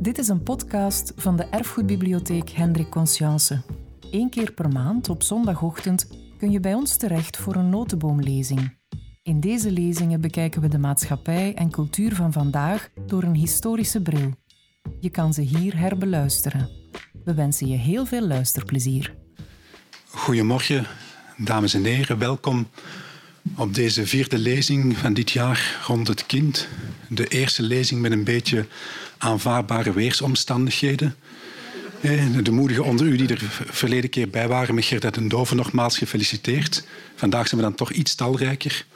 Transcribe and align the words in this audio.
Dit 0.00 0.18
is 0.18 0.28
een 0.28 0.42
podcast 0.42 1.12
van 1.16 1.36
de 1.36 1.42
Erfgoedbibliotheek 1.42 2.50
Hendrik 2.50 2.88
Conscience. 2.90 3.62
Eén 4.10 4.30
keer 4.30 4.52
per 4.52 4.68
maand 4.68 5.08
op 5.08 5.22
zondagochtend 5.22 6.06
kun 6.38 6.50
je 6.50 6.60
bij 6.60 6.74
ons 6.74 6.96
terecht 6.96 7.36
voor 7.36 7.54
een 7.54 7.68
notenboomlezing. 7.68 8.76
In 9.22 9.40
deze 9.40 9.70
lezingen 9.70 10.20
bekijken 10.20 10.60
we 10.60 10.68
de 10.68 10.78
maatschappij 10.78 11.54
en 11.54 11.70
cultuur 11.70 12.14
van 12.14 12.32
vandaag 12.32 12.88
door 13.06 13.22
een 13.22 13.34
historische 13.34 14.02
bril. 14.02 14.34
Je 15.00 15.10
kan 15.10 15.34
ze 15.34 15.40
hier 15.40 15.78
herbeluisteren. 15.78 16.68
We 17.24 17.34
wensen 17.34 17.68
je 17.68 17.76
heel 17.76 18.06
veel 18.06 18.26
luisterplezier. 18.26 19.14
Goedemorgen, 20.06 20.86
dames 21.36 21.74
en 21.74 21.84
heren. 21.84 22.18
Welkom 22.18 22.66
op 23.56 23.74
deze 23.74 24.06
vierde 24.06 24.38
lezing 24.38 24.96
van 24.96 25.14
dit 25.14 25.30
jaar 25.30 25.80
rond 25.86 26.08
het 26.08 26.26
kind. 26.26 26.68
De 27.08 27.26
eerste 27.26 27.62
lezing 27.62 28.00
met 28.00 28.12
een 28.12 28.24
beetje 28.24 28.66
aanvaardbare 29.20 29.92
weersomstandigheden. 29.92 31.14
De 32.42 32.50
moedigen 32.50 32.84
onder 32.84 33.06
u 33.06 33.16
die 33.16 33.28
er 33.28 33.42
verleden 33.70 34.10
keer 34.10 34.28
bij 34.28 34.48
waren 34.48 34.74
met 34.74 34.84
Gerda 34.84 35.10
den 35.10 35.28
Dove, 35.28 35.54
nogmaals 35.54 35.98
gefeliciteerd. 35.98 36.84
Vandaag 37.16 37.48
zijn 37.48 37.60
we 37.60 37.66
dan 37.66 37.76
toch 37.76 37.90
iets 37.90 38.14
talrijker. 38.14 38.86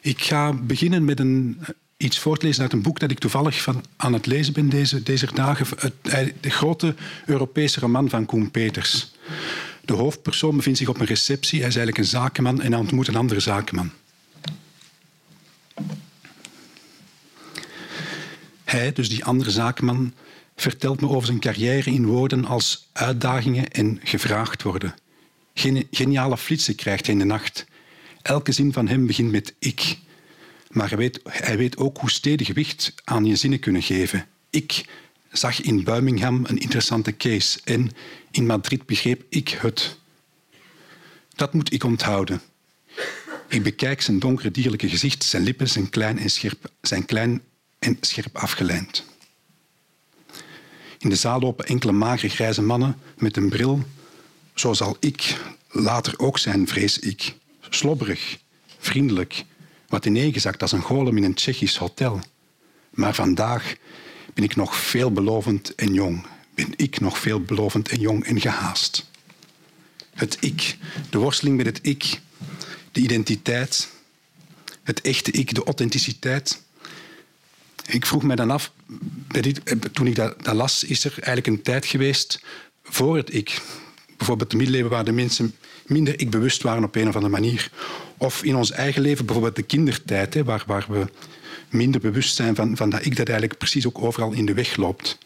Ik 0.00 0.22
ga 0.22 0.52
beginnen 0.52 1.04
met 1.04 1.20
een, 1.20 1.60
iets 1.96 2.18
voortlezen 2.18 2.62
uit 2.62 2.72
een 2.72 2.82
boek 2.82 2.98
dat 2.98 3.10
ik 3.10 3.18
toevallig 3.18 3.62
van, 3.62 3.84
aan 3.96 4.12
het 4.12 4.26
lezen 4.26 4.52
ben 4.52 4.68
deze, 4.68 5.02
deze 5.02 5.28
dagen. 5.34 5.66
De 6.40 6.50
grote 6.50 6.94
Europese 7.26 7.80
roman 7.80 8.08
van 8.08 8.26
Koen 8.26 8.50
Peters. 8.50 9.12
De 9.84 9.92
hoofdpersoon 9.92 10.56
bevindt 10.56 10.78
zich 10.78 10.88
op 10.88 11.00
een 11.00 11.06
receptie. 11.06 11.58
Hij 11.58 11.68
is 11.68 11.76
eigenlijk 11.76 12.06
een 12.06 12.20
zakenman 12.20 12.60
en 12.60 12.72
hij 12.72 12.80
ontmoet 12.80 13.08
een 13.08 13.16
andere 13.16 13.40
zakenman. 13.40 13.90
Hij, 18.70 18.92
dus 18.92 19.08
die 19.08 19.24
andere 19.24 19.50
zakenman, 19.50 20.14
vertelt 20.56 21.00
me 21.00 21.08
over 21.08 21.26
zijn 21.26 21.40
carrière 21.40 21.90
in 21.90 22.06
woorden 22.06 22.44
als 22.44 22.88
uitdagingen 22.92 23.70
en 23.70 24.00
gevraagd 24.02 24.62
worden. 24.62 24.94
Geniale 25.90 26.38
flitsen 26.38 26.74
krijgt 26.74 27.06
hij 27.06 27.14
in 27.14 27.20
de 27.20 27.26
nacht. 27.26 27.66
Elke 28.22 28.52
zin 28.52 28.72
van 28.72 28.88
hem 28.88 29.06
begint 29.06 29.30
met 29.30 29.54
ik. 29.58 29.98
Maar 30.70 30.88
hij 30.88 30.98
weet, 30.98 31.20
hij 31.24 31.56
weet 31.56 31.76
ook 31.76 31.98
hoe 31.98 32.10
stedig 32.10 32.46
gewicht 32.46 32.94
aan 33.04 33.24
je 33.24 33.36
zinnen 33.36 33.58
kunnen 33.58 33.82
geven. 33.82 34.26
Ik 34.50 34.84
zag 35.32 35.60
in 35.60 35.84
Birmingham 35.84 36.44
een 36.44 36.58
interessante 36.58 37.16
case 37.16 37.60
en 37.64 37.90
in 38.30 38.46
Madrid 38.46 38.86
begreep 38.86 39.24
ik 39.28 39.48
het. 39.48 39.98
Dat 41.34 41.52
moet 41.52 41.72
ik 41.72 41.84
onthouden. 41.84 42.40
Ik 43.48 43.62
bekijk 43.62 44.02
zijn 44.02 44.18
donkere 44.18 44.50
dierlijke 44.50 44.88
gezicht, 44.88 45.24
zijn 45.24 45.42
lippen 45.42 45.68
zijn 45.68 45.90
klein 45.90 46.18
en 46.18 46.30
scherp, 46.30 46.70
zijn 46.80 47.04
klein 47.04 47.42
en 47.78 47.96
scherp 48.00 48.36
afgelijnd. 48.36 49.04
In 50.98 51.08
de 51.08 51.16
zaal 51.16 51.40
lopen 51.40 51.66
enkele 51.66 51.92
magere 51.92 52.28
grijze 52.28 52.62
mannen 52.62 52.98
met 53.16 53.36
een 53.36 53.48
bril. 53.48 53.82
Zo 54.54 54.72
zal 54.72 54.96
ik 55.00 55.40
later 55.70 56.18
ook 56.18 56.38
zijn, 56.38 56.68
vrees 56.68 56.98
ik. 56.98 57.34
Slobberig, 57.70 58.38
vriendelijk, 58.78 59.44
wat 59.88 60.06
ineengezakt 60.06 60.62
als 60.62 60.72
een 60.72 60.82
golem 60.82 61.16
in 61.16 61.24
een 61.24 61.34
Tsjechisch 61.34 61.76
hotel. 61.76 62.20
Maar 62.90 63.14
vandaag 63.14 63.74
ben 64.34 64.44
ik 64.44 64.56
nog 64.56 64.76
veelbelovend 64.76 65.74
en 65.74 65.92
jong. 65.92 66.26
Ben 66.54 66.72
ik 66.76 67.00
nog 67.00 67.18
veelbelovend 67.18 67.88
en 67.88 68.00
jong 68.00 68.24
en 68.24 68.40
gehaast. 68.40 69.06
Het 70.14 70.36
ik, 70.40 70.76
de 71.10 71.18
worsteling 71.18 71.56
met 71.56 71.66
het 71.66 71.78
ik, 71.82 72.20
de 72.92 73.00
identiteit, 73.00 73.88
het 74.82 75.00
echte 75.00 75.30
ik, 75.30 75.54
de 75.54 75.64
authenticiteit. 75.64 76.62
Ik 77.88 78.06
vroeg 78.06 78.22
me 78.22 78.36
dan 78.36 78.50
af, 78.50 78.72
toen 79.92 80.06
ik 80.06 80.14
dat, 80.14 80.44
dat, 80.44 80.54
las, 80.54 80.84
is 80.84 81.04
er 81.04 81.12
eigenlijk 81.12 81.46
een 81.46 81.62
tijd 81.62 81.86
geweest 81.86 82.42
voor 82.82 83.16
het 83.16 83.34
ik. 83.34 83.62
Bijvoorbeeld 84.16 84.50
de 84.50 84.56
middeleeuwen 84.56 84.90
waar 84.90 85.04
de 85.04 85.12
mensen 85.12 85.54
minder 85.86 86.20
ik 86.20 86.30
bewust 86.30 86.62
waren 86.62 86.84
op 86.84 86.94
een 86.94 87.08
of 87.08 87.14
andere 87.14 87.32
manier. 87.32 87.70
Of 88.16 88.42
in 88.42 88.56
ons 88.56 88.70
eigen 88.70 89.02
leven, 89.02 89.24
bijvoorbeeld 89.24 89.56
de 89.56 89.62
kindertijd, 89.62 90.34
hè, 90.34 90.44
waar, 90.44 90.64
waar 90.66 90.86
we 90.88 91.06
minder 91.70 92.00
bewust 92.00 92.34
zijn 92.34 92.54
van, 92.54 92.76
van 92.76 92.90
dat 92.90 93.04
ik 93.04 93.16
dat 93.16 93.28
eigenlijk 93.28 93.58
precies 93.58 93.86
ook 93.86 94.02
overal 94.02 94.32
in 94.32 94.46
de 94.46 94.54
weg 94.54 94.76
loopt. 94.76 95.18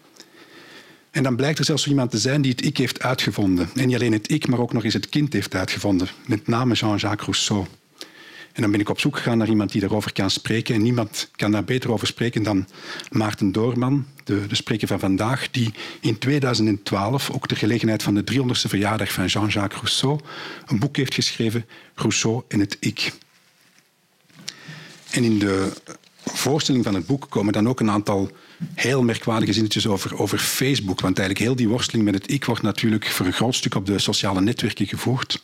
En 1.11 1.23
dan 1.23 1.37
blijkt 1.37 1.59
er 1.59 1.65
zelfs 1.65 1.87
iemand 1.87 2.11
te 2.11 2.19
zijn 2.19 2.43
die 2.43 2.51
het 2.51 2.65
ik 2.65 2.77
heeft 2.77 3.03
uitgevonden. 3.03 3.69
En 3.75 3.87
niet 3.87 3.97
alleen 3.97 4.13
het 4.13 4.31
ik, 4.31 4.47
maar 4.47 4.59
ook 4.59 4.73
nog 4.73 4.85
eens 4.85 4.95
het 4.95 5.09
kind 5.09 5.33
heeft 5.33 5.55
uitgevonden. 5.55 6.09
Met 6.27 6.47
name 6.47 6.75
Jean-Jacques 6.75 7.25
Rousseau. 7.27 7.67
En 8.53 8.63
dan 8.63 8.71
ben 8.71 8.81
ik 8.81 8.89
op 8.89 9.01
zoek 9.01 9.17
gegaan 9.17 9.39
naar 9.39 9.49
iemand 9.49 9.73
die 9.73 9.81
daarover 9.81 10.13
kan 10.13 10.31
spreken. 10.31 10.75
En 10.75 10.83
niemand 10.83 11.29
kan 11.37 11.51
daar 11.51 11.65
beter 11.65 11.93
over 11.93 12.07
spreken 12.07 12.43
dan 12.43 12.67
Maarten 13.11 13.53
Doorman, 13.53 14.07
de, 14.25 14.47
spreker 14.51 14.89
van 14.89 14.99
vandaag, 14.99 15.51
die 15.51 15.75
in 16.01 16.19
2012, 16.19 17.31
ook 17.31 17.47
ter 17.47 17.57
gelegenheid 17.57 18.03
van 18.03 18.15
de 18.15 18.25
300ste 18.33 18.69
verjaardag 18.69 19.13
van 19.13 19.27
Jean-Jacques 19.27 19.81
Rousseau, 19.81 20.21
een 20.67 20.79
boek 20.79 20.97
heeft 20.97 21.15
geschreven, 21.15 21.67
Rousseau 21.95 22.43
en 22.49 22.61
het 22.61 22.77
ik. 22.81 23.13
En 25.11 25.25
in 25.25 25.39
de 25.39 25.73
voorstelling 26.25 26.85
van 26.85 26.95
het 26.95 27.07
boek 27.07 27.27
komen 27.29 27.53
dan 27.53 27.69
ook 27.69 27.81
een 27.81 27.91
aantal 27.91 28.31
heel 28.75 29.03
merkwaardige 29.03 29.53
zinnetjes 29.53 29.87
over, 29.87 30.19
over 30.19 30.39
Facebook. 30.39 31.01
Want 31.01 31.19
eigenlijk 31.19 31.49
heel 31.49 31.57
die 31.57 31.69
worsteling 31.69 32.05
met 32.05 32.15
het 32.15 32.31
ik 32.31 32.45
wordt 32.45 32.63
natuurlijk 32.63 33.07
voor 33.07 33.27
een 33.27 33.33
groot 33.33 33.55
stuk 33.55 33.75
op 33.75 33.87
de 33.87 33.99
sociale 33.99 34.41
netwerken 34.41 34.87
gevoerd. 34.87 35.43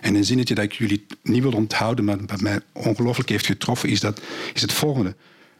En 0.00 0.14
een 0.14 0.24
zinnetje 0.24 0.54
dat 0.54 0.64
ik 0.64 0.72
jullie 0.72 1.06
niet 1.22 1.42
wil 1.42 1.52
onthouden, 1.52 2.04
maar 2.04 2.26
dat 2.26 2.40
mij 2.40 2.60
ongelooflijk 2.72 3.28
heeft 3.28 3.46
getroffen, 3.46 3.88
is, 3.88 4.00
dat, 4.00 4.20
is 4.54 4.62
het 4.62 4.72
volgende. 4.72 5.14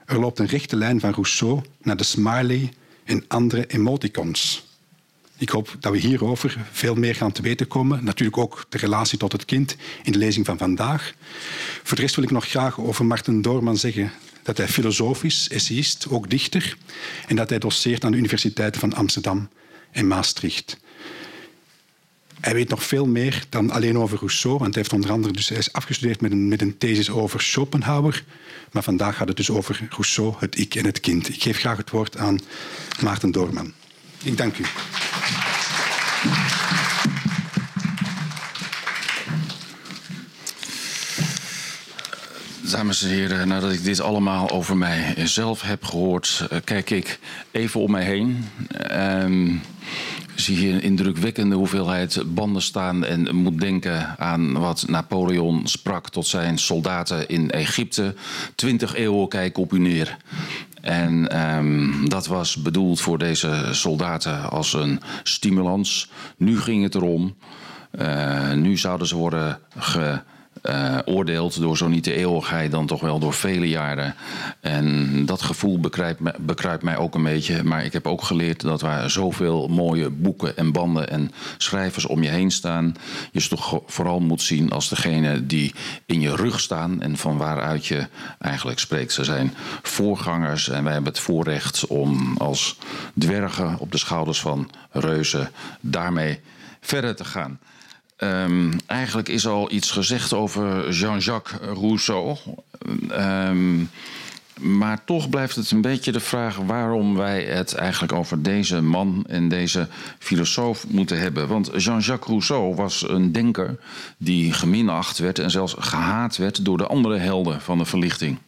Er 0.07 0.21
loopt 0.21 0.39
een 0.39 0.47
rechte 0.47 0.77
lijn 0.77 1.01
van 1.01 1.13
Rousseau 1.13 1.61
naar 1.83 1.97
de 1.97 2.05
smiley 2.05 2.73
en 3.05 3.25
andere 3.29 3.67
emoticons. 3.67 4.69
Ik 5.37 5.49
hoop 5.49 5.77
dat 5.81 5.93
we 5.93 5.99
hierover 5.99 6.57
veel 6.73 6.95
meer 6.95 7.15
gaan 7.15 7.33
te 7.33 7.43
weten 7.43 7.67
komen. 7.67 8.05
Natuurlijk 8.05 8.39
ook 8.39 8.67
de 8.69 8.79
relatie 8.79 9.19
tot 9.19 9.33
het 9.33 9.45
kind 9.45 9.77
in 10.03 10.13
de 10.13 10.19
lezing 10.19 10.47
van 10.47 10.59
vandaag. 10.59 11.15
Voor 11.83 11.97
de 11.97 12.03
rest 12.03 12.15
wil 12.15 12.25
ik 12.25 12.31
nog 12.31 12.47
graag 12.47 12.81
over 12.81 13.07
Martin 13.07 13.43
Doorman 13.43 13.77
zeggen 13.77 14.13
dat 14.43 14.57
hij 14.57 14.69
filosoof 14.69 15.25
is, 15.25 15.49
essayist, 15.51 16.07
ook 16.09 16.31
dichter, 16.31 16.77
en 17.27 17.37
dat 17.37 17.49
hij 17.49 17.59
doseert 17.59 18.05
aan 18.05 18.11
de 18.11 18.17
universiteiten 18.17 18.81
van 18.81 18.95
Amsterdam 18.95 19.49
en 19.91 20.07
Maastricht. 20.07 20.79
Hij 22.41 22.55
weet 22.55 22.69
nog 22.69 22.85
veel 22.85 23.07
meer 23.07 23.45
dan 23.49 23.71
alleen 23.71 23.99
over 23.99 24.19
Rousseau, 24.19 24.59
want 24.59 24.75
hij, 24.75 24.83
heeft 24.83 24.95
onder 24.95 25.11
andere 25.11 25.33
dus, 25.33 25.49
hij 25.49 25.59
is 25.59 25.73
afgestudeerd 25.73 26.21
met 26.21 26.33
een, 26.33 26.49
met 26.49 26.61
een 26.61 26.79
thesis 26.79 27.11
over 27.11 27.41
Schopenhauer. 27.41 28.25
Maar 28.73 28.83
vandaag 28.83 29.17
gaat 29.17 29.29
het 29.29 29.37
dus 29.37 29.51
over 29.51 29.87
Rousseau, 29.91 30.35
het 30.39 30.59
ik 30.59 30.75
en 30.75 30.85
het 30.85 31.01
kind. 31.01 31.29
Ik 31.29 31.43
geef 31.43 31.59
graag 31.59 31.77
het 31.77 31.91
woord 31.91 32.17
aan 32.17 32.39
Maarten 33.01 33.31
Doorman. 33.31 33.73
Ik 34.23 34.37
dank 34.37 34.59
u. 34.59 34.65
Dames 42.71 43.03
en 43.03 43.09
heren, 43.09 43.49
nadat 43.49 43.73
ik 43.73 43.85
dit 43.85 44.01
allemaal 44.01 44.51
over 44.51 44.77
mijzelf 44.77 45.63
heb 45.63 45.85
gehoord, 45.85 46.47
eh, 46.51 46.59
kijk 46.65 46.91
ik 46.91 47.19
even 47.51 47.81
om 47.81 47.91
mij 47.91 48.05
heen. 48.05 48.45
Um, 48.91 49.61
zie 50.35 50.67
je 50.67 50.73
een 50.73 50.83
indrukwekkende 50.83 51.55
hoeveelheid 51.55 52.23
banden 52.35 52.63
staan 52.63 53.05
en 53.05 53.35
moet 53.35 53.61
denken 53.61 54.19
aan 54.19 54.53
wat 54.53 54.85
Napoleon 54.89 55.67
sprak 55.67 56.09
tot 56.09 56.27
zijn 56.27 56.59
soldaten 56.59 57.29
in 57.29 57.51
Egypte. 57.51 58.15
Twintig 58.55 58.95
eeuwen 58.95 59.29
kijk 59.29 59.59
op 59.59 59.73
u 59.73 59.79
neer. 59.79 60.17
En 60.81 61.41
um, 61.57 62.09
dat 62.09 62.27
was 62.27 62.63
bedoeld 62.63 63.01
voor 63.01 63.19
deze 63.19 63.69
soldaten 63.71 64.51
als 64.51 64.73
een 64.73 65.01
stimulans. 65.23 66.11
Nu 66.37 66.61
ging 66.61 66.83
het 66.83 66.95
erom. 66.95 67.35
Uh, 68.01 68.53
nu 68.53 68.77
zouden 68.77 69.07
ze 69.07 69.17
worden 69.17 69.59
ge 69.79 70.21
uh, 70.63 70.99
oordeelt 71.05 71.61
door 71.61 71.77
zo 71.77 71.89
niet 71.89 72.05
de 72.05 72.15
eeuwigheid, 72.15 72.71
dan 72.71 72.87
toch 72.87 73.01
wel 73.01 73.19
door 73.19 73.35
vele 73.35 73.69
jaren. 73.69 74.15
En 74.61 75.27
dat 75.27 75.43
gevoel 75.43 75.81
bekruipt, 75.81 76.47
bekruipt 76.47 76.83
mij 76.83 76.97
ook 76.97 77.15
een 77.15 77.23
beetje. 77.23 77.65
Maar 77.65 77.85
ik 77.85 77.93
heb 77.93 78.07
ook 78.07 78.23
geleerd 78.23 78.61
dat 78.61 78.81
waar 78.81 79.11
zoveel 79.11 79.69
mooie 79.69 80.11
boeken 80.11 80.57
en 80.57 80.73
banden 80.73 81.11
en 81.11 81.31
schrijvers 81.57 82.07
om 82.07 82.23
je 82.23 82.29
heen 82.29 82.51
staan, 82.51 82.97
je 83.33 83.41
ze 83.41 83.49
toch 83.49 83.83
vooral 83.87 84.21
moet 84.21 84.43
zien 84.43 84.71
als 84.71 84.89
degene 84.89 85.47
die 85.47 85.75
in 86.07 86.21
je 86.21 86.37
rug 86.37 86.61
staan 86.61 87.03
en 87.03 87.17
van 87.17 87.37
waaruit 87.37 87.87
je 87.87 88.07
eigenlijk 88.39 88.79
spreekt. 88.79 89.13
Ze 89.13 89.25
zijn 89.25 89.55
voorgangers 89.83 90.69
en 90.69 90.85
wij 90.85 90.93
hebben 90.93 91.13
het 91.13 91.23
voorrecht 91.23 91.87
om 91.87 92.37
als 92.37 92.79
dwergen 93.19 93.79
op 93.79 93.93
de 93.93 93.99
schouders 93.99 94.41
van 94.41 94.71
reuzen 94.91 95.51
daarmee 95.81 96.41
verder 96.81 97.17
te 97.17 97.25
gaan. 97.25 97.59
Um, 98.23 98.71
eigenlijk 98.87 99.29
is 99.29 99.47
al 99.47 99.73
iets 99.73 99.91
gezegd 99.91 100.33
over 100.33 100.91
Jean-Jacques 100.91 101.61
Rousseau. 101.61 102.37
Um, 103.11 103.91
maar 104.61 105.05
toch 105.05 105.29
blijft 105.29 105.57
het 105.57 105.71
een 105.71 105.81
beetje 105.81 106.13
de 106.13 106.21
vraag 106.21 106.57
waarom 106.57 107.17
wij 107.17 107.43
het 107.43 107.75
eigenlijk 107.75 108.13
over 108.13 108.43
deze 108.43 108.81
man 108.81 109.25
en 109.29 109.49
deze 109.49 109.89
filosoof 110.19 110.87
moeten 110.89 111.19
hebben. 111.19 111.49
Want 111.49 111.71
Jean-Jacques 111.77 112.29
Rousseau 112.29 112.75
was 112.75 113.09
een 113.09 113.33
denker 113.33 113.79
die 114.17 114.53
geminacht 114.53 115.19
werd 115.19 115.39
en 115.39 115.51
zelfs 115.51 115.75
gehaat 115.79 116.37
werd 116.37 116.65
door 116.65 116.79
de 116.79 116.87
andere 116.87 117.17
helden 117.17 117.61
van 117.61 117.79
de 117.79 117.85
verlichting. 117.85 118.39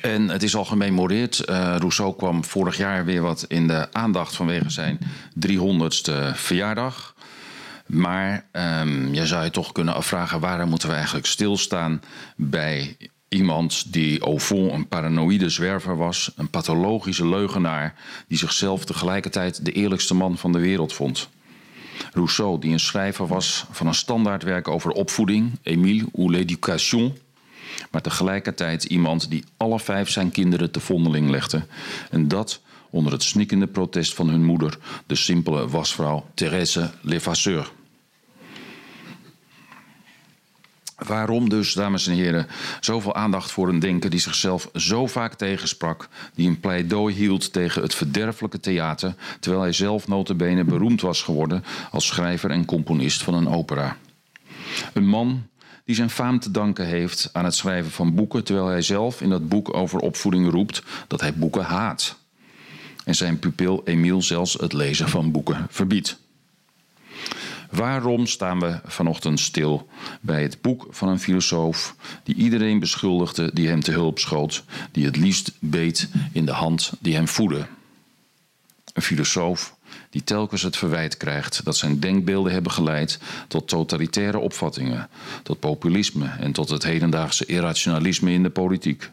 En 0.00 0.28
het 0.28 0.42
is 0.42 0.56
al 0.56 0.64
gememoreerd. 0.64 1.42
Uh, 1.48 1.76
Rousseau 1.78 2.16
kwam 2.16 2.44
vorig 2.44 2.76
jaar 2.76 3.04
weer 3.04 3.22
wat 3.22 3.44
in 3.48 3.66
de 3.66 3.88
aandacht 3.92 4.36
vanwege 4.36 4.70
zijn 4.70 4.98
300ste 5.48 6.34
verjaardag. 6.34 7.11
Maar 7.86 8.44
um, 8.52 9.14
je 9.14 9.26
zou 9.26 9.44
je 9.44 9.50
toch 9.50 9.72
kunnen 9.72 9.94
afvragen: 9.94 10.40
waarom 10.40 10.68
moeten 10.68 10.88
we 10.88 10.94
eigenlijk 10.94 11.26
stilstaan 11.26 12.02
bij 12.36 12.96
iemand 13.28 13.92
die 13.92 14.20
au 14.20 14.38
fond 14.38 14.72
een 14.72 14.88
paranoïde 14.88 15.48
zwerver 15.48 15.96
was, 15.96 16.32
een 16.36 16.50
pathologische 16.50 17.28
leugenaar 17.28 17.94
die 18.28 18.38
zichzelf 18.38 18.84
tegelijkertijd 18.84 19.64
de 19.64 19.72
eerlijkste 19.72 20.14
man 20.14 20.38
van 20.38 20.52
de 20.52 20.58
wereld 20.58 20.92
vond? 20.92 21.28
Rousseau, 22.12 22.60
die 22.60 22.72
een 22.72 22.80
schrijver 22.80 23.26
was 23.26 23.64
van 23.70 23.86
een 23.86 23.94
standaardwerk 23.94 24.68
over 24.68 24.90
opvoeding, 24.90 25.58
Émile 25.62 26.08
ou 26.16 26.30
l'éducation, 26.30 27.16
maar 27.90 28.02
tegelijkertijd 28.02 28.84
iemand 28.84 29.30
die 29.30 29.44
alle 29.56 29.80
vijf 29.80 30.10
zijn 30.10 30.30
kinderen 30.30 30.70
te 30.70 30.80
vondeling 30.80 31.30
legde. 31.30 31.66
En 32.10 32.28
dat 32.28 32.60
onder 32.92 33.12
het 33.12 33.22
snikkende 33.22 33.66
protest 33.66 34.14
van 34.14 34.28
hun 34.28 34.44
moeder, 34.44 34.78
de 35.06 35.14
simpele 35.14 35.68
wasvrouw 35.68 36.26
Thérèse 36.34 36.90
Levasseur. 37.00 37.72
Waarom 40.96 41.48
dus, 41.48 41.72
dames 41.72 42.06
en 42.06 42.14
heren, 42.14 42.46
zoveel 42.80 43.14
aandacht 43.14 43.50
voor 43.50 43.68
een 43.68 43.78
denker 43.78 44.10
die 44.10 44.20
zichzelf 44.20 44.68
zo 44.74 45.06
vaak 45.06 45.34
tegensprak, 45.34 46.08
die 46.34 46.48
een 46.48 46.60
pleidooi 46.60 47.14
hield 47.14 47.52
tegen 47.52 47.82
het 47.82 47.94
verderfelijke 47.94 48.60
theater, 48.60 49.14
terwijl 49.40 49.62
hij 49.62 49.72
zelf 49.72 50.08
notabene 50.08 50.64
beroemd 50.64 51.00
was 51.00 51.22
geworden 51.22 51.64
als 51.90 52.06
schrijver 52.06 52.50
en 52.50 52.64
componist 52.64 53.22
van 53.22 53.34
een 53.34 53.48
opera? 53.48 53.96
Een 54.92 55.06
man 55.06 55.46
die 55.84 55.94
zijn 55.94 56.10
faam 56.10 56.40
te 56.40 56.50
danken 56.50 56.86
heeft 56.86 57.30
aan 57.32 57.44
het 57.44 57.54
schrijven 57.54 57.90
van 57.90 58.14
boeken, 58.14 58.44
terwijl 58.44 58.66
hij 58.66 58.82
zelf 58.82 59.20
in 59.20 59.30
dat 59.30 59.48
boek 59.48 59.74
over 59.74 59.98
opvoeding 59.98 60.50
roept 60.50 60.82
dat 61.06 61.20
hij 61.20 61.34
boeken 61.34 61.64
haat. 61.64 62.20
En 63.04 63.14
zijn 63.14 63.38
pupil 63.38 63.82
Emiel 63.84 64.22
zelfs 64.22 64.52
het 64.52 64.72
lezen 64.72 65.08
van 65.08 65.30
boeken 65.30 65.66
verbiedt. 65.70 66.20
Waarom 67.70 68.26
staan 68.26 68.60
we 68.60 68.80
vanochtend 68.84 69.40
stil 69.40 69.88
bij 70.20 70.42
het 70.42 70.60
boek 70.60 70.86
van 70.90 71.08
een 71.08 71.20
filosoof 71.20 71.96
die 72.22 72.34
iedereen 72.34 72.78
beschuldigde 72.78 73.50
die 73.54 73.68
hem 73.68 73.80
te 73.80 73.90
hulp 73.90 74.18
schoot, 74.18 74.64
die 74.90 75.04
het 75.04 75.16
liefst 75.16 75.52
beet 75.58 76.08
in 76.32 76.44
de 76.44 76.52
hand 76.52 76.92
die 77.00 77.14
hem 77.14 77.28
voedde? 77.28 77.66
Een 78.92 79.02
filosoof 79.02 79.74
die 80.10 80.24
telkens 80.24 80.62
het 80.62 80.76
verwijt 80.76 81.16
krijgt 81.16 81.64
dat 81.64 81.76
zijn 81.76 82.00
denkbeelden 82.00 82.52
hebben 82.52 82.72
geleid 82.72 83.18
tot 83.48 83.68
totalitaire 83.68 84.38
opvattingen, 84.38 85.08
tot 85.42 85.60
populisme 85.60 86.26
en 86.26 86.52
tot 86.52 86.68
het 86.68 86.82
hedendaagse 86.82 87.46
irrationalisme 87.46 88.32
in 88.32 88.42
de 88.42 88.50
politiek. 88.50 89.10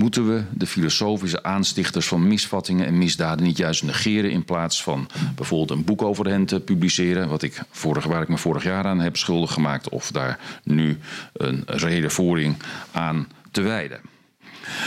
Moeten 0.00 0.34
we 0.34 0.42
de 0.52 0.66
filosofische 0.66 1.42
aanstichters 1.42 2.06
van 2.06 2.28
misvattingen 2.28 2.86
en 2.86 2.98
misdaden 2.98 3.44
niet 3.44 3.56
juist 3.56 3.82
negeren 3.82 4.30
in 4.30 4.44
plaats 4.44 4.82
van 4.82 5.08
bijvoorbeeld 5.34 5.78
een 5.78 5.84
boek 5.84 6.02
over 6.02 6.26
hen 6.26 6.44
te 6.44 6.60
publiceren, 6.60 7.28
wat 7.28 7.42
ik 7.42 7.62
vorig, 7.70 8.04
waar 8.04 8.22
ik 8.22 8.28
me 8.28 8.38
vorig 8.38 8.62
jaar 8.62 8.84
aan 8.84 9.00
heb 9.00 9.16
schuldig 9.16 9.52
gemaakt, 9.52 9.88
of 9.88 10.10
daar 10.10 10.38
nu 10.64 10.98
een 11.32 11.62
redenvoering 11.66 12.56
aan 12.92 13.28
te 13.50 13.60
wijden? 13.60 14.00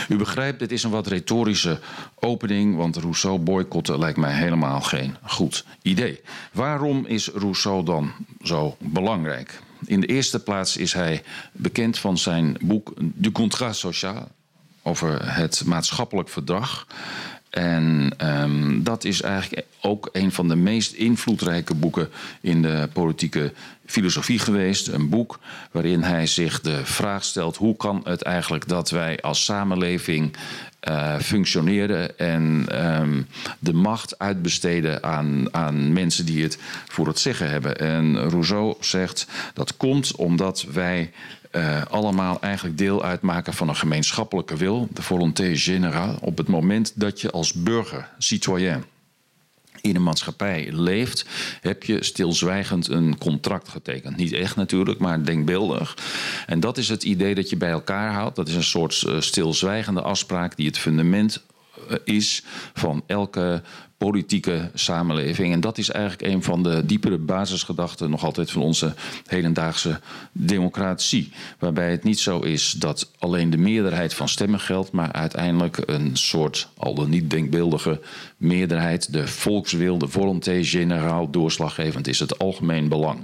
U 0.10 0.16
begrijpt, 0.16 0.60
dit 0.60 0.72
is 0.72 0.84
een 0.84 0.92
wat 0.92 1.08
retorische 1.08 1.80
opening, 2.20 2.76
want 2.76 2.96
Rousseau 2.96 3.40
boycotten 3.40 4.00
lijkt 4.00 4.18
mij 4.18 4.34
helemaal 4.34 4.82
geen 4.82 5.16
goed 5.24 5.66
idee. 5.82 6.22
Waarom 6.52 7.06
is 7.06 7.28
Rousseau 7.28 7.86
dan 7.86 8.12
zo 8.44 8.78
belangrijk? 8.80 9.60
In 9.86 10.00
de 10.00 10.08
eerste 10.08 10.44
plaats 10.44 10.78
is 10.78 10.94
hij 10.94 11.24
bekend 11.52 11.98
van 11.98 12.18
zijn 12.18 12.58
boek 12.62 12.94
Du 12.98 13.32
Contrat 13.32 13.76
Social 13.76 14.28
over 14.84 15.36
het 15.36 15.64
maatschappelijk 15.66 16.30
verdrag. 16.30 16.88
En 17.50 18.12
um, 18.42 18.84
dat 18.84 19.04
is 19.04 19.22
eigenlijk 19.22 19.66
ook 19.82 20.10
een 20.12 20.32
van 20.32 20.48
de 20.48 20.56
meest 20.56 20.94
invloedrijke 20.94 21.74
boeken 21.74 22.10
in 22.42 22.62
de 22.62 22.90
politieke 22.94 23.54
filosofie 23.86 24.40
geweest. 24.40 24.88
Een 24.88 25.10
boek 25.10 25.40
waarin 25.72 26.04
hij 26.04 26.28
zich 26.28 26.62
de 26.62 26.86
vraag 26.86 27.24
stelt: 27.24 27.58
hoe 27.58 27.76
kan 27.76 28.02
het 28.04 28.22
eigenlijk 28.22 28.68
dat 28.68 28.90
wij 28.90 29.22
als 29.22 29.44
samenleving 29.44 30.36
uh, 30.90 31.20
functioneren 31.20 32.18
en 32.18 32.68
um, 33.02 33.28
de 33.60 33.74
macht 33.74 34.20
uitbesteden 34.20 35.04
aan, 35.04 35.54
aan 35.54 35.94
mensen 35.94 36.26
die 36.26 36.44
het 36.44 36.58
voor 36.88 37.08
het 37.08 37.20
zeggen 37.20 37.50
hebben. 37.50 37.78
En 37.78 38.30
Rousseau 38.30 38.76
zegt 38.80 39.28
dat 39.54 39.78
komt 39.78 40.16
omdat 40.16 40.66
wij 40.72 41.12
uh, 41.56 41.82
allemaal 41.90 42.42
eigenlijk 42.42 42.78
deel 42.78 43.04
uitmaken 43.04 43.54
van 43.54 43.70
een 43.70 43.76
gemeenschappelijke 43.76 44.58
wil, 44.58 44.88
de 44.92 45.02
volonté 45.02 45.58
générale, 45.58 46.18
op 46.22 46.38
het 46.38 46.48
moment 46.48 46.92
dat 46.96 47.22
je 47.22 47.32
als 47.32 47.54
burger, 47.54 48.10
citoyen, 48.18 48.84
in 49.82 49.96
een 49.96 50.04
maatschappij 50.04 50.72
leeft, 50.72 51.26
heb 51.62 51.84
je 51.84 52.04
stilzwijgend 52.04 52.88
een 52.88 53.18
contract 53.18 53.70
getekend. 53.70 54.18
Niet 54.18 54.34
echt 54.34 54.56
natuurlijk, 54.56 55.00
maar 55.00 55.26
denkbeeldig. 55.26 55.98
En 56.46 56.60
dat 56.60 56.78
is 56.78 56.90
het 56.90 57.04
idee 57.04 57.36
dat 57.36 57.50
je 57.50 57.58
bij 57.58 57.70
elkaar 57.70 58.14
houdt. 58.14 58.36
Dat 58.36 58.48
is 58.48 58.56
een 58.56 58.64
soort 58.64 59.04
uh, 59.08 59.22
stilzwijgende 59.22 60.02
afspraak 60.02 60.56
die 60.56 60.68
het 60.68 60.78
fundament 60.78 61.44
uh, 61.90 61.98
is 62.04 62.44
van 62.74 63.04
elke 63.06 63.62
politieke 64.04 64.70
samenleving. 64.74 65.54
En 65.54 65.62
dat 65.62 65.78
is 65.78 65.90
eigenlijk 65.90 66.34
een 66.34 66.44
van 66.44 66.64
de 66.64 66.86
diepere 66.86 67.18
basisgedachten 67.18 68.10
nog 68.10 68.24
altijd 68.24 68.52
van 68.52 68.62
onze 68.62 68.94
hedendaagse 69.26 70.00
democratie. 70.32 71.32
Waarbij 71.60 71.92
het 71.92 72.04
niet 72.04 72.20
zo 72.20 72.40
is 72.40 72.72
dat 72.72 73.12
alleen 73.20 73.50
de 73.50 73.58
meerderheid 73.58 74.14
van 74.14 74.30
stemmen 74.30 74.60
geldt, 74.60 74.92
maar 74.92 75.12
uiteindelijk 75.12 75.78
een 75.86 76.18
soort 76.18 76.68
al 76.78 76.94
dan 76.94 77.10
niet 77.10 77.30
denkbeeldige 77.30 78.02
meerderheid, 78.44 79.14
de 79.14 79.28
volkswil, 79.28 79.98
de 79.98 80.08
volonté 80.08 80.64
generaal 80.64 81.30
doorslaggevend 81.30 82.08
is, 82.08 82.20
het 82.20 82.40
algemeen 82.40 82.88
belang. 82.88 83.20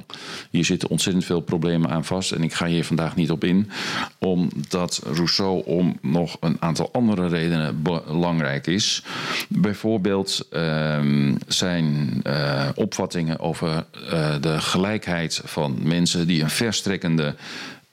Hier 0.49 0.65
zitten 0.65 0.89
ontzettend 0.89 1.25
veel 1.25 1.41
problemen 1.41 1.89
aan 1.89 2.05
vast 2.05 2.31
en 2.31 2.43
ik 2.43 2.53
ga 2.53 2.65
hier 2.65 2.85
vandaag 2.85 3.15
niet 3.15 3.31
op 3.31 3.43
in, 3.43 3.69
omdat 4.17 5.01
Rousseau 5.13 5.65
om 5.65 5.97
nog 6.01 6.37
een 6.39 6.57
aantal 6.59 6.89
andere 6.91 7.27
redenen 7.27 7.81
belangrijk 7.81 8.67
is. 8.67 9.03
Bijvoorbeeld 9.49 10.47
uh, 10.51 10.99
zijn 11.47 12.19
uh, 12.23 12.69
opvattingen 12.75 13.39
over 13.39 13.85
uh, 14.13 14.35
de 14.41 14.61
gelijkheid 14.61 15.41
van 15.43 15.77
mensen 15.81 16.27
die 16.27 16.41
een 16.41 16.49
verstrekkende 16.49 17.35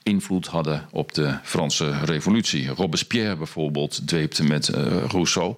invloed 0.03 0.47
hadden 0.47 0.85
op 0.91 1.13
de 1.13 1.37
Franse 1.43 1.91
revolutie. 2.05 2.67
Robespierre 2.67 3.35
bijvoorbeeld 3.35 4.07
dweepte 4.07 4.43
met 4.43 4.67
uh, 4.67 4.85
Rousseau. 5.07 5.55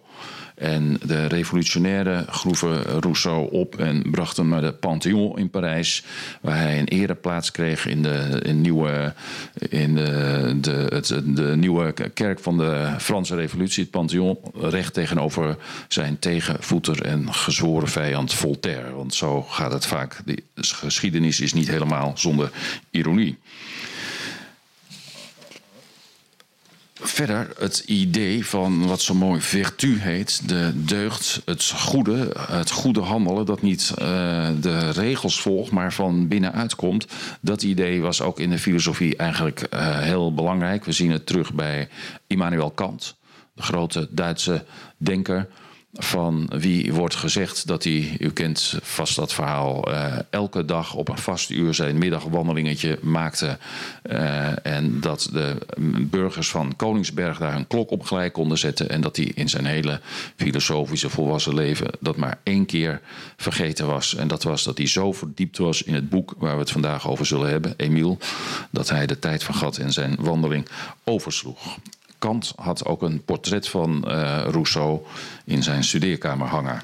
En 0.59 0.97
de 1.05 1.25
revolutionairen 1.25 2.25
groeven 2.29 2.83
Rousseau 2.83 3.51
op 3.51 3.75
en 3.75 4.11
brachten 4.11 4.43
hem 4.43 4.51
naar 4.51 4.61
de 4.61 4.73
Panthéon 4.73 5.37
in 5.37 5.49
Parijs, 5.49 6.03
waar 6.41 6.57
hij 6.57 6.79
een 6.79 6.87
ereplaats 6.87 7.51
kreeg 7.51 7.85
in 7.85 8.03
de, 8.03 8.39
in 8.43 8.61
nieuwe, 8.61 9.13
in 9.69 9.95
de, 9.95 10.57
de, 10.61 10.85
het, 10.89 11.07
de 11.25 11.55
nieuwe 11.55 11.93
kerk 12.13 12.39
van 12.39 12.57
de 12.57 12.93
Franse 12.97 13.35
Revolutie, 13.35 13.83
het 13.83 13.91
Panthéon, 13.91 14.37
recht 14.53 14.93
tegenover 14.93 15.57
zijn 15.87 16.19
tegenvoeter 16.19 17.01
en 17.01 17.33
gezworen 17.33 17.87
vijand 17.87 18.33
Voltaire. 18.33 18.93
Want 18.93 19.13
zo 19.13 19.41
gaat 19.41 19.73
het 19.73 19.85
vaak. 19.85 20.21
De 20.25 20.43
geschiedenis 20.55 21.39
is 21.39 21.53
niet 21.53 21.69
helemaal 21.69 22.11
zonder 22.15 22.51
ironie. 22.89 23.37
Verder 27.01 27.49
het 27.57 27.83
idee 27.85 28.45
van 28.45 28.87
wat 28.87 29.01
zo 29.01 29.13
mooi 29.13 29.41
vertu 29.41 29.99
heet, 29.99 30.49
de 30.49 30.71
deugd, 30.75 31.41
het 31.45 31.69
goede, 31.75 32.31
het 32.51 32.71
goede 32.71 32.99
handelen, 32.99 33.45
dat 33.45 33.61
niet 33.61 33.91
uh, 33.91 34.05
de 34.61 34.89
regels 34.89 35.41
volgt, 35.41 35.71
maar 35.71 35.93
van 35.93 36.27
binnenuit 36.27 36.75
komt. 36.75 37.07
Dat 37.41 37.63
idee 37.63 38.01
was 38.01 38.21
ook 38.21 38.39
in 38.39 38.49
de 38.49 38.59
filosofie 38.59 39.15
eigenlijk 39.15 39.67
uh, 39.73 39.99
heel 39.99 40.33
belangrijk. 40.33 40.85
We 40.85 40.91
zien 40.91 41.11
het 41.11 41.25
terug 41.25 41.53
bij 41.53 41.89
Immanuel 42.27 42.71
Kant, 42.71 43.15
de 43.53 43.61
grote 43.61 44.07
Duitse 44.11 44.65
denker 44.97 45.47
van 45.93 46.49
wie 46.55 46.93
wordt 46.93 47.15
gezegd 47.15 47.67
dat 47.67 47.83
hij, 47.83 48.15
u 48.19 48.31
kent 48.31 48.79
vast 48.81 49.15
dat 49.15 49.33
verhaal, 49.33 49.91
uh, 49.91 50.15
elke 50.29 50.65
dag 50.65 50.93
op 50.93 51.09
een 51.09 51.17
vast 51.17 51.49
uur 51.49 51.73
zijn 51.73 51.97
middagwandelingetje 51.97 52.99
maakte. 53.01 53.57
Uh, 54.11 54.65
en 54.65 54.99
dat 54.99 55.29
de 55.31 55.55
burgers 56.01 56.49
van 56.49 56.75
Koningsberg 56.75 57.37
daar 57.37 57.55
een 57.55 57.67
klok 57.67 57.91
op 57.91 58.03
gelijk 58.03 58.33
konden 58.33 58.57
zetten. 58.57 58.89
En 58.89 59.01
dat 59.01 59.15
hij 59.15 59.31
in 59.35 59.49
zijn 59.49 59.65
hele 59.65 59.99
filosofische 60.35 61.09
volwassen 61.09 61.53
leven 61.53 61.87
dat 61.99 62.15
maar 62.15 62.39
één 62.43 62.65
keer 62.65 63.01
vergeten 63.37 63.87
was. 63.87 64.15
En 64.15 64.27
dat 64.27 64.43
was 64.43 64.63
dat 64.63 64.77
hij 64.77 64.87
zo 64.87 65.11
verdiept 65.11 65.57
was 65.57 65.83
in 65.83 65.93
het 65.93 66.09
boek 66.09 66.33
waar 66.37 66.53
we 66.53 66.59
het 66.59 66.71
vandaag 66.71 67.07
over 67.07 67.25
zullen 67.25 67.49
hebben, 67.49 67.73
Emiel, 67.77 68.17
dat 68.71 68.89
hij 68.89 69.05
de 69.05 69.19
tijd 69.19 69.43
vergat 69.43 69.77
en 69.77 69.91
zijn 69.91 70.15
wandeling 70.19 70.67
oversloeg. 71.03 71.77
Kant 72.19 72.53
had 72.55 72.85
ook 72.85 73.01
een 73.01 73.23
portret 73.23 73.67
van 73.67 74.03
uh, 74.07 74.41
Rousseau 74.49 74.99
in 75.45 75.63
zijn 75.63 75.83
studeerkamer 75.83 76.47
hangen. 76.47 76.81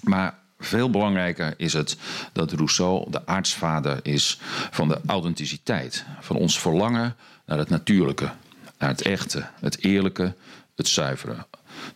Maar 0.00 0.38
veel 0.58 0.90
belangrijker 0.90 1.54
is 1.56 1.72
het 1.72 1.96
dat 2.32 2.52
Rousseau 2.52 3.10
de 3.10 3.26
aartsvader 3.26 3.98
is 4.02 4.38
van 4.70 4.88
de 4.88 5.00
authenticiteit, 5.06 6.04
van 6.20 6.36
ons 6.36 6.60
verlangen 6.60 7.16
naar 7.46 7.58
het 7.58 7.68
natuurlijke. 7.68 8.30
naar 8.78 8.88
het 8.88 9.02
echte, 9.02 9.46
het 9.60 9.84
eerlijke, 9.84 10.34
het 10.74 10.88
zuivere. 10.88 11.46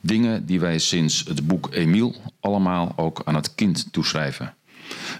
Dingen 0.01 0.47
die 0.47 0.61
wij 0.61 0.79
sinds 0.79 1.25
het 1.25 1.47
boek 1.47 1.69
Emile 1.73 2.15
allemaal 2.41 2.93
ook 2.97 3.23
aan 3.25 3.35
het 3.35 3.55
kind 3.55 3.93
toeschrijven. 3.93 4.55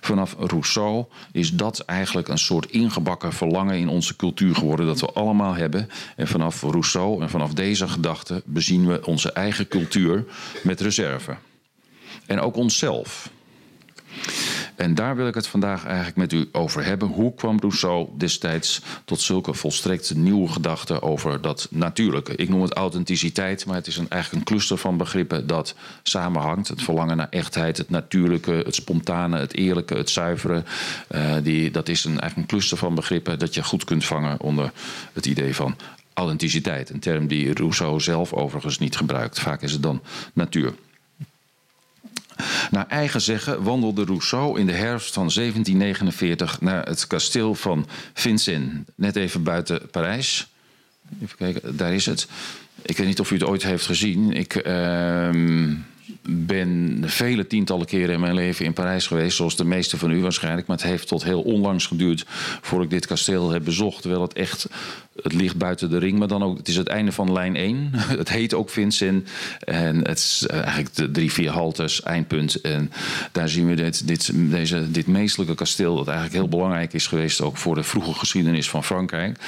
Vanaf 0.01 0.37
Rousseau 0.39 1.05
is 1.33 1.53
dat 1.53 1.79
eigenlijk 1.81 2.29
een 2.29 2.39
soort 2.39 2.71
ingebakken 2.71 3.33
verlangen 3.33 3.79
in 3.79 3.89
onze 3.89 4.17
cultuur 4.17 4.55
geworden 4.55 4.87
dat 4.87 5.01
we 5.01 5.13
allemaal 5.13 5.55
hebben. 5.55 5.89
En 6.17 6.29
vanaf 6.29 6.63
Rousseau 6.63 7.23
en 7.23 7.31
vanaf 7.31 7.55
deze 7.55 7.89
gedachte 7.89 8.43
bezien 8.45 8.87
we 8.87 9.07
onze 9.07 9.33
eigen 9.33 9.69
cultuur 9.69 10.25
met 10.63 10.81
reserve. 10.81 11.37
En 12.27 12.41
ook 12.41 12.57
onszelf. 12.57 13.31
En 14.79 14.95
daar 14.95 15.17
wil 15.17 15.27
ik 15.27 15.35
het 15.35 15.47
vandaag 15.47 15.85
eigenlijk 15.85 16.17
met 16.17 16.33
u 16.33 16.49
over 16.53 16.85
hebben. 16.85 17.09
Hoe 17.09 17.35
kwam 17.35 17.59
Rousseau 17.61 18.09
destijds 18.17 18.83
tot 19.05 19.21
zulke 19.21 19.55
volstrekt 19.55 20.15
nieuwe 20.15 20.49
gedachten 20.49 21.03
over 21.03 21.41
dat 21.41 21.69
natuurlijke? 21.71 22.35
Ik 22.35 22.49
noem 22.49 22.63
het 22.63 22.73
authenticiteit, 22.73 23.67
maar 23.67 23.75
het 23.75 23.87
is 23.87 23.97
een, 23.97 24.09
eigenlijk 24.09 24.43
een 24.43 24.55
cluster 24.55 24.79
van 24.79 24.97
begrippen 24.97 25.47
dat 25.47 25.75
samenhangt. 26.03 26.69
Het 26.69 26.83
verlangen 26.83 27.17
naar 27.17 27.29
echtheid, 27.31 27.77
het 27.77 27.91
natuurlijke, 27.91 28.53
het 28.53 28.75
spontane, 28.75 29.39
het 29.39 29.55
eerlijke, 29.55 29.95
het 29.95 30.11
zuivere. 30.11 30.63
Uh, 31.11 31.35
die, 31.43 31.71
dat 31.71 31.89
is 31.89 32.05
een, 32.05 32.21
eigenlijk 32.21 32.37
een 32.37 32.57
cluster 32.57 32.77
van 32.77 32.95
begrippen 32.95 33.39
dat 33.39 33.55
je 33.55 33.65
goed 33.65 33.85
kunt 33.85 34.05
vangen 34.05 34.41
onder 34.41 34.73
het 35.13 35.27
idee 35.27 35.55
van 35.55 35.77
authenticiteit. 36.13 36.91
Een 36.91 37.01
term 37.01 37.27
die 37.27 37.55
Rousseau 37.55 38.01
zelf 38.01 38.33
overigens 38.33 38.79
niet 38.79 38.97
gebruikt. 38.97 39.41
Vaak 39.41 39.63
is 39.63 39.73
het 39.73 39.83
dan 39.83 40.03
natuur. 40.33 40.75
Naar 42.71 42.87
eigen 42.87 43.21
zeggen 43.21 43.63
wandelde 43.63 44.05
Rousseau 44.05 44.61
in 44.61 44.67
de 44.67 44.73
herfst 44.73 45.15
van 45.15 45.31
1749 45.35 46.61
naar 46.61 46.87
het 46.87 47.07
kasteel 47.07 47.55
van 47.55 47.87
Vincennes, 48.13 48.85
net 48.95 49.17
even 49.17 49.43
buiten 49.43 49.91
Parijs. 49.91 50.49
Even 51.23 51.37
kijken, 51.37 51.77
daar 51.77 51.95
is 51.95 52.07
het. 52.07 52.29
Ik 52.83 52.97
weet 52.97 53.07
niet 53.07 53.21
of 53.21 53.31
u 53.31 53.35
het 53.35 53.45
ooit 53.45 53.63
heeft 53.63 53.87
gezien. 53.87 54.33
Ik. 54.33 54.67
Uh, 54.67 55.31
ben 56.31 57.03
vele 57.07 57.47
tientallen 57.47 57.87
keren 57.87 58.15
in 58.15 58.21
mijn 58.21 58.35
leven 58.35 58.65
in 58.65 58.73
Parijs 58.73 59.07
geweest, 59.07 59.37
zoals 59.37 59.57
de 59.57 59.65
meeste 59.65 59.99
van 59.99 60.11
u 60.11 60.21
waarschijnlijk. 60.21 60.67
Maar 60.67 60.77
het 60.77 60.87
heeft 60.87 61.09
tot 61.09 61.25
heel 61.25 61.43
onlangs 61.43 61.87
geduurd 61.87 62.25
voor 62.61 62.83
ik 62.83 62.91
dit 62.91 63.07
kasteel 63.07 63.51
heb 63.51 63.65
bezocht. 63.65 64.01
Terwijl 64.01 64.23
het 64.23 64.33
echt, 64.33 64.69
het 65.23 65.33
ligt 65.33 65.57
buiten 65.57 65.91
de 65.91 65.99
ring, 65.99 66.19
maar 66.19 66.29
dan 66.29 66.43
ook, 66.43 66.59
het 66.59 66.69
is 66.69 66.77
het 66.77 66.89
einde 66.89 67.13
van 67.13 67.33
lijn 67.33 67.57
1. 67.57 67.91
Het 68.19 68.29
heet 68.29 68.55
ook 68.55 68.71
Vincent. 68.71 69.29
En 69.59 69.97
het 69.97 70.19
is 70.19 70.47
eh, 70.47 70.57
eigenlijk 70.57 70.95
de 70.95 71.11
drie, 71.11 71.33
vier 71.33 71.51
haltes, 71.51 72.03
eindpunt. 72.03 72.61
En 72.61 72.93
daar 73.33 73.49
zien 73.49 73.67
we 73.67 73.75
dit, 73.75 74.07
dit, 74.07 74.51
deze, 74.51 74.91
dit 74.91 75.07
meestelijke 75.07 75.55
kasteel, 75.55 75.97
dat 75.97 76.07
eigenlijk 76.07 76.37
heel 76.37 76.49
belangrijk 76.49 76.93
is 76.93 77.07
geweest, 77.07 77.41
ook 77.41 77.57
voor 77.57 77.75
de 77.75 77.83
vroege 77.83 78.15
geschiedenis 78.15 78.71
van 78.71 78.85
Frankrijk. 78.85 79.39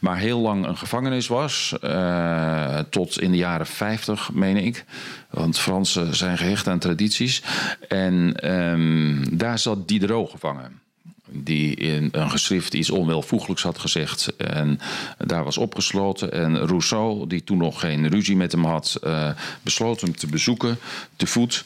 Maar 0.00 0.18
heel 0.18 0.38
lang 0.38 0.66
een 0.66 0.76
gevangenis 0.76 1.26
was, 1.26 1.76
uh, 1.84 2.78
tot 2.90 3.20
in 3.20 3.30
de 3.30 3.36
jaren 3.36 3.66
50, 3.66 4.32
meen 4.32 4.56
ik. 4.56 4.84
Want 5.30 5.58
Fransen 5.58 6.16
zijn 6.16 6.38
gehecht 6.38 6.68
aan 6.68 6.78
tradities. 6.78 7.42
En 7.88 8.50
um, 8.52 9.38
daar 9.38 9.58
zat 9.58 9.88
Diderot 9.88 10.30
gevangen 10.30 10.86
die 11.30 11.74
in 11.74 12.08
een 12.12 12.30
geschrift 12.30 12.74
iets 12.74 12.90
onwelvoeglijks 12.90 13.62
had 13.62 13.78
gezegd 13.78 14.36
en 14.36 14.80
daar 15.18 15.44
was 15.44 15.58
opgesloten. 15.58 16.32
En 16.32 16.66
Rousseau, 16.66 17.26
die 17.26 17.44
toen 17.44 17.58
nog 17.58 17.80
geen 17.80 18.08
ruzie 18.08 18.36
met 18.36 18.52
hem 18.52 18.64
had, 18.64 18.98
uh, 19.04 19.30
besloot 19.62 20.00
hem 20.00 20.16
te 20.16 20.26
bezoeken, 20.26 20.78
te 21.16 21.26
voet. 21.26 21.64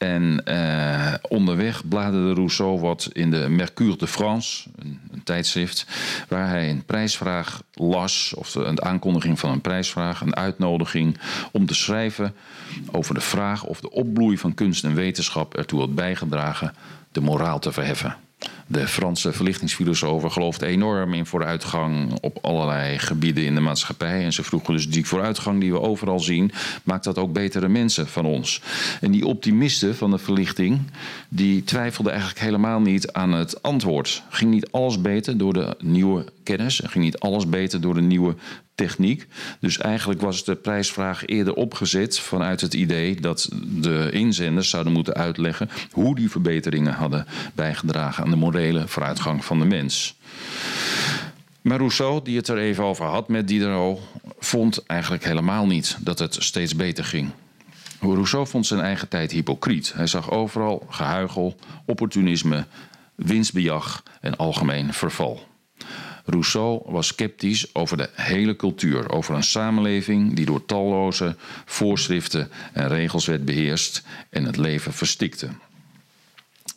En 0.00 0.42
uh, 0.48 1.14
onderweg 1.28 1.88
bladerde 1.88 2.34
Rousseau 2.34 2.80
wat 2.80 3.08
in 3.12 3.30
de 3.30 3.48
Mercure 3.48 3.96
de 3.96 4.06
France, 4.06 4.68
een, 4.78 5.00
een, 5.12 5.22
tijdschrift, 5.22 5.86
waar 6.28 6.48
hij 6.48 6.70
een 6.70 6.84
prijsvraag 6.84 7.62
las, 7.72 8.32
of 8.36 8.54
een 8.54 8.82
aankondiging 8.82 9.38
van 9.38 9.50
een 9.50 9.60
prijsvraag, 9.60 10.20
een 10.20 10.36
uitnodiging 10.36 11.18
om 11.52 11.66
te 11.66 11.74
schrijven 11.74 12.34
over 12.90 13.14
de 13.14 13.20
vraag 13.20 13.64
of 13.64 13.80
de 13.80 13.90
opbloei 13.90 14.38
van 14.38 14.54
kunst 14.54 14.84
en 14.84 14.94
wetenschap 14.94 15.54
ertoe 15.54 15.80
had 15.80 15.94
bijgedragen 15.94 16.74
de 17.12 17.20
moraal 17.20 17.58
te 17.58 17.72
verheffen. 17.72 18.16
De 18.72 18.88
Franse 18.88 19.32
verlichtingsfilosofen 19.32 20.32
geloofden 20.32 20.68
enorm 20.68 21.14
in 21.14 21.26
vooruitgang 21.26 22.18
op 22.20 22.38
allerlei 22.42 22.98
gebieden 22.98 23.44
in 23.44 23.54
de 23.54 23.60
maatschappij. 23.60 24.24
En 24.24 24.32
ze 24.32 24.42
vroegen 24.42 24.74
dus 24.74 24.88
die 24.88 25.06
vooruitgang 25.06 25.60
die 25.60 25.72
we 25.72 25.80
overal 25.80 26.20
zien, 26.20 26.52
maakt 26.82 27.04
dat 27.04 27.18
ook 27.18 27.32
betere 27.32 27.68
mensen 27.68 28.08
van 28.08 28.24
ons. 28.24 28.62
En 29.00 29.10
die 29.10 29.26
optimisten 29.26 29.96
van 29.96 30.10
de 30.10 30.18
verlichting, 30.18 30.80
die 31.28 31.64
twijfelden 31.64 32.12
eigenlijk 32.12 32.42
helemaal 32.42 32.80
niet 32.80 33.12
aan 33.12 33.32
het 33.32 33.62
antwoord. 33.62 34.22
Ging 34.28 34.50
niet 34.50 34.70
alles 34.70 35.00
beter 35.00 35.38
door 35.38 35.52
de 35.52 35.76
nieuwe 35.78 36.24
kennis? 36.42 36.80
Ging 36.84 37.04
niet 37.04 37.18
alles 37.18 37.48
beter 37.48 37.80
door 37.80 37.94
de 37.94 38.00
nieuwe 38.00 38.34
techniek. 38.74 39.26
Dus 39.60 39.78
eigenlijk 39.78 40.20
was 40.20 40.44
de 40.44 40.54
prijsvraag 40.54 41.26
eerder 41.26 41.54
opgezet 41.54 42.18
vanuit 42.18 42.60
het 42.60 42.74
idee 42.74 43.20
dat 43.20 43.48
de 43.80 44.08
inzenders 44.12 44.70
zouden 44.70 44.92
moeten 44.92 45.14
uitleggen 45.14 45.70
hoe 45.90 46.14
die 46.14 46.30
verbeteringen 46.30 46.92
hadden 46.92 47.26
bijgedragen 47.54 48.24
aan 48.24 48.30
de 48.30 48.36
morele 48.36 48.59
vooruitgang 48.86 49.44
van 49.44 49.58
de 49.58 49.64
mens. 49.64 50.18
Maar 51.60 51.78
Rousseau, 51.78 52.24
die 52.24 52.36
het 52.36 52.48
er 52.48 52.58
even 52.58 52.84
over 52.84 53.04
had 53.04 53.28
met 53.28 53.48
Diderot, 53.48 54.00
vond 54.38 54.86
eigenlijk 54.86 55.24
helemaal 55.24 55.66
niet 55.66 55.96
dat 56.00 56.18
het 56.18 56.36
steeds 56.38 56.76
beter 56.76 57.04
ging. 57.04 57.30
Rousseau 58.00 58.46
vond 58.46 58.66
zijn 58.66 58.80
eigen 58.80 59.08
tijd 59.08 59.32
hypocriet. 59.32 59.92
Hij 59.94 60.06
zag 60.06 60.30
overal 60.30 60.86
gehuigel, 60.88 61.56
opportunisme, 61.84 62.66
winstbejag 63.14 64.02
en 64.20 64.36
algemeen 64.36 64.92
verval. 64.92 65.48
Rousseau 66.24 66.82
was 66.84 67.06
sceptisch 67.06 67.74
over 67.74 67.96
de 67.96 68.08
hele 68.14 68.56
cultuur, 68.56 69.10
over 69.10 69.34
een 69.34 69.42
samenleving 69.42 70.34
die 70.34 70.46
door 70.46 70.64
talloze 70.64 71.36
voorschriften 71.64 72.50
en 72.72 72.88
regels 72.88 73.26
werd 73.26 73.44
beheerst 73.44 74.02
en 74.30 74.44
het 74.44 74.56
leven 74.56 74.92
verstikte. 74.92 75.48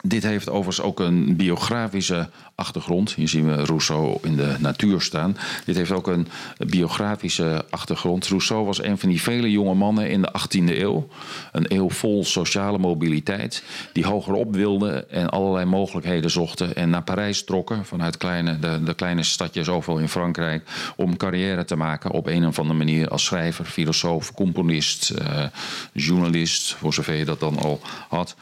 Dit 0.08 0.24
heeft 0.24 0.50
overigens 0.50 0.82
ook 0.82 1.00
een 1.00 1.36
biografische 1.36 2.30
achtergrond. 2.56 3.14
Hier 3.14 3.28
zien 3.28 3.46
we 3.46 3.66
Rousseau 3.66 4.18
in 4.22 4.36
de 4.36 4.56
natuur 4.60 5.02
staan. 5.02 5.38
Dit 5.66 5.76
heeft 5.76 5.92
ook 5.92 6.08
een 6.08 6.28
biografische 6.58 7.66
achtergrond. 7.70 8.28
Rousseau 8.28 8.66
was 8.66 8.84
een 8.84 8.98
van 8.98 9.10
die 9.10 9.22
vele 9.22 9.52
jonge 9.52 9.74
mannen 9.74 10.10
in 10.10 10.22
de 10.22 10.34
18e 10.40 10.78
eeuw. 10.78 11.08
Een 11.52 11.66
eeuw 11.68 11.90
vol 11.90 12.26
sociale 12.26 12.78
mobiliteit. 12.78 13.64
Die 13.94 14.06
hogerop 14.06 14.56
wilden 14.56 15.10
en 15.10 15.30
allerlei 15.30 15.66
mogelijkheden 15.66 16.32
zochten. 16.32 16.76
En 16.76 16.90
naar 16.90 17.04
Parijs 17.04 17.44
trokken 17.44 17.86
vanuit 17.86 18.18
kleine, 18.18 18.60
de, 18.60 18.84
de 18.84 18.94
kleine 18.94 19.24
stadjes 19.24 19.70
overal 19.70 20.00
in 20.00 20.10
Frankrijk. 20.10 20.70
Om 20.96 21.18
carrière 21.18 21.66
te 21.66 21.76
maken 21.76 22.12
op 22.12 22.28
een 22.28 22.48
of 22.48 22.60
andere 22.60 22.78
manier 22.78 23.08
als 23.08 23.24
schrijver, 23.24 23.66
filosoof, 23.66 24.34
componist, 24.34 25.14
uh, 25.22 25.46
journalist. 25.94 26.74
Voor 26.74 26.94
zover 26.94 27.14
je 27.14 27.26
dat 27.26 27.40
dan 27.40 27.58
al 27.58 27.82
had. 28.10 28.36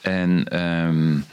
En 0.00 0.60
um, 0.60 1.24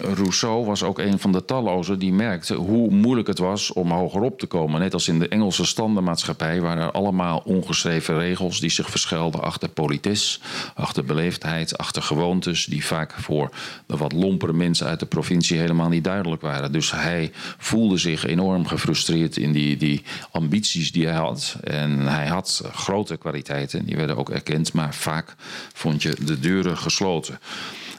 Rousseau 0.00 0.64
was 0.64 0.82
ook 0.82 0.98
een 0.98 1.18
van 1.18 1.32
de 1.32 1.44
tallozen 1.44 1.98
die 1.98 2.12
merkte 2.12 2.54
hoe 2.54 2.90
moeilijk 2.90 3.28
het 3.28 3.38
was 3.38 3.72
om 3.72 3.90
hogerop 3.90 4.38
te 4.38 4.46
komen. 4.46 4.80
Net 4.80 4.92
als 4.92 5.08
in 5.08 5.18
de 5.18 5.28
Engelse 5.28 5.64
standenmaatschappij 5.64 6.60
waren 6.60 6.82
er 6.82 6.90
allemaal 6.90 7.42
ongeschreven 7.44 8.18
regels 8.18 8.60
die 8.60 8.70
zich 8.70 8.90
verschuilden 8.90 9.42
achter 9.42 9.68
politis, 9.68 10.40
achter 10.74 11.04
beleefdheid, 11.04 11.78
achter 11.78 12.02
gewoontes, 12.02 12.64
die 12.64 12.84
vaak 12.84 13.12
voor 13.12 13.50
de 13.86 13.96
wat 13.96 14.12
lompere 14.12 14.52
mensen 14.52 14.86
uit 14.86 15.00
de 15.00 15.06
provincie 15.06 15.58
helemaal 15.58 15.88
niet 15.88 16.04
duidelijk 16.04 16.42
waren. 16.42 16.72
Dus 16.72 16.90
hij 16.90 17.32
voelde 17.58 17.98
zich 17.98 18.26
enorm 18.26 18.66
gefrustreerd 18.66 19.36
in 19.36 19.52
die, 19.52 19.76
die 19.76 20.02
ambities 20.30 20.92
die 20.92 21.06
hij 21.06 21.16
had. 21.16 21.56
En 21.62 21.98
hij 21.98 22.26
had 22.26 22.62
grote 22.72 23.16
kwaliteiten, 23.16 23.84
die 23.84 23.96
werden 23.96 24.16
ook 24.16 24.30
erkend, 24.30 24.72
maar 24.72 24.94
vaak 24.94 25.34
vond 25.72 26.02
je 26.02 26.16
de 26.24 26.40
deuren 26.40 26.76
gesloten. 26.76 27.38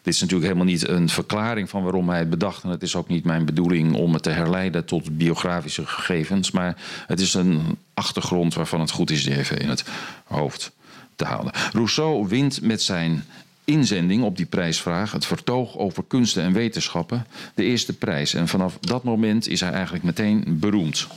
Dit 0.08 0.16
is 0.16 0.22
natuurlijk 0.22 0.52
helemaal 0.52 0.74
niet 0.74 0.88
een 0.88 1.10
verklaring 1.10 1.70
van 1.70 1.84
waarom 1.84 2.10
hij 2.10 2.20
het 2.20 2.30
bedacht. 2.30 2.64
En 2.64 2.70
het 2.70 2.82
is 2.82 2.96
ook 2.96 3.08
niet 3.08 3.24
mijn 3.24 3.46
bedoeling 3.46 3.96
om 3.96 4.14
het 4.14 4.24
te 4.24 4.30
herleiden 4.30 4.86
tot 4.86 5.18
biografische 5.18 5.86
gegevens. 5.86 6.52
Maar 6.52 6.78
het 7.08 7.20
is 7.20 7.34
een 7.34 7.78
achtergrond 7.94 8.54
waarvan 8.54 8.80
het 8.80 8.92
goed 8.92 9.12
is 9.12 9.24
die 9.24 9.38
even 9.38 9.60
in 9.60 9.70
het 9.70 9.84
hoofd 10.24 10.72
te 11.16 11.26
halen. 11.26 11.54
Rousseau 11.72 12.28
wint 12.28 12.62
met 12.62 12.82
zijn 12.82 13.26
inzending 13.66 14.24
op 14.24 14.38
die 14.38 14.46
prijsvraag, 14.46 15.12
het 15.12 15.26
vertoog 15.26 15.78
over 15.78 16.04
kunsten 16.08 16.44
en 16.44 16.54
wetenschappen, 16.54 17.28
de 17.56 17.64
eerste 17.64 17.94
prijs. 17.94 18.34
En 18.34 18.48
vanaf 18.48 18.78
dat 18.80 19.04
moment 19.04 19.48
is 19.48 19.60
hij 19.60 19.72
eigenlijk 19.72 20.04
meteen 20.04 20.44
beroemd. 20.60 21.08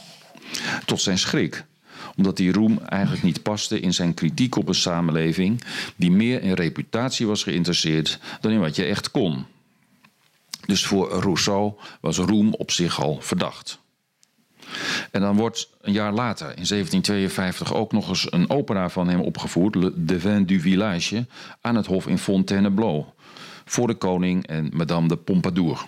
Tot 0.85 1.01
zijn 1.01 1.19
schrik 1.19 1.65
omdat 2.17 2.37
die 2.37 2.53
roem 2.53 2.79
eigenlijk 2.79 3.23
niet 3.23 3.43
paste 3.43 3.81
in 3.81 3.95
zijn 3.95 4.15
kritiek 4.15 4.57
op 4.57 4.69
een 4.69 4.75
samenleving 4.75 5.65
die 5.97 6.11
meer 6.11 6.43
in 6.43 6.53
reputatie 6.53 7.27
was 7.27 7.43
geïnteresseerd 7.43 8.19
dan 8.41 8.53
in 8.53 8.61
wat 8.61 8.77
je 8.77 8.85
echt 8.85 9.11
kon. 9.11 9.47
Dus 10.67 10.87
voor 10.87 11.11
Rousseau 11.11 11.73
was 12.01 12.19
roem 12.19 12.55
op 12.55 12.71
zich 12.71 13.03
al 13.03 13.19
verdacht. 13.21 13.79
En 15.11 15.21
dan 15.21 15.37
wordt 15.37 15.71
een 15.81 15.93
jaar 15.93 16.13
later, 16.13 16.47
in 16.47 16.67
1752, 16.67 17.75
ook 17.75 17.93
nog 17.93 18.09
eens 18.09 18.33
een 18.33 18.51
opera 18.51 18.89
van 18.89 19.09
hem 19.09 19.21
opgevoerd, 19.21 19.75
Le 19.75 19.93
Devin 19.97 20.47
du 20.47 20.61
Village, 20.61 21.27
aan 21.61 21.77
het 21.77 21.87
hof 21.87 22.07
in 22.07 22.19
Fontainebleau, 22.19 23.05
voor 23.65 23.87
de 23.87 23.95
koning 23.95 24.47
en 24.47 24.71
Madame 24.73 25.09
de 25.09 25.17
Pompadour. 25.17 25.87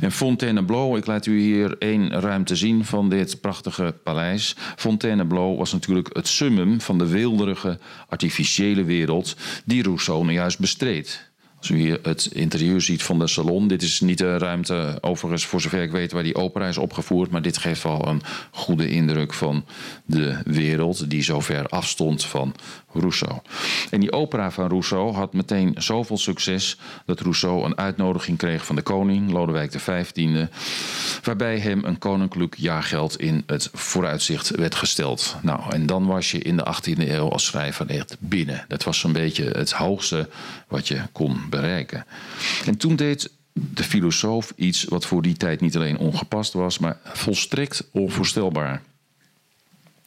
En 0.00 0.12
Fontainebleau, 0.12 0.98
ik 0.98 1.06
laat 1.06 1.26
u 1.26 1.40
hier 1.40 1.76
één 1.78 2.10
ruimte 2.10 2.56
zien 2.56 2.84
van 2.84 3.08
dit 3.08 3.40
prachtige 3.40 3.94
paleis. 4.02 4.56
Fontainebleau 4.76 5.56
was 5.56 5.72
natuurlijk 5.72 6.10
het 6.12 6.28
summum 6.28 6.80
van 6.80 6.98
de 6.98 7.06
weelderige 7.06 7.78
artificiële 8.08 8.84
wereld 8.84 9.36
die 9.64 9.82
Rousseau 9.82 10.32
juist 10.32 10.58
bestreed. 10.58 11.30
Als 11.58 11.68
u 11.68 11.76
hier 11.76 11.98
het 12.02 12.30
interieur 12.32 12.80
ziet 12.80 13.02
van 13.02 13.18
de 13.18 13.26
salon, 13.26 13.68
dit 13.68 13.82
is 13.82 14.00
niet 14.00 14.18
de 14.18 14.38
ruimte, 14.38 14.98
overigens 15.00 15.46
voor 15.46 15.60
zover 15.60 15.82
ik 15.82 15.90
weet, 15.90 16.12
waar 16.12 16.22
die 16.22 16.34
opera 16.34 16.68
is 16.68 16.78
opgevoerd, 16.78 17.30
maar 17.30 17.42
dit 17.42 17.58
geeft 17.58 17.82
wel 17.82 18.06
een 18.08 18.22
goede 18.50 18.88
indruk 18.88 19.32
van 19.32 19.64
de 20.04 20.38
wereld 20.44 21.10
die 21.10 21.22
zo 21.22 21.40
ver 21.40 21.66
afstond 21.66 22.24
van 22.24 22.54
Rousseau. 22.92 23.38
En 23.90 24.00
die 24.00 24.12
opera 24.12 24.50
van 24.50 24.68
Rousseau 24.68 25.12
had 25.12 25.32
meteen 25.32 25.74
zoveel 25.78 26.18
succes 26.18 26.76
dat 27.06 27.20
Rousseau 27.20 27.64
een 27.64 27.78
uitnodiging 27.78 28.38
kreeg 28.38 28.66
van 28.66 28.76
de 28.76 28.82
koning, 28.82 29.30
Lodewijk 29.30 29.70
XV, 29.70 30.12
waarbij 31.22 31.58
hem 31.58 31.84
een 31.84 31.98
koninklijk 31.98 32.54
jaargeld 32.56 33.20
in 33.20 33.42
het 33.46 33.68
vooruitzicht 33.72 34.50
werd 34.50 34.74
gesteld. 34.74 35.36
Nou, 35.42 35.72
en 35.72 35.86
dan 35.86 36.06
was 36.06 36.30
je 36.30 36.38
in 36.38 36.56
de 36.56 36.74
18e 36.74 37.08
eeuw 37.08 37.28
als 37.30 37.44
schrijver 37.44 37.90
echt 37.90 38.16
binnen. 38.18 38.64
Dat 38.68 38.84
was 38.84 38.98
zo'n 38.98 39.12
beetje 39.12 39.44
het 39.44 39.72
hoogste 39.72 40.28
wat 40.68 40.88
je 40.88 41.02
kon 41.12 41.40
bereiken. 41.50 42.06
En 42.64 42.76
toen 42.76 42.96
deed 42.96 43.30
de 43.52 43.84
filosoof 43.84 44.52
iets 44.56 44.84
wat 44.84 45.06
voor 45.06 45.22
die 45.22 45.36
tijd 45.36 45.60
niet 45.60 45.76
alleen 45.76 45.98
ongepast 45.98 46.52
was, 46.52 46.78
maar 46.78 46.98
volstrekt 47.04 47.88
onvoorstelbaar. 47.92 48.82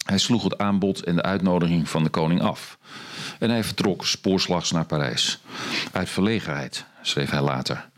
Hij 0.03 0.17
sloeg 0.17 0.43
het 0.43 0.57
aanbod 0.57 1.03
en 1.03 1.15
de 1.15 1.21
uitnodiging 1.21 1.89
van 1.89 2.03
de 2.03 2.09
koning 2.09 2.41
af. 2.41 2.77
En 3.39 3.49
hij 3.49 3.63
vertrok 3.63 4.05
spoorslags 4.05 4.71
naar 4.71 4.85
Parijs. 4.85 5.39
Uit 5.91 6.09
verlegenheid, 6.09 6.85
schreef 7.01 7.29
hij 7.29 7.41
later. 7.41 7.89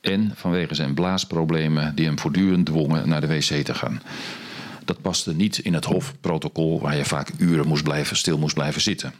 En 0.00 0.32
vanwege 0.34 0.74
zijn 0.74 0.94
blaasproblemen 0.94 1.94
die 1.94 2.06
hem 2.06 2.18
voortdurend 2.18 2.66
dwongen 2.66 3.08
naar 3.08 3.20
de 3.20 3.26
wc 3.26 3.64
te 3.64 3.74
gaan. 3.74 4.02
Dat 4.84 5.00
paste 5.00 5.34
niet 5.34 5.58
in 5.58 5.74
het 5.74 5.84
hofprotocol 5.84 6.80
waar 6.80 6.96
je 6.96 7.04
vaak 7.04 7.30
uren 7.38 7.66
moest 7.66 7.82
blijven, 7.82 8.16
stil 8.16 8.38
moest 8.38 8.54
blijven 8.54 8.80
zitten. 8.80 9.12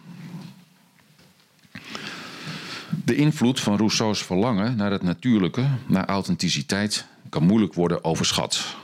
De 3.05 3.14
invloed 3.14 3.61
van 3.61 3.76
Rousseau's 3.76 4.23
verlangen 4.23 4.76
naar 4.76 4.90
het 4.90 5.02
natuurlijke, 5.02 5.66
naar 5.87 6.07
authenticiteit, 6.07 7.07
kan 7.28 7.43
moeilijk 7.43 7.75
worden 7.75 8.05
overschat. 8.05 8.76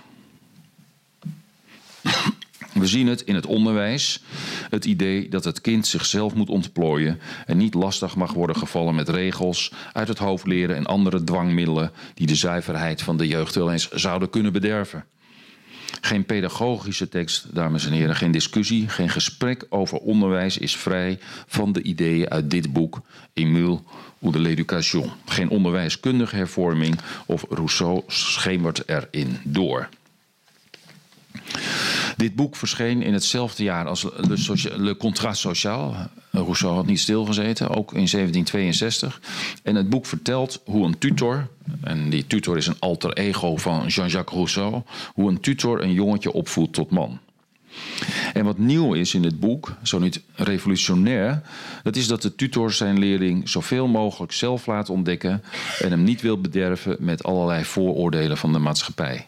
We 2.73 2.87
zien 2.87 3.07
het 3.07 3.21
in 3.21 3.35
het 3.35 3.47
onderwijs, 3.47 4.23
het 4.71 4.85
idee 4.85 5.29
dat 5.29 5.45
het 5.45 5.61
kind 5.61 5.87
zichzelf 5.87 6.35
moet 6.35 6.49
ontplooien 6.49 7.21
en 7.47 7.57
niet 7.57 7.75
lastig 7.75 8.17
mag 8.17 8.33
worden 8.33 8.57
gevallen 8.57 8.95
met 8.95 9.09
regels, 9.09 9.73
uit 9.93 10.09
het 10.09 10.19
hoofd 10.19 10.47
leren 10.47 10.77
en 10.77 10.87
andere 10.87 11.25
dwangmiddelen 11.25 11.91
die 12.15 12.27
de 12.27 12.35
zuiverheid 12.35 13.03
van 13.03 13.17
de 13.17 13.27
jeugd 13.27 13.55
wel 13.55 13.73
eens 13.73 13.89
zouden 13.91 14.31
kunnen 14.31 14.53
bederven. 14.53 15.05
Geen 16.01 16.25
pedagogische 16.25 17.09
tekst, 17.09 17.55
dames 17.55 17.87
en 17.87 17.93
heren, 17.93 18.17
geen 18.17 18.31
discussie, 18.31 18.89
geen 18.89 19.09
gesprek 19.09 19.67
over 19.69 19.99
onderwijs 19.99 20.59
is 20.59 20.77
vrij 20.77 21.19
van 21.47 21.73
de 21.73 21.83
ideeën 21.83 22.31
uit 22.31 22.51
dit 22.51 22.73
boek, 22.73 23.01
Emile 23.33 23.81
ou 24.21 24.33
de 24.33 24.39
l'éducation. 24.39 25.11
Geen 25.27 25.49
onderwijskundige 25.49 26.37
hervorming 26.37 26.99
of 27.27 27.45
Rousseau 27.49 28.03
schemert 28.07 28.89
erin 28.89 29.39
door. 29.45 29.89
Dit 32.17 32.35
boek 32.35 32.57
verscheen 32.57 33.03
in 33.03 33.13
hetzelfde 33.13 33.63
jaar 33.63 33.87
als 33.87 34.03
Le, 34.03 34.73
Le 34.77 34.97
Contrat 34.97 35.37
Social. 35.37 35.97
Rousseau 36.31 36.75
had 36.75 36.87
niet 36.87 37.01
stilgezeten, 37.01 37.69
ook 37.69 37.89
in 37.93 38.09
1762. 38.11 39.21
En 39.63 39.75
het 39.75 39.89
boek 39.89 40.07
vertelt 40.07 40.63
hoe 40.65 40.87
een 40.87 40.99
tutor, 40.99 41.49
en 41.81 42.11
die 42.11 42.27
tutor 42.27 42.57
is 42.57 42.67
een 42.67 42.79
alter 42.79 43.13
ego 43.13 43.57
van 43.57 43.87
Jean-Jacques 43.87 44.37
Rousseau, 44.37 44.83
hoe 45.15 45.31
een 45.31 45.41
tutor 45.41 45.83
een 45.83 45.93
jongetje 45.93 46.33
opvoedt 46.33 46.73
tot 46.73 46.91
man. 46.91 47.21
En 48.33 48.45
wat 48.45 48.59
nieuw 48.59 48.95
is 48.95 49.15
in 49.15 49.25
het 49.25 49.41
boek, 49.41 49.73
zo 49.83 49.99
niet 49.99 50.21
revolutionair, 50.35 51.43
dat 51.83 51.97
is 51.97 52.07
dat 52.07 52.23
de 52.23 52.35
tutor 52.35 52.73
zijn 52.73 52.99
leerling 52.99 53.49
zoveel 53.49 53.87
mogelijk 53.87 54.33
zelf 54.33 54.67
laat 54.67 54.91
ontdekken 54.91 55.43
en 55.79 55.91
hem 55.91 56.03
niet 56.03 56.21
wil 56.21 56.41
bederven 56.41 56.97
met 56.99 57.25
allerlei 57.25 57.65
vooroordelen 57.65 58.37
van 58.37 58.53
de 58.53 58.59
maatschappij. 58.59 59.27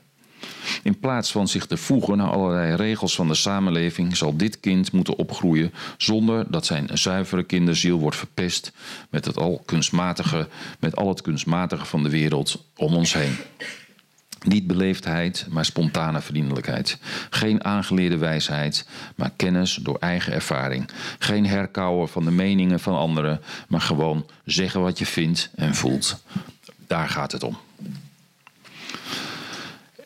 In 0.83 0.99
plaats 0.99 1.33
van 1.33 1.49
zich 1.49 1.67
te 1.67 1.77
voegen 1.77 2.17
naar 2.17 2.31
allerlei 2.31 2.75
regels 2.75 3.15
van 3.15 3.29
de 3.29 3.35
samenleving, 3.35 4.17
zal 4.17 4.37
dit 4.37 4.61
kind 4.61 4.93
moeten 4.93 5.17
opgroeien 5.17 5.73
zonder 5.97 6.45
dat 6.51 6.67
zijn 6.67 6.89
zuivere 6.93 7.43
kinderziel 7.43 7.99
wordt 7.99 8.17
verpest 8.17 8.73
met, 9.11 9.25
het 9.25 9.37
al 9.37 9.63
kunstmatige, 9.65 10.49
met 10.81 10.97
al 10.97 11.09
het 11.09 11.21
kunstmatige 11.23 11.85
van 11.85 12.03
de 12.03 12.11
wereld 12.11 12.65
om 12.77 12.95
ons 12.95 13.13
heen. 13.13 13.37
Niet 14.45 14.67
beleefdheid, 14.67 15.47
maar 15.51 15.65
spontane 15.65 16.21
vriendelijkheid. 16.21 16.99
Geen 17.31 17.65
aangeleerde 17.65 18.17
wijsheid, 18.17 18.87
maar 19.15 19.31
kennis 19.37 19.79
door 19.83 19.97
eigen 20.01 20.33
ervaring. 20.33 20.89
Geen 21.19 21.47
herkauwen 21.47 22.09
van 22.09 22.25
de 22.25 22.31
meningen 22.31 22.81
van 22.81 22.97
anderen, 22.97 23.41
maar 23.69 23.81
gewoon 23.81 24.27
zeggen 24.45 24.81
wat 24.81 24.99
je 24.99 25.07
vindt 25.07 25.51
en 25.55 25.75
voelt. 25.75 26.23
Daar 26.87 27.09
gaat 27.09 27.33
het 27.33 27.43
om. 27.43 27.57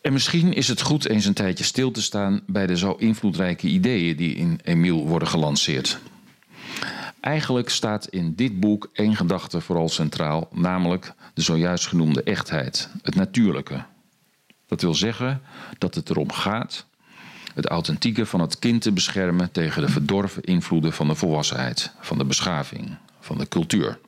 En 0.08 0.14
misschien 0.14 0.52
is 0.52 0.68
het 0.68 0.80
goed 0.80 1.08
eens 1.08 1.24
een 1.24 1.34
tijdje 1.34 1.64
stil 1.64 1.90
te 1.90 2.02
staan 2.02 2.40
bij 2.46 2.66
de 2.66 2.76
zo 2.76 2.92
invloedrijke 2.92 3.66
ideeën 3.66 4.16
die 4.16 4.34
in 4.34 4.60
Emiel 4.64 5.06
worden 5.06 5.28
gelanceerd. 5.28 5.98
Eigenlijk 7.20 7.68
staat 7.68 8.06
in 8.06 8.34
dit 8.34 8.60
boek 8.60 8.90
één 8.92 9.16
gedachte 9.16 9.60
vooral 9.60 9.88
centraal, 9.88 10.48
namelijk 10.52 11.12
de 11.34 11.42
zojuist 11.42 11.86
genoemde 11.86 12.22
echtheid, 12.22 12.88
het 13.02 13.14
natuurlijke. 13.14 13.84
Dat 14.66 14.80
wil 14.80 14.94
zeggen 14.94 15.42
dat 15.78 15.94
het 15.94 16.10
erom 16.10 16.32
gaat 16.32 16.86
het 17.54 17.66
authentieke 17.66 18.26
van 18.26 18.40
het 18.40 18.58
kind 18.58 18.82
te 18.82 18.92
beschermen 18.92 19.52
tegen 19.52 19.82
de 19.82 19.88
verdorven 19.88 20.42
invloeden 20.42 20.92
van 20.92 21.08
de 21.08 21.14
volwassenheid, 21.14 21.92
van 22.00 22.18
de 22.18 22.24
beschaving, 22.24 22.96
van 23.20 23.38
de 23.38 23.48
cultuur. 23.48 23.98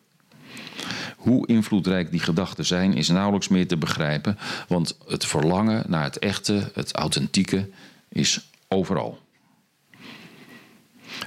Hoe 1.21 1.47
invloedrijk 1.47 2.11
die 2.11 2.21
gedachten 2.21 2.67
zijn, 2.67 2.95
is 2.95 3.09
nauwelijks 3.09 3.49
meer 3.49 3.67
te 3.67 3.77
begrijpen, 3.77 4.39
want 4.69 4.99
het 5.07 5.27
verlangen 5.27 5.85
naar 5.89 6.05
het 6.05 6.19
echte, 6.19 6.71
het 6.75 6.93
authentieke, 6.93 7.69
is 8.09 8.51
overal. 8.69 9.19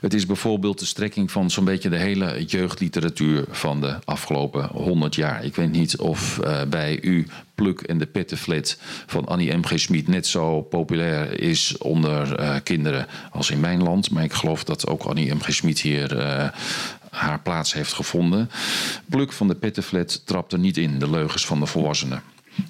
Het 0.01 0.13
is 0.13 0.25
bijvoorbeeld 0.25 0.79
de 0.79 0.86
strekking 0.86 1.32
van 1.32 1.49
zo'n 1.49 1.65
beetje 1.65 1.89
de 1.89 1.97
hele 1.97 2.45
jeugdliteratuur 2.45 3.45
van 3.49 3.82
de 3.82 3.95
afgelopen 4.06 4.65
100 4.65 5.15
jaar. 5.15 5.45
Ik 5.45 5.56
weet 5.56 5.71
niet 5.71 5.97
of 5.97 6.39
uh, 6.43 6.62
bij 6.69 7.01
u 7.01 7.27
Pluk 7.56 7.82
en 7.82 7.97
de 7.97 8.06
Pettenflat 8.06 8.77
van 9.06 9.25
Annie 9.25 9.58
M.G. 9.58 9.79
Schmid 9.79 10.08
net 10.08 10.27
zo 10.27 10.62
populair 10.62 11.39
is 11.39 11.77
onder 11.77 12.39
uh, 12.39 12.56
kinderen 12.63 13.08
als 13.32 13.49
in 13.49 13.60
mijn 13.60 13.84
land. 13.84 14.12
Maar 14.12 14.23
ik 14.23 14.34
geloof 14.34 14.63
dat 14.63 14.88
ook 14.88 15.03
Annie 15.03 15.34
M.G. 15.34 15.53
Schmid 15.53 15.79
hier 15.79 16.17
uh, 16.17 16.47
haar 17.13 17.39
plaats 17.39 17.73
heeft 17.73 17.93
gevonden. 17.93 18.49
Pluk 19.10 19.32
van 19.32 19.47
de 19.47 19.56
Pettenflat 19.56 20.26
trapt 20.26 20.54
er 20.54 20.60
niet 20.60 20.78
in, 20.78 20.99
de 20.99 21.10
leugens 21.10 21.45
van 21.45 21.60
de 21.60 21.65
volwassenen. 21.65 22.21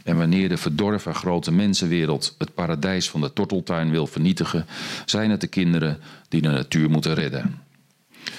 En 0.03 0.17
wanneer 0.17 0.49
de 0.49 0.57
verdorven 0.57 1.15
grote 1.15 1.51
mensenwereld 1.51 2.35
het 2.37 2.53
paradijs 2.53 3.09
van 3.09 3.21
de 3.21 3.33
torteltuin 3.33 3.91
wil 3.91 4.07
vernietigen, 4.07 4.65
zijn 5.05 5.29
het 5.29 5.41
de 5.41 5.47
kinderen 5.47 5.99
die 6.29 6.41
de 6.41 6.49
natuur 6.49 6.89
moeten 6.89 7.13
redden. 7.13 7.61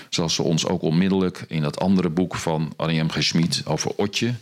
Zoals 0.08 0.34
ze 0.34 0.42
ons 0.42 0.66
ook 0.66 0.82
onmiddellijk 0.82 1.44
in 1.48 1.62
dat 1.62 1.80
andere 1.80 2.10
boek 2.10 2.34
van 2.34 2.72
Arjen 2.76 3.12
G. 3.12 3.22
Schmid 3.22 3.62
over 3.66 3.92
Otje, 3.96 4.34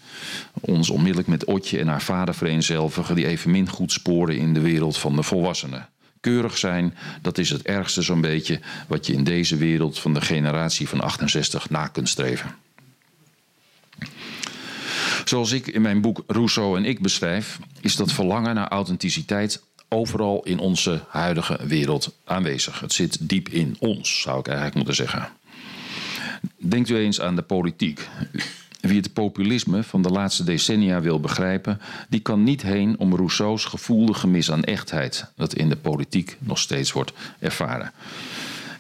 ons 0.61 0.91
onmiddellijk 0.91 1.29
met 1.29 1.45
Otje 1.45 1.79
en 1.79 1.89
haar 1.89 2.03
vader 2.03 2.35
vereenzelvigen, 2.35 3.15
die 3.15 3.27
evenmin 3.27 3.69
goed 3.69 3.93
sporen 3.93 4.37
in 4.37 4.55
de 4.55 4.61
wereld 4.61 4.99
van 4.99 5.17
de 5.17 5.23
volwassenen. 5.23 5.89
Keurig 6.23 6.59
zijn, 6.59 6.95
dat 7.23 7.39
is 7.39 7.51
het 7.51 7.63
ergste 7.63 8.03
zo'n 8.03 8.21
beetje 8.21 8.61
wat 8.89 9.07
je 9.07 9.13
in 9.13 9.25
deze 9.25 9.57
wereld 9.57 9.99
van 9.99 10.15
de 10.15 10.21
generatie 10.21 10.89
van 10.89 11.01
68 11.01 11.71
na 11.71 11.87
kunt 11.87 12.09
streven. 12.09 12.55
Zoals 15.25 15.53
ik 15.53 15.67
in 15.67 15.83
mijn 15.83 16.01
boek 16.01 16.25
Rousseau 16.27 16.77
en 16.77 16.85
ik 16.85 17.01
beschrijf, 17.01 17.59
is 17.81 17.97
dat 17.97 18.13
verlangen 18.13 18.55
naar 18.55 18.69
authenticiteit 18.69 19.63
overal 19.89 20.43
in 20.43 20.59
onze 20.59 21.05
huidige 21.09 21.59
wereld 21.67 22.17
aanwezig. 22.25 22.81
Het 22.81 22.93
zit 22.93 23.29
diep 23.29 23.49
in 23.49 23.77
ons, 23.79 24.21
zou 24.21 24.39
ik 24.39 24.47
eigenlijk 24.47 24.77
moeten 24.77 24.95
zeggen. 24.95 25.29
Denkt 26.57 26.89
u 26.89 26.97
eens 26.97 27.21
aan 27.21 27.37
de 27.37 27.43
politiek. 27.43 28.09
Wie 28.83 28.97
het 28.97 29.13
populisme 29.13 29.83
van 29.83 30.03
de 30.03 30.09
laatste 30.09 30.45
decennia 30.45 31.01
wil 31.01 31.21
begrijpen, 31.21 31.81
die 32.09 32.21
kan 32.21 32.43
niet 32.43 32.63
heen 32.63 32.99
om 32.99 33.15
Rousseau's 33.15 33.65
gevoelde 33.65 34.15
gemis 34.15 34.51
aan 34.51 34.65
echtheid, 34.65 35.27
dat 35.37 35.55
in 35.55 35.69
de 35.69 35.77
politiek 35.77 36.37
nog 36.39 36.59
steeds 36.59 36.93
wordt 36.93 37.13
ervaren. 37.39 37.93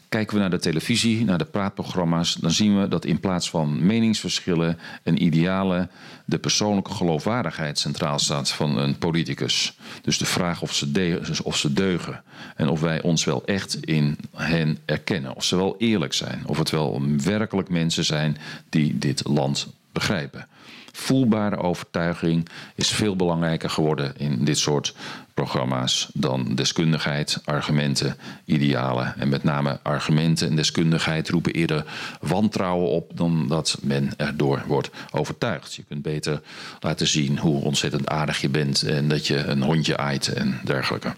Kijken 0.08 0.34
we 0.34 0.40
naar 0.40 0.50
de 0.50 0.58
televisie, 0.58 1.24
naar 1.24 1.38
de 1.38 1.44
praatprogramma's, 1.44 2.34
dan 2.34 2.50
zien 2.50 2.80
we 2.80 2.88
dat 2.88 3.04
in 3.04 3.20
plaats 3.20 3.50
van 3.50 3.86
meningsverschillen 3.86 4.78
en 5.02 5.22
idealen 5.22 5.90
de 6.24 6.38
persoonlijke 6.38 6.92
geloofwaardigheid 6.92 7.78
centraal 7.78 8.18
staat 8.18 8.50
van 8.50 8.76
een 8.78 8.98
politicus. 8.98 9.76
Dus 10.02 10.18
de 10.18 10.26
vraag 10.26 10.62
of 10.62 10.74
ze, 10.74 11.40
of 11.42 11.56
ze 11.56 11.72
deugen 11.72 12.22
en 12.56 12.68
of 12.68 12.80
wij 12.80 13.02
ons 13.02 13.24
wel 13.24 13.44
echt 13.44 13.84
in 13.84 14.16
hen 14.34 14.78
erkennen, 14.84 15.36
of 15.36 15.44
ze 15.44 15.56
wel 15.56 15.74
eerlijk 15.78 16.12
zijn, 16.12 16.42
of 16.46 16.58
het 16.58 16.70
wel 16.70 17.02
werkelijk 17.24 17.68
mensen 17.68 18.04
zijn 18.04 18.36
die 18.68 18.98
dit 18.98 19.22
land 19.26 19.68
begrijpen. 19.92 20.46
voelbare 20.92 21.56
overtuiging 21.56 22.48
is 22.74 22.90
veel 22.90 23.16
belangrijker 23.16 23.70
geworden 23.70 24.16
in 24.16 24.44
dit 24.44 24.58
soort 24.58 24.94
programma's 25.34 26.08
dan 26.14 26.54
deskundigheid, 26.54 27.38
argumenten, 27.44 28.16
idealen. 28.44 29.18
En 29.18 29.28
met 29.28 29.44
name 29.44 29.78
argumenten 29.82 30.48
en 30.48 30.56
deskundigheid 30.56 31.28
roepen 31.28 31.52
eerder 31.52 31.84
wantrouwen 32.20 32.88
op 32.88 33.10
dan 33.14 33.48
dat 33.48 33.78
men 33.82 34.10
erdoor 34.16 34.62
wordt 34.66 34.90
overtuigd. 35.10 35.74
Je 35.74 35.84
kunt 35.88 36.02
beter 36.02 36.40
laten 36.80 37.06
zien 37.06 37.38
hoe 37.38 37.62
ontzettend 37.62 38.08
aardig 38.08 38.40
je 38.40 38.48
bent 38.48 38.82
en 38.82 39.08
dat 39.08 39.26
je 39.26 39.36
een 39.36 39.62
hondje 39.62 39.96
aait 39.96 40.28
en 40.28 40.60
dergelijke. 40.64 41.14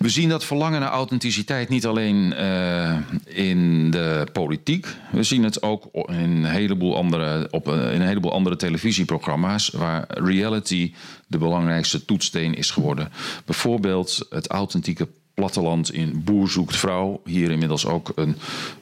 We 0.00 0.08
zien 0.08 0.28
dat 0.28 0.44
verlangen 0.44 0.80
naar 0.80 0.90
authenticiteit 0.90 1.68
niet 1.68 1.86
alleen 1.86 2.34
uh, 2.38 2.96
in 3.24 3.90
de 3.90 4.26
politiek. 4.32 4.86
We 5.12 5.22
zien 5.22 5.44
het 5.44 5.62
ook 5.62 5.88
in 5.92 6.14
een 6.14 6.44
heleboel 6.44 6.96
andere, 6.96 7.48
op 7.50 7.66
een, 7.66 7.92
in 7.92 8.00
een 8.00 8.06
heleboel 8.06 8.32
andere 8.32 8.56
televisieprogramma's 8.56 9.68
waar 9.68 10.04
reality 10.08 10.94
de 11.26 11.38
belangrijkste 11.38 12.04
toetssteen 12.04 12.54
is 12.54 12.70
geworden. 12.70 13.12
Bijvoorbeeld 13.44 14.26
het 14.30 14.48
authentieke 14.48 15.08
platteland 15.34 15.92
in 15.92 16.24
Boer 16.24 16.48
zoekt 16.48 16.76
vrouw. 16.76 17.20
Hier 17.24 17.50
inmiddels 17.50 17.86
ook 17.86 18.12
een 18.14 18.36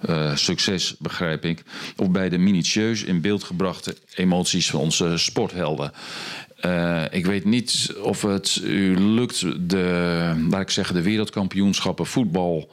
uh, 0.09 0.37
succes, 0.37 0.97
begrijp 0.99 1.45
ik. 1.45 1.63
Of 1.97 2.11
bij 2.11 2.29
de 2.29 2.39
minutieus 2.39 3.03
in 3.03 3.21
beeld 3.21 3.45
gebrachte 3.45 3.97
emoties 4.15 4.71
van 4.71 4.81
onze 4.81 5.17
sporthelden. 5.17 5.93
Uh, 6.67 7.03
ik 7.11 7.27
weet 7.27 7.45
niet 7.45 7.95
of 8.03 8.23
het 8.23 8.61
u 8.65 8.99
lukt 8.99 9.69
de, 9.71 10.47
laat 10.51 10.61
ik 10.61 10.71
zeggen, 10.71 10.95
de 10.95 11.03
wereldkampioenschappen 11.03 12.07
voetbal 12.07 12.69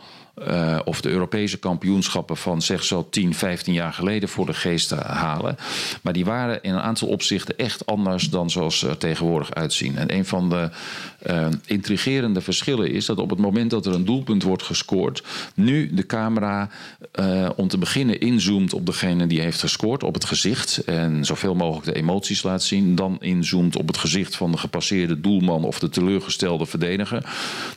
uh, 0.48 0.80
of 0.86 1.02
de 1.02 1.10
Europese 1.10 1.58
kampioenschappen 1.58 2.38
van 2.38 2.62
zeg 2.62 2.84
zo 2.84 3.08
10, 3.10 3.34
15 3.34 3.74
jaar 3.74 3.94
geleden 3.94 4.30
voor 4.30 4.46
de 4.46 4.54
geest 4.54 4.88
te 4.88 4.96
halen. 4.96 5.58
Maar 6.02 6.14
die 6.14 6.26
waren 6.26 6.64
in 6.64 6.74
een 6.74 6.82
aantal 6.82 7.08
opzichten 7.08 7.58
echt 7.58 7.86
anders 7.86 8.30
dan 8.30 8.50
zoals 8.50 8.80
ze 8.80 8.90
er 8.90 8.98
tegenwoordig 8.98 9.54
uitzien. 9.54 9.98
En 9.98 10.14
een 10.14 10.26
van 10.26 10.50
de 10.50 10.70
uh, 11.30 11.48
intrigerende 11.66 12.42
verschillen 12.42 12.92
is 12.92 13.06
dat 13.06 13.18
op 13.18 13.30
het 13.30 13.40
moment 13.40 13.70
dat 13.70 13.86
er 13.86 13.94
een 13.94 14.06
doelpunt 14.06 14.44
wordt 14.44 14.64
gescoord, 14.64 15.24
nu 15.56 15.94
de 15.94 16.06
camera 16.06 16.70
uh, 17.20 17.50
om 17.56 17.68
te 17.68 17.78
beginnen 17.78 18.20
inzoomt 18.20 18.74
op 18.74 18.86
degene 18.86 19.28
die 19.28 19.42
heeft 19.42 19.60
gescoord, 19.60 20.04
op 20.04 20.14
het 20.14 20.26
gezicht 20.26 20.78
en 20.78 21.26
zoveel 21.26 21.56
mogelijk 21.56 21.86
de 21.86 21.94
emoties 21.94 22.44
laat 22.44 22.64
zien. 22.64 22.96
Dan 22.96 23.18
inzoomt 23.20 23.76
op 23.76 23.88
het 23.88 23.98
gezicht 23.98 24.36
van 24.36 24.52
de 24.52 24.58
gepasseerde 24.58 25.22
doelman 25.22 25.64
of 25.64 25.80
de 25.80 25.90
teleurgestelde 25.90 26.66
verdediger. 26.66 27.26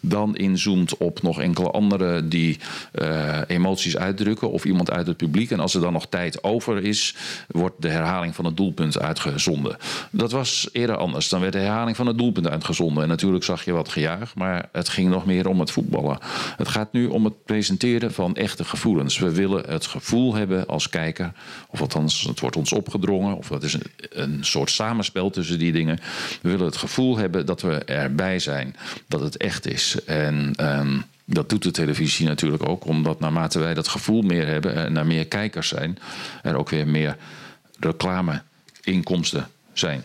Dan 0.01 0.37
inzoomt 0.37 0.97
op 0.97 1.23
nog 1.23 1.41
enkele 1.41 1.71
andere 1.71 2.29
die 2.29 2.59
uh, 2.95 3.39
emoties 3.47 3.97
uitdrukken 3.97 4.51
of 4.51 4.65
iemand 4.65 4.91
uit 4.91 5.07
het 5.07 5.17
publiek. 5.17 5.51
En 5.51 5.61
als 5.61 5.75
er 5.75 5.81
dan 5.81 5.93
nog 5.93 6.07
tijd 6.07 6.45
over 6.45 6.85
is, 6.85 7.15
wordt 7.49 7.83
de 7.83 7.89
herhaling 7.89 8.35
van 8.35 8.45
het 8.45 8.57
doelpunt 8.57 8.99
uitgezonden. 8.99 9.77
Dat 10.11 10.33
was 10.33 10.69
eerder 10.73 10.97
anders. 10.97 11.29
Dan 11.29 11.41
werd 11.41 11.53
de 11.53 11.59
herhaling 11.59 11.97
van 11.97 12.07
het 12.07 12.19
doelpunt 12.19 12.49
uitgezonden. 12.49 13.03
En 13.03 13.09
natuurlijk 13.09 13.38
zag 13.45 13.65
je 13.65 13.73
wat 13.73 13.89
gejuich, 13.89 14.35
maar 14.35 14.69
het 14.73 14.89
ging 14.89 15.11
nog 15.11 15.27
meer 15.27 15.49
om 15.49 15.61
het 15.61 15.71
voetballen. 15.71 16.19
Het 16.57 16.69
gaat 16.69 16.93
nu 16.93 17.07
om 17.07 17.25
het 17.25 17.45
presenteren 17.45 18.13
van 18.13 18.37
echte 18.37 18.65
gevoelens. 18.65 19.19
We 19.19 19.31
willen 19.31 19.65
het 19.71 19.87
gevoel 19.87 20.35
hebben 20.35 20.67
als 20.67 20.89
kijker, 20.89 21.33
of 21.69 21.81
althans, 21.81 22.23
het 22.23 22.41
wordt 22.41 22.57
ons 22.57 22.73
opgedrongen, 22.73 23.37
of 23.37 23.49
dat 23.49 23.63
is 23.63 23.73
een, 23.73 23.91
een 24.11 24.39
soort 24.45 24.71
samenspel 24.71 25.31
tussen 25.31 25.59
die 25.59 25.73
dingen. 25.73 25.99
We 26.43 26.49
willen 26.49 26.67
het 26.67 26.77
gevoel 26.77 27.17
hebben 27.17 27.47
dat 27.47 27.63
we 27.63 27.85
erbij 27.85 28.39
zijn, 28.39 28.77
dat 29.07 29.21
het 29.21 29.37
echt 29.37 29.67
is. 29.67 30.05
En. 30.05 30.55
Um, 30.61 31.05
dat 31.31 31.49
doet 31.49 31.63
de 31.63 31.71
televisie 31.71 32.27
natuurlijk 32.27 32.69
ook, 32.69 32.85
omdat 32.85 33.21
naarmate 33.21 33.59
wij 33.59 33.75
dat 33.75 33.89
gevoel 33.89 34.23
meer 34.23 34.47
hebben 34.47 34.75
en 34.75 34.97
er 34.97 35.07
meer 35.07 35.27
kijkers 35.27 35.69
zijn, 35.69 35.99
er 36.43 36.57
ook 36.57 36.69
weer 36.69 36.89
meer 36.89 37.17
reclameinkomsten 37.81 39.49
zijn. 39.73 40.05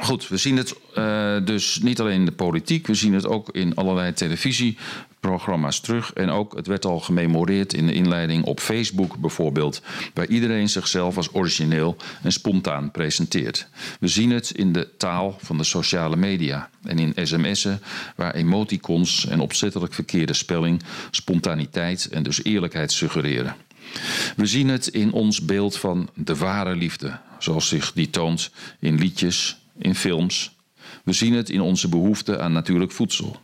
Goed, 0.00 0.28
we 0.28 0.36
zien 0.36 0.56
het 0.56 0.74
uh, 0.98 1.36
dus 1.44 1.78
niet 1.82 2.00
alleen 2.00 2.18
in 2.18 2.24
de 2.24 2.32
politiek, 2.32 2.86
we 2.86 2.94
zien 2.94 3.12
het 3.12 3.26
ook 3.26 3.48
in 3.50 3.74
allerlei 3.74 4.12
televisieprogramma's 4.12 5.80
terug. 5.80 6.12
En 6.12 6.30
ook, 6.30 6.56
het 6.56 6.66
werd 6.66 6.84
al 6.84 7.00
gememoreerd 7.00 7.74
in 7.74 7.86
de 7.86 7.92
inleiding 7.92 8.44
op 8.44 8.60
Facebook 8.60 9.16
bijvoorbeeld, 9.16 9.82
waar 10.14 10.26
iedereen 10.26 10.68
zichzelf 10.68 11.16
als 11.16 11.34
origineel 11.34 11.96
en 12.22 12.32
spontaan 12.32 12.90
presenteert. 12.90 13.68
We 14.00 14.08
zien 14.08 14.30
het 14.30 14.50
in 14.50 14.72
de 14.72 14.88
taal 14.96 15.36
van 15.40 15.58
de 15.58 15.64
sociale 15.64 16.16
media 16.16 16.70
en 16.82 16.98
in 16.98 17.26
sms'en, 17.26 17.80
waar 18.16 18.34
emoticons 18.34 19.26
en 19.26 19.40
opzettelijk 19.40 19.94
verkeerde 19.94 20.34
spelling 20.34 20.82
spontaniteit 21.10 22.08
en 22.08 22.22
dus 22.22 22.44
eerlijkheid 22.44 22.92
suggereren. 22.92 23.56
We 24.36 24.46
zien 24.46 24.68
het 24.68 24.86
in 24.86 25.12
ons 25.12 25.44
beeld 25.44 25.76
van 25.76 26.08
de 26.14 26.36
ware 26.36 26.76
liefde, 26.76 27.18
zoals 27.38 27.68
zich 27.68 27.92
die 27.92 28.10
toont 28.10 28.50
in 28.78 28.98
liedjes, 28.98 29.58
in 29.78 29.94
films. 29.94 30.56
We 31.04 31.12
zien 31.12 31.32
het 31.32 31.50
in 31.50 31.60
onze 31.60 31.88
behoefte 31.88 32.40
aan 32.40 32.52
natuurlijk 32.52 32.92
voedsel. 32.92 33.40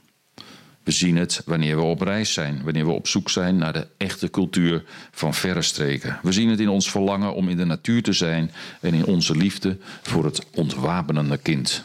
We 0.82 0.90
zien 0.90 1.16
het 1.16 1.42
wanneer 1.44 1.76
we 1.76 1.82
op 1.82 2.00
reis 2.00 2.32
zijn, 2.32 2.62
wanneer 2.64 2.86
we 2.86 2.92
op 2.92 3.08
zoek 3.08 3.30
zijn 3.30 3.56
naar 3.56 3.72
de 3.72 3.86
echte 3.96 4.30
cultuur 4.30 4.84
van 5.10 5.34
verre 5.34 5.62
streken. 5.62 6.18
We 6.22 6.32
zien 6.32 6.48
het 6.48 6.60
in 6.60 6.68
ons 6.68 6.90
verlangen 6.90 7.34
om 7.34 7.48
in 7.48 7.56
de 7.56 7.64
natuur 7.64 8.02
te 8.02 8.12
zijn 8.12 8.50
en 8.80 8.94
in 8.94 9.04
onze 9.04 9.36
liefde 9.36 9.78
voor 10.02 10.24
het 10.24 10.46
ontwapenende 10.54 11.36
kind. 11.36 11.84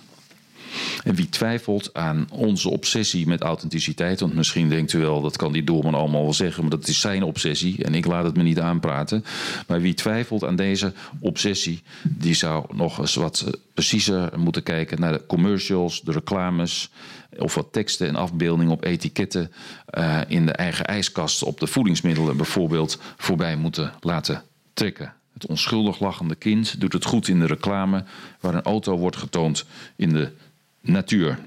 En 1.04 1.16
wie 1.16 1.30
twijfelt 1.30 1.94
aan 1.94 2.28
onze 2.32 2.70
obsessie 2.70 3.28
met 3.28 3.42
authenticiteit, 3.42 4.20
want 4.20 4.34
misschien 4.34 4.70
denkt 4.70 4.94
u 4.94 5.00
wel, 5.00 5.22
dat 5.22 5.38
kan 5.38 5.52
die 5.52 5.64
doelman 5.64 5.94
allemaal 5.94 6.24
wel 6.24 6.34
zeggen, 6.34 6.62
maar 6.62 6.72
dat 6.72 6.88
is 6.88 7.00
zijn 7.00 7.24
obsessie 7.24 7.84
en 7.84 7.96
ik 7.96 8.06
laat 8.06 8.26
het 8.26 8.38
me 8.38 8.44
niet 8.44 8.60
aanpraten. 8.60 9.26
Maar 9.68 9.82
wie 9.82 9.94
twijfelt 9.94 10.44
aan 10.44 10.56
deze 10.56 10.94
obsessie, 11.20 11.82
die 12.04 12.34
zou 12.34 12.66
nog 12.76 13.00
eens 13.00 13.16
wat 13.16 13.44
eh, 13.46 13.54
preciezer 13.74 14.40
moeten 14.40 14.64
kijken 14.64 15.00
naar 15.00 15.12
de 15.12 15.26
commercials, 15.26 16.02
de 16.02 16.12
reclames, 16.12 16.90
of 17.38 17.56
wat 17.56 17.68
teksten 17.72 18.08
en 18.08 18.16
afbeeldingen 18.16 18.72
op 18.72 18.84
etiketten 18.84 19.52
uh, 19.98 20.22
in 20.28 20.46
de 20.46 20.52
eigen 20.52 20.86
ijskast 20.86 21.44
op 21.44 21.60
de 21.60 21.68
voedingsmiddelen 21.68 22.38
bijvoorbeeld 22.38 23.00
voorbij 23.18 23.56
moeten 23.56 23.94
laten 24.00 24.44
trekken. 24.74 25.14
Het 25.34 25.46
onschuldig 25.46 26.00
lachende 26.00 26.36
kind 26.36 26.80
doet 26.80 26.94
het 26.94 27.06
goed 27.06 27.28
in 27.28 27.40
de 27.40 27.46
reclame 27.46 28.04
waar 28.40 28.54
een 28.54 28.62
auto 28.62 28.98
wordt 28.98 29.18
getoond 29.18 29.66
in 29.96 30.10
de 30.10 30.32
natuur. 30.86 31.40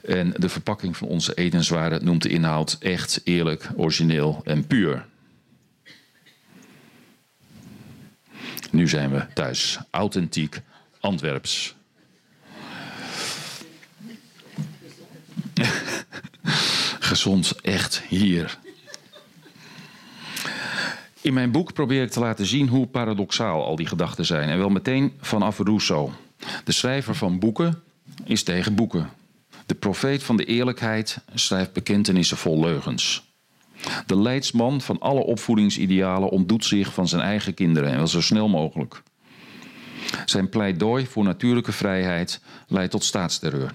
En 0.00 0.34
de 0.36 0.48
verpakking 0.48 0.96
van 0.96 1.08
onze 1.08 1.34
etenswaren 1.34 2.04
noemt 2.04 2.22
de 2.22 2.28
inhoud 2.28 2.76
echt, 2.80 3.20
eerlijk, 3.24 3.68
origineel 3.76 4.40
en 4.44 4.66
puur. 4.66 5.06
Nu 8.70 8.88
zijn 8.88 9.10
we 9.10 9.26
thuis. 9.34 9.78
Authentiek 9.90 10.60
Antwerps. 11.00 11.74
Gezond, 17.08 17.60
echt 17.60 18.00
hier. 18.00 18.58
In 21.28 21.34
mijn 21.34 21.50
boek 21.50 21.72
probeer 21.72 22.02
ik 22.02 22.10
te 22.10 22.20
laten 22.20 22.46
zien 22.46 22.68
hoe 22.68 22.86
paradoxaal 22.86 23.64
al 23.64 23.76
die 23.76 23.86
gedachten 23.86 24.24
zijn. 24.24 24.48
En 24.48 24.58
wel 24.58 24.68
meteen 24.68 25.12
vanaf 25.20 25.58
Rousseau. 25.58 26.10
De 26.64 26.72
schrijver 26.72 27.14
van 27.14 27.38
boeken 27.38 27.82
is 28.24 28.42
tegen 28.42 28.74
boeken. 28.74 29.10
De 29.66 29.74
profeet 29.74 30.22
van 30.22 30.36
de 30.36 30.44
eerlijkheid 30.44 31.18
schrijft 31.34 31.72
bekentenissen 31.72 32.36
vol 32.36 32.60
leugens. 32.60 33.32
De 34.06 34.18
leidsman 34.18 34.80
van 34.80 35.00
alle 35.00 35.20
opvoedingsidealen 35.20 36.28
ontdoet 36.28 36.64
zich 36.64 36.94
van 36.94 37.08
zijn 37.08 37.22
eigen 37.22 37.54
kinderen 37.54 37.90
en 37.90 37.96
wel 37.96 38.06
zo 38.06 38.20
snel 38.20 38.48
mogelijk. 38.48 39.02
Zijn 40.24 40.48
pleidooi 40.48 41.06
voor 41.06 41.24
natuurlijke 41.24 41.72
vrijheid 41.72 42.40
leidt 42.66 42.90
tot 42.90 43.04
staatsterreur. 43.04 43.74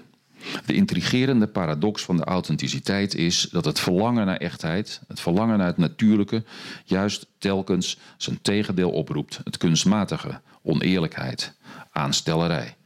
De 0.66 0.74
intrigerende 0.74 1.46
paradox 1.46 2.02
van 2.02 2.16
de 2.16 2.24
authenticiteit 2.24 3.14
is 3.14 3.48
dat 3.50 3.64
het 3.64 3.80
verlangen 3.80 4.26
naar 4.26 4.36
echtheid, 4.36 5.00
het 5.08 5.20
verlangen 5.20 5.58
naar 5.58 5.66
het 5.66 5.76
natuurlijke, 5.76 6.44
juist 6.84 7.26
telkens 7.38 7.98
zijn 8.16 8.38
tegendeel 8.42 8.90
oproept: 8.90 9.40
het 9.44 9.56
kunstmatige, 9.56 10.40
oneerlijkheid, 10.62 11.54
aanstellerij 11.92 12.76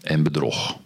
en 0.00 0.22
bedrog. 0.22 0.80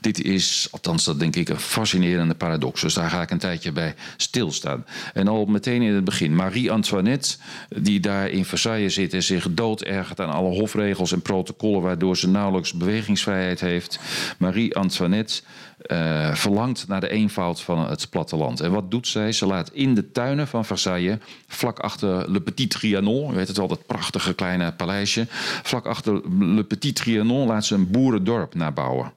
Dit 0.00 0.22
is, 0.22 0.68
althans 0.70 1.04
dat 1.04 1.18
denk 1.18 1.36
ik, 1.36 1.48
een 1.48 1.60
fascinerende 1.60 2.34
paradox. 2.34 2.80
Dus 2.80 2.94
daar 2.94 3.10
ga 3.10 3.22
ik 3.22 3.30
een 3.30 3.38
tijdje 3.38 3.72
bij 3.72 3.94
stilstaan. 4.16 4.84
En 5.12 5.28
al 5.28 5.44
meteen 5.44 5.82
in 5.82 5.94
het 5.94 6.04
begin, 6.04 6.34
Marie-Antoinette, 6.34 7.36
die 7.68 8.00
daar 8.00 8.28
in 8.30 8.44
Versailles 8.44 8.94
zit 8.94 9.12
en 9.12 9.22
zich 9.22 9.46
doodergert 9.50 10.20
aan 10.20 10.30
alle 10.30 10.48
hofregels 10.48 11.12
en 11.12 11.22
protocollen, 11.22 11.82
waardoor 11.82 12.16
ze 12.16 12.28
nauwelijks 12.28 12.72
bewegingsvrijheid 12.72 13.60
heeft. 13.60 13.98
Marie-Antoinette 14.38 15.42
uh, 15.86 16.34
verlangt 16.34 16.88
naar 16.88 17.00
de 17.00 17.08
eenvoud 17.08 17.60
van 17.60 17.88
het 17.88 18.10
platteland. 18.10 18.60
En 18.60 18.70
wat 18.70 18.90
doet 18.90 19.08
zij? 19.08 19.32
Ze 19.32 19.46
laat 19.46 19.70
in 19.72 19.94
de 19.94 20.10
tuinen 20.10 20.48
van 20.48 20.64
Versailles, 20.64 21.18
vlak 21.46 21.78
achter 21.78 22.30
Le 22.30 22.40
Petit 22.40 22.70
Trianon, 22.70 23.30
je 23.30 23.36
weet 23.36 23.48
het 23.48 23.56
wel, 23.56 23.68
dat 23.68 23.86
prachtige 23.86 24.34
kleine 24.34 24.72
paleisje, 24.72 25.26
vlak 25.62 25.86
achter 25.86 26.20
Le 26.30 26.64
Petit 26.64 26.96
Trianon 26.96 27.46
laat 27.46 27.64
ze 27.64 27.74
een 27.74 27.90
boerendorp 27.90 28.54
nabouwen. 28.54 29.12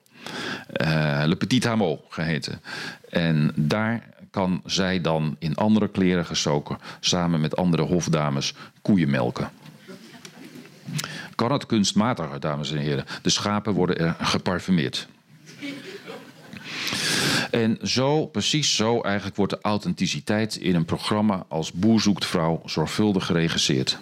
Uh, 0.81 1.23
Le 1.25 1.35
Petit 1.35 1.63
Hameau 1.63 1.99
geheten. 2.09 2.61
En 3.09 3.51
daar 3.55 4.03
kan 4.31 4.61
zij 4.65 5.01
dan 5.01 5.35
in 5.39 5.55
andere 5.55 5.87
kleren 5.87 6.25
gestoken 6.25 6.77
samen 6.99 7.41
met 7.41 7.55
andere 7.55 7.83
hofdames 7.83 8.53
koeien 8.81 9.09
melken. 9.09 9.49
Kan 11.35 11.51
het 11.51 11.65
kunstmatiger, 11.65 12.39
dames 12.39 12.71
en 12.71 12.77
heren? 12.77 13.05
De 13.21 13.29
schapen 13.29 13.73
worden 13.73 13.97
er 13.97 14.15
geparfumeerd. 14.19 15.07
En 17.51 17.77
zo, 17.83 18.25
precies 18.25 18.75
zo 18.75 19.01
eigenlijk 19.01 19.35
wordt 19.35 19.53
de 19.53 19.59
authenticiteit 19.61 20.55
in 20.55 20.75
een 20.75 20.85
programma 20.85 21.45
als 21.47 21.71
Boer 21.71 22.01
zoekt 22.01 22.25
vrouw 22.25 22.61
zorgvuldig 22.65 23.25
geregisseerd. 23.25 23.97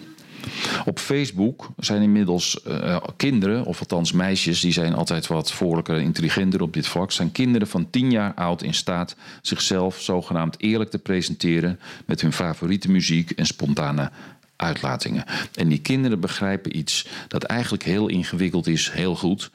Op 0.84 0.98
Facebook 0.98 1.68
zijn 1.76 2.02
inmiddels 2.02 2.60
uh, 2.68 2.96
kinderen, 3.16 3.64
of 3.64 3.80
althans 3.80 4.12
meisjes, 4.12 4.60
die 4.60 4.72
zijn 4.72 4.94
altijd 4.94 5.26
wat 5.26 5.52
vrolijker 5.52 5.96
en 5.96 6.02
intelligenter 6.02 6.62
op 6.62 6.72
dit 6.72 6.86
vlak, 6.86 7.12
zijn 7.12 7.32
kinderen 7.32 7.68
van 7.68 7.90
10 7.90 8.10
jaar 8.10 8.34
oud 8.34 8.62
in 8.62 8.74
staat 8.74 9.16
zichzelf 9.42 10.00
zogenaamd 10.00 10.60
eerlijk 10.60 10.90
te 10.90 10.98
presenteren 10.98 11.80
met 12.06 12.20
hun 12.20 12.32
favoriete 12.32 12.90
muziek 12.90 13.30
en 13.30 13.46
spontane 13.46 14.10
uitlatingen. 14.56 15.24
En 15.54 15.68
die 15.68 15.80
kinderen 15.80 16.20
begrijpen 16.20 16.76
iets 16.76 17.06
dat 17.28 17.42
eigenlijk 17.42 17.82
heel 17.82 18.08
ingewikkeld 18.08 18.66
is, 18.66 18.90
heel 18.90 19.16
goed. 19.16 19.50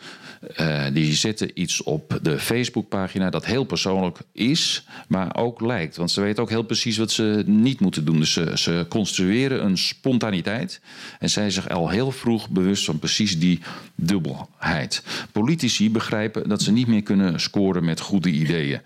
Uh, 0.60 0.84
die 0.94 1.14
zetten 1.14 1.52
iets 1.54 1.84
op 1.84 2.20
de 2.22 2.40
Facebookpagina 2.40 3.30
dat 3.30 3.46
heel 3.46 3.64
persoonlijk 3.64 4.18
is, 4.32 4.86
maar 5.08 5.36
ook 5.36 5.62
lijkt. 5.62 5.96
Want 5.96 6.12
ze 6.12 6.22
weten 6.22 6.44
ook 6.44 6.50
heel 6.50 6.64
precies 6.64 6.98
wat 6.98 7.12
ze 7.12 7.44
niet 7.46 7.80
moeten 7.80 8.06
doen. 8.06 8.20
Dus 8.20 8.34
ze, 8.34 8.52
ze 8.56 8.86
construeren 8.90 9.66
een 9.66 9.78
spontaniteit 9.78 10.82
en 11.20 11.30
zijn 11.30 11.52
zich 11.52 11.70
al 11.70 11.90
heel 11.90 12.12
vroeg 12.12 12.50
bewust 12.50 12.86
van 12.86 13.00
precies 13.00 13.40
die 13.40 13.60
dubbelheid. 13.96 15.04
Politici 15.32 15.92
begrijpen 15.92 16.50
dat 16.50 16.62
ze 16.62 16.72
niet 16.72 16.88
meer 16.88 17.04
kunnen 17.04 17.40
scoren 17.40 17.86
met 17.86 18.00
goede 18.00 18.30
ideeën. 18.30 18.82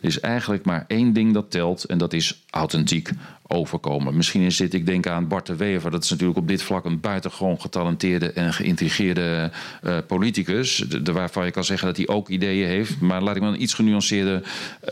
Er 0.00 0.08
is 0.08 0.20
eigenlijk 0.20 0.64
maar 0.64 0.84
één 0.88 1.12
ding 1.12 1.34
dat 1.34 1.50
telt 1.50 1.84
en 1.84 1.98
dat 1.98 2.12
is 2.12 2.42
authentiek 2.50 3.10
overkomen. 3.46 4.16
Misschien 4.16 4.52
zit 4.52 4.74
ik 4.74 4.86
denk 4.86 5.06
aan 5.06 5.28
Bart 5.28 5.46
de 5.46 5.56
Wever. 5.56 5.90
Dat 5.90 6.04
is 6.04 6.10
natuurlijk 6.10 6.38
op 6.38 6.48
dit 6.48 6.62
vlak 6.62 6.84
een 6.84 7.00
buitengewoon 7.00 7.60
getalenteerde 7.60 8.32
en 8.32 8.52
geïntegreerde 8.52 9.50
uh, 9.82 9.96
politicus. 10.06 10.76
De, 10.76 11.12
waarvan 11.12 11.44
je 11.44 11.50
kan 11.50 11.64
zeggen 11.64 11.86
dat 11.86 11.96
hij 11.96 12.08
ook 12.08 12.28
ideeën 12.28 12.68
heeft. 12.68 13.00
Maar 13.00 13.22
laat 13.22 13.36
ik 13.36 13.42
me 13.42 13.48
een 13.48 13.62
iets 13.62 13.74
genuanceerder 13.74 14.42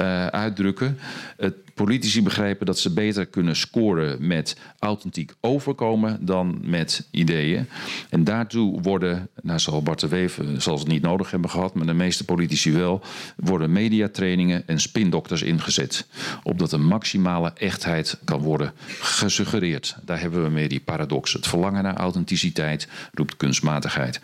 uh, 0.01 0.27
uitdrukken. 0.27 0.99
Het 1.37 1.55
politici 1.85 2.23
begrijpen 2.23 2.67
dat 2.67 2.79
ze 2.79 2.93
beter 2.93 3.27
kunnen 3.27 3.57
scoren 3.57 4.27
met 4.27 4.57
authentiek 4.79 5.33
overkomen 5.41 6.27
dan 6.27 6.59
met 6.63 7.09
ideeën. 7.11 7.69
En 8.11 8.25
daartoe 8.25 8.81
worden, 8.81 9.29
nou 9.43 9.59
zal 9.59 9.83
Bart 9.83 10.01
de 10.01 10.09
Wever 10.09 10.63
zal 10.63 10.79
het 10.79 10.87
niet 10.87 11.03
nodig 11.03 11.31
hebben 11.31 11.51
gehad, 11.51 11.75
maar 11.75 11.87
de 11.87 11.93
meeste 11.95 12.25
politici 12.25 12.73
wel, 12.73 13.03
worden 13.37 13.73
mediatrainingen 13.73 14.67
en 14.67 14.81
spindokters 14.81 15.43
ingezet. 15.43 16.07
Opdat 16.43 16.73
een 16.73 16.87
maximale 16.87 17.53
echtheid 17.55 18.19
kan 18.25 18.41
worden 18.41 18.73
gesuggereerd. 19.01 19.97
Daar 20.05 20.21
hebben 20.21 20.43
we 20.43 20.51
mee 20.51 20.69
die 20.69 20.81
paradox. 20.81 21.33
Het 21.33 21.47
verlangen 21.47 21.83
naar 21.83 21.97
authenticiteit 21.97 22.89
roept 23.13 23.37
kunstmatigheid 23.37 24.21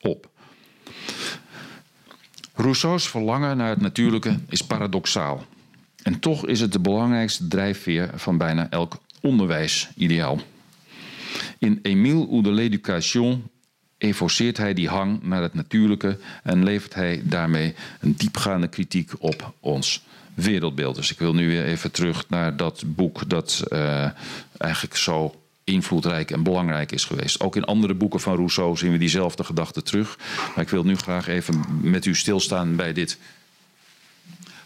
op. 0.00 0.30
Rousseau's 2.54 3.08
verlangen 3.08 3.56
naar 3.56 3.70
het 3.70 3.80
natuurlijke 3.80 4.38
is 4.48 4.62
paradoxaal. 4.62 5.46
En 6.02 6.18
toch 6.18 6.46
is 6.46 6.60
het 6.60 6.72
de 6.72 6.80
belangrijkste 6.80 7.48
drijfveer 7.48 8.10
van 8.14 8.38
bijna 8.38 8.70
elk 8.70 8.98
onderwijsideaal. 9.20 10.40
In 11.58 11.78
Émile 11.82 12.26
ou 12.26 12.42
de 12.42 12.52
l'Éducation 12.52 13.50
evoceert 13.98 14.56
hij 14.56 14.74
die 14.74 14.88
hang 14.88 15.22
naar 15.22 15.42
het 15.42 15.54
natuurlijke 15.54 16.18
en 16.42 16.64
levert 16.64 16.94
hij 16.94 17.22
daarmee 17.24 17.74
een 18.00 18.16
diepgaande 18.16 18.68
kritiek 18.68 19.12
op 19.18 19.54
ons 19.60 20.04
wereldbeeld. 20.34 20.96
Dus 20.96 21.10
ik 21.10 21.18
wil 21.18 21.34
nu 21.34 21.48
weer 21.48 21.64
even 21.64 21.90
terug 21.90 22.28
naar 22.28 22.56
dat 22.56 22.82
boek 22.86 23.28
dat 23.28 23.62
uh, 23.72 24.10
eigenlijk 24.58 24.96
zo 24.96 25.34
invloedrijk 25.64 26.30
en 26.30 26.42
belangrijk 26.42 26.92
is 26.92 27.04
geweest. 27.04 27.40
Ook 27.40 27.56
in 27.56 27.64
andere 27.64 27.94
boeken 27.94 28.20
van 28.20 28.36
Rousseau 28.36 28.76
zien 28.76 28.92
we 28.92 28.98
diezelfde 28.98 29.44
gedachten 29.44 29.84
terug. 29.84 30.18
Maar 30.54 30.64
ik 30.64 30.70
wil 30.70 30.84
nu 30.84 30.96
graag 30.96 31.26
even 31.26 31.64
met 31.80 32.04
u 32.04 32.14
stilstaan 32.14 32.76
bij 32.76 32.92
dit 32.92 33.18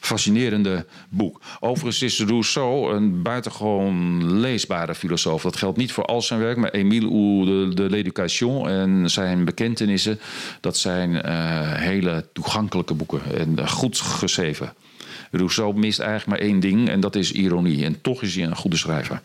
fascinerende 0.06 0.86
boek. 1.08 1.40
Overigens 1.60 2.02
is 2.02 2.20
Rousseau 2.20 2.94
een 2.94 3.22
buitengewoon 3.22 4.24
leesbare 4.40 4.94
filosoof. 4.94 5.42
Dat 5.42 5.56
geldt 5.56 5.78
niet 5.78 5.92
voor 5.92 6.04
al 6.04 6.22
zijn 6.22 6.40
werk, 6.40 6.56
maar 6.56 6.70
Émile 6.70 7.08
ou 7.08 7.44
de, 7.44 7.74
de 7.74 7.90
l'Éducation 7.90 8.68
en 8.68 9.10
zijn 9.10 9.44
bekentenissen, 9.44 10.20
dat 10.60 10.76
zijn 10.76 11.10
uh, 11.10 11.20
hele 11.72 12.28
toegankelijke 12.32 12.94
boeken 12.94 13.20
en 13.38 13.68
goed 13.68 14.00
geschreven. 14.00 14.74
Rousseau 15.30 15.78
mist 15.78 15.98
eigenlijk 15.98 16.28
maar 16.28 16.48
één 16.48 16.60
ding 16.60 16.88
en 16.88 17.00
dat 17.00 17.16
is 17.16 17.32
ironie. 17.32 17.84
En 17.84 18.00
toch 18.00 18.22
is 18.22 18.34
hij 18.34 18.44
een 18.44 18.56
goede 18.56 18.76
schrijver. 18.76 19.20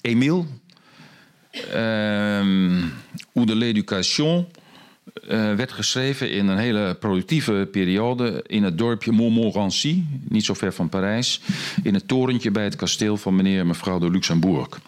Émile, 0.00 0.44
euh, 1.72 2.84
ou 3.34 3.46
de 3.46 3.56
l'Éducation, 3.56 4.46
uh, 5.14 5.54
werd 5.54 5.72
geschreven 5.72 6.30
in 6.30 6.48
een 6.48 6.58
hele 6.58 6.96
productieve 7.00 7.68
periode 7.70 8.44
in 8.46 8.62
het 8.62 8.78
dorpje 8.78 9.12
Montmorency, 9.12 10.02
niet 10.28 10.44
zo 10.44 10.54
ver 10.54 10.72
van 10.72 10.88
Parijs, 10.88 11.40
in 11.82 11.94
het 11.94 12.08
torentje 12.08 12.50
bij 12.50 12.64
het 12.64 12.76
kasteel 12.76 13.16
van 13.16 13.36
meneer 13.36 13.60
en 13.60 13.66
mevrouw 13.66 13.98
de 13.98 14.10
Luxembourg. 14.10 14.80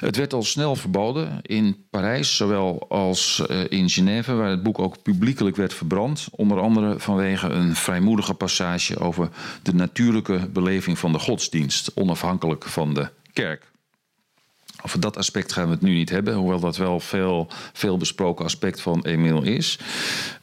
Het 0.00 0.16
werd 0.16 0.32
al 0.32 0.42
snel 0.42 0.76
verboden 0.76 1.38
in 1.42 1.76
Parijs, 1.90 2.36
zowel 2.36 2.86
als 2.88 3.42
uh, 3.50 3.60
in 3.68 3.90
Genève, 3.90 4.34
waar 4.34 4.50
het 4.50 4.62
boek 4.62 4.78
ook 4.78 5.02
publiekelijk 5.02 5.56
werd 5.56 5.74
verbrand. 5.74 6.28
Onder 6.30 6.60
andere 6.60 6.98
vanwege 6.98 7.48
een 7.48 7.74
vrijmoedige 7.74 8.34
passage 8.34 8.98
over 8.98 9.28
de 9.62 9.74
natuurlijke 9.74 10.48
beleving 10.52 10.98
van 10.98 11.12
de 11.12 11.18
godsdienst, 11.18 11.90
onafhankelijk 11.94 12.64
van 12.64 12.94
de 12.94 13.08
kerk. 13.32 13.62
Over 14.82 15.00
dat 15.00 15.16
aspect 15.16 15.52
gaan 15.52 15.64
we 15.64 15.70
het 15.70 15.82
nu 15.82 15.94
niet 15.94 16.10
hebben, 16.10 16.34
hoewel 16.34 16.60
dat 16.60 16.76
wel 16.76 17.00
veel, 17.00 17.48
veel 17.72 17.96
besproken 17.96 18.44
aspect 18.44 18.80
van 18.80 19.04
Emiel 19.04 19.42
is. 19.42 19.78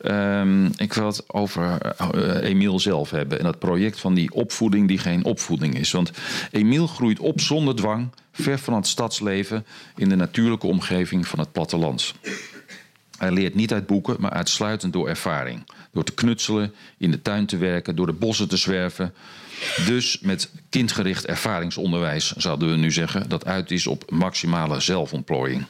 Um, 0.06 0.72
ik 0.78 0.94
wil 0.94 1.06
het 1.06 1.34
over 1.34 1.96
uh, 2.16 2.50
Emiel 2.50 2.80
zelf 2.80 3.10
hebben 3.10 3.38
en 3.38 3.44
dat 3.44 3.60
project 3.60 4.00
van 4.00 4.14
die 4.14 4.34
opvoeding 4.34 4.88
die 4.88 4.98
geen 4.98 5.24
opvoeding 5.24 5.78
is. 5.78 5.92
Want 5.92 6.12
Emiel 6.52 6.88
groeit 6.88 7.20
op 7.20 7.40
zonder 7.42 7.76
dwang, 7.76 8.10
ver 8.32 8.60
van 8.60 8.74
het 8.74 8.88
stadsleven, 8.88 9.66
in 9.96 10.10
de 10.10 10.16
natuurlijke 10.16 10.68
omgeving 10.68 11.28
van 11.28 11.40
het 11.40 11.52
platteland. 11.52 12.14
Hij 13.18 13.32
leert 13.32 13.56
niet 13.56 13.74
uit 13.74 13.88
boeken, 13.88 14.16
maar 14.20 14.32
uitsluitend 14.32 14.94
door 14.94 15.08
ervaring. 15.08 15.64
Door 15.92 16.04
te 16.04 16.14
knutselen, 16.14 16.74
in 16.98 17.12
de 17.12 17.22
tuin 17.22 17.46
te 17.46 17.58
werken, 17.58 17.96
door 17.96 18.06
de 18.06 18.14
bossen 18.14 18.48
te 18.48 18.58
zwerven. 18.58 19.14
Dus 19.86 20.20
met 20.20 20.52
kindgericht 20.70 21.26
ervaringsonderwijs, 21.26 22.32
zouden 22.32 22.70
we 22.70 22.76
nu 22.76 22.92
zeggen, 22.92 23.30
dat 23.30 23.46
uit 23.46 23.72
is 23.72 23.88
op 23.88 24.12
maximale 24.12 24.80
zelfontplooiing. 24.80 25.66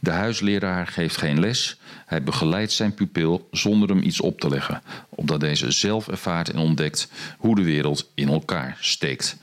De 0.00 0.10
huisleraar 0.10 0.86
geeft 0.86 1.16
geen 1.16 1.40
les, 1.40 1.76
hij 2.06 2.22
begeleidt 2.22 2.72
zijn 2.72 2.94
pupil 2.94 3.48
zonder 3.50 3.88
hem 3.88 4.02
iets 4.02 4.20
op 4.20 4.40
te 4.40 4.48
leggen, 4.48 4.82
opdat 5.08 5.40
deze 5.40 5.70
zelf 5.70 6.08
ervaart 6.08 6.50
en 6.50 6.58
ontdekt 6.58 7.08
hoe 7.38 7.54
de 7.54 7.62
wereld 7.62 8.10
in 8.14 8.28
elkaar 8.28 8.76
steekt. 8.80 9.36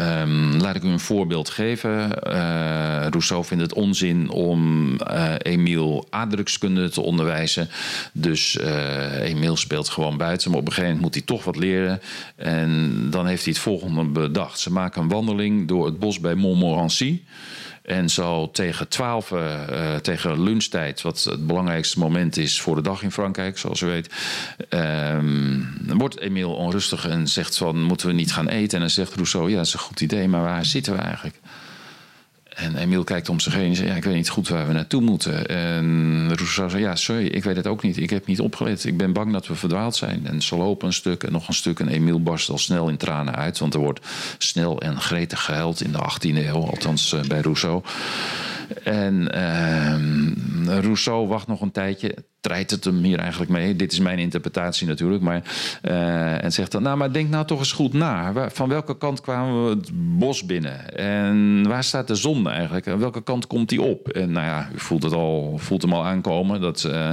Um, 0.00 0.60
laat 0.60 0.76
ik 0.76 0.82
u 0.82 0.88
een 0.88 1.00
voorbeeld 1.00 1.48
geven. 1.48 2.10
Uh, 2.26 3.06
Rousseau 3.10 3.44
vindt 3.44 3.62
het 3.62 3.72
onzin 3.72 4.30
om 4.30 4.90
uh, 4.92 5.34
Emiel 5.38 6.06
aardrijkskunde 6.10 6.88
te 6.88 7.00
onderwijzen. 7.00 7.68
Dus 8.12 8.58
uh, 8.60 9.20
Emiel 9.20 9.56
speelt 9.56 9.88
gewoon 9.88 10.16
buiten. 10.16 10.50
Maar 10.50 10.60
op 10.60 10.66
een 10.66 10.72
gegeven 10.72 10.96
moment 10.96 11.14
moet 11.14 11.24
hij 11.26 11.36
toch 11.36 11.44
wat 11.44 11.56
leren. 11.56 12.00
En 12.36 12.92
dan 13.10 13.26
heeft 13.26 13.44
hij 13.44 13.52
het 13.52 13.62
volgende 13.62 14.04
bedacht. 14.04 14.58
Ze 14.58 14.72
maken 14.72 15.02
een 15.02 15.08
wandeling 15.08 15.68
door 15.68 15.86
het 15.86 15.98
bos 15.98 16.20
bij 16.20 16.34
Montmorency. 16.34 17.20
En 17.84 18.10
zo 18.10 18.50
tegen 18.50 18.88
12, 18.88 19.30
uh, 19.30 19.94
tegen 19.96 20.42
lunchtijd, 20.42 21.02
wat 21.02 21.24
het 21.24 21.46
belangrijkste 21.46 21.98
moment 21.98 22.36
is 22.36 22.60
voor 22.60 22.76
de 22.76 22.82
dag 22.82 23.02
in 23.02 23.10
Frankrijk, 23.10 23.58
zoals 23.58 23.80
u 23.80 23.86
weet, 23.86 24.10
um, 24.68 25.76
wordt 25.86 26.20
Emile 26.20 26.46
onrustig 26.46 27.08
en 27.08 27.28
zegt 27.28 27.56
van, 27.56 27.82
moeten 27.82 28.06
we 28.06 28.12
niet 28.12 28.32
gaan 28.32 28.48
eten? 28.48 28.74
En 28.74 28.80
dan 28.80 28.90
zegt 28.90 29.14
Rousseau, 29.14 29.50
ja, 29.50 29.56
dat 29.56 29.66
is 29.66 29.72
een 29.72 29.78
goed 29.78 30.00
idee, 30.00 30.28
maar 30.28 30.42
waar 30.42 30.64
zitten 30.64 30.92
we 30.92 30.98
eigenlijk? 30.98 31.36
En 32.54 32.76
Emiel 32.76 33.04
kijkt 33.04 33.28
om 33.28 33.40
zich 33.40 33.54
heen 33.54 33.68
en 33.68 33.76
zegt: 33.76 33.88
ja, 33.88 33.94
Ik 33.94 34.04
weet 34.04 34.14
niet 34.14 34.28
goed 34.28 34.48
waar 34.48 34.66
we 34.66 34.72
naartoe 34.72 35.00
moeten. 35.00 35.46
En 35.46 36.28
Rousseau 36.34 36.70
zei: 36.70 36.82
Ja, 36.82 36.96
sorry, 36.96 37.26
ik 37.26 37.44
weet 37.44 37.56
het 37.56 37.66
ook 37.66 37.82
niet. 37.82 37.96
Ik 37.96 38.10
heb 38.10 38.26
niet 38.26 38.40
opgelet. 38.40 38.84
Ik 38.84 38.96
ben 38.96 39.12
bang 39.12 39.32
dat 39.32 39.46
we 39.46 39.54
verdwaald 39.54 39.96
zijn. 39.96 40.26
En 40.26 40.42
ze 40.42 40.56
lopen 40.56 40.86
een 40.86 40.92
stuk 40.92 41.22
en 41.22 41.32
nog 41.32 41.48
een 41.48 41.54
stuk. 41.54 41.80
En 41.80 41.88
Emiel 41.88 42.22
barst 42.22 42.48
al 42.50 42.58
snel 42.58 42.88
in 42.88 42.96
tranen 42.96 43.34
uit. 43.34 43.58
Want 43.58 43.74
er 43.74 43.80
wordt 43.80 44.06
snel 44.38 44.80
en 44.80 45.00
gretig 45.00 45.44
gehuild 45.44 45.80
in 45.80 45.92
de 45.92 45.98
18e 45.98 46.46
eeuw, 46.46 46.66
althans 46.66 47.16
bij 47.28 47.40
Rousseau. 47.40 47.82
En 48.82 49.28
uh, 49.34 50.78
Rousseau 50.78 51.28
wacht 51.28 51.46
nog 51.46 51.60
een 51.60 51.70
tijdje 51.70 52.14
strijdt 52.44 52.70
het 52.70 52.84
hem 52.84 53.02
hier 53.02 53.18
eigenlijk 53.18 53.50
mee. 53.50 53.76
Dit 53.76 53.92
is 53.92 53.98
mijn 53.98 54.18
interpretatie 54.18 54.86
natuurlijk. 54.86 55.22
Maar, 55.22 55.42
uh, 55.82 56.44
en 56.44 56.52
zegt 56.52 56.72
dan, 56.72 56.82
nou, 56.82 56.96
maar 56.96 57.12
denk 57.12 57.30
nou 57.30 57.46
toch 57.46 57.58
eens 57.58 57.72
goed 57.72 57.92
na. 57.92 58.32
Van 58.50 58.68
welke 58.68 58.98
kant 58.98 59.20
kwamen 59.20 59.64
we 59.64 59.70
het 59.70 59.90
bos 60.18 60.46
binnen? 60.46 60.96
En 60.96 61.68
waar 61.68 61.84
staat 61.84 62.08
de 62.08 62.14
zon 62.14 62.48
eigenlijk? 62.48 62.86
En 62.86 62.98
welke 62.98 63.22
kant 63.22 63.46
komt 63.46 63.68
die 63.68 63.82
op? 63.82 64.08
En 64.08 64.32
nou 64.32 64.46
ja, 64.46 64.68
u 64.74 64.78
voelt, 64.78 65.02
het 65.02 65.12
al, 65.12 65.58
voelt 65.58 65.82
hem 65.82 65.92
al 65.92 66.04
aankomen. 66.04 66.60
Dat 66.60 66.84
uh, 66.86 67.10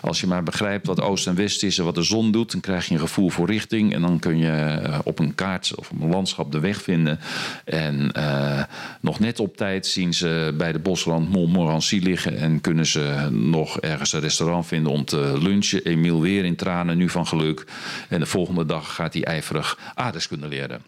als 0.00 0.20
je 0.20 0.26
maar 0.26 0.42
begrijpt 0.42 0.86
wat 0.86 1.00
oost 1.00 1.26
en 1.26 1.34
west 1.34 1.62
is 1.62 1.78
en 1.78 1.84
wat 1.84 1.94
de 1.94 2.02
zon 2.02 2.32
doet... 2.32 2.52
dan 2.52 2.60
krijg 2.60 2.86
je 2.86 2.94
een 2.94 3.00
gevoel 3.00 3.28
voor 3.28 3.46
richting. 3.46 3.94
En 3.94 4.00
dan 4.00 4.18
kun 4.18 4.38
je 4.38 4.50
eh, 4.50 4.98
op 5.04 5.18
een 5.18 5.34
kaart 5.34 5.72
of 5.76 5.90
op 5.90 6.00
een 6.00 6.10
landschap 6.10 6.52
de 6.52 6.60
weg 6.60 6.82
vinden. 6.82 7.18
En 7.64 8.12
nog 9.00 9.20
net 9.20 9.40
op 9.40 9.56
tijd 9.56 9.86
zien 9.86 10.14
ze 10.14 10.54
bij 10.56 10.72
de 10.72 10.78
bosrand 10.78 11.30
Montmorency 11.30 11.98
liggen... 12.02 12.36
en 12.36 12.60
kunnen 12.60 12.86
ze 12.86 13.28
nog 13.30 13.80
ergens 13.80 14.12
een 14.12 14.20
restaurant 14.20 14.53
vinden 14.62 14.92
om 14.92 15.04
te 15.04 15.38
lunchen. 15.42 15.84
Emiel 15.84 16.20
weer 16.20 16.44
in 16.44 16.56
tranen, 16.56 16.96
nu 16.96 17.08
van 17.08 17.26
geluk. 17.26 17.64
En 18.08 18.20
de 18.20 18.26
volgende 18.26 18.66
dag 18.66 18.94
gaat 18.94 19.14
hij 19.14 19.24
ijverig 19.24 19.78
aardrijkskunde 19.94 20.48
leren. 20.48 20.82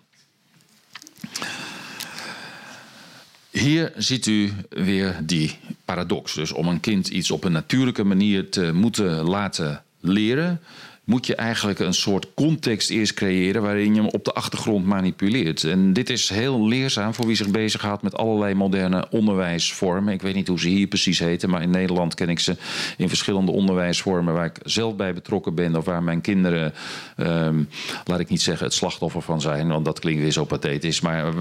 Hier 3.51 3.93
ziet 3.97 4.27
u 4.27 4.53
weer 4.69 5.17
die 5.23 5.59
paradox. 5.85 6.35
Dus 6.35 6.53
om 6.53 6.69
een 6.69 6.81
kind 6.81 7.09
iets 7.09 7.31
op 7.31 7.45
een 7.45 7.53
natuurlijke 7.53 8.05
manier 8.05 8.51
te 8.51 8.73
moeten 8.73 9.23
laten 9.23 9.85
leren, 10.01 10.61
moet 11.07 11.27
je 11.27 11.35
eigenlijk 11.35 11.79
een 11.79 11.95
soort 11.95 12.27
context 12.35 12.91
eerst 12.91 13.15
creëren 13.15 13.63
waarin 13.63 13.95
je 13.95 14.01
hem 14.01 14.11
op 14.11 14.25
de 14.25 14.33
achtergrond 14.33 14.87
manipuleert. 14.87 15.65
En 15.65 15.93
dit 15.93 16.11
is 16.11 16.29
heel 16.29 16.69
leerzaam 16.69 17.15
voor 17.15 17.27
wie 17.27 17.37
zich 17.37 17.49
bezighoudt 17.49 18.03
met 18.03 18.17
allerlei 18.17 18.55
moderne 18.55 19.07
onderwijsvormen. 19.11 20.13
Ik 20.13 20.23
weet 20.23 20.35
niet 20.35 20.49
hoe 20.49 20.61
ze 20.61 20.69
hier 20.69 20.87
precies 20.87 21.19
heten, 21.19 21.51
maar 21.51 21.63
in 21.63 21.71
Nederland 21.71 22.15
ken 22.15 22.29
ik 22.29 22.39
ze 22.39 22.57
in 22.97 23.09
verschillende 23.09 23.53
onderwijsvormen 23.53 24.35
waar 24.35 24.45
ik 24.45 24.59
zelf 24.65 24.97
bij 24.97 25.15
betrokken 25.15 25.55
ben 25.55 25.77
of 25.77 25.85
waar 25.85 26.03
mijn 26.03 26.21
kinderen, 26.21 26.75
um, 27.17 27.69
laat 28.05 28.21
ik 28.21 28.29
niet 28.29 28.43
zeggen 28.43 28.67
het 28.67 28.75
slachtoffer 28.75 29.23
van 29.23 29.41
zijn, 29.41 29.69
want 29.69 29.85
dat 29.85 29.99
klinkt 29.99 30.23
weer 30.23 30.33
zo 30.33 30.45
pathetisch, 30.45 31.01
maar 31.01 31.33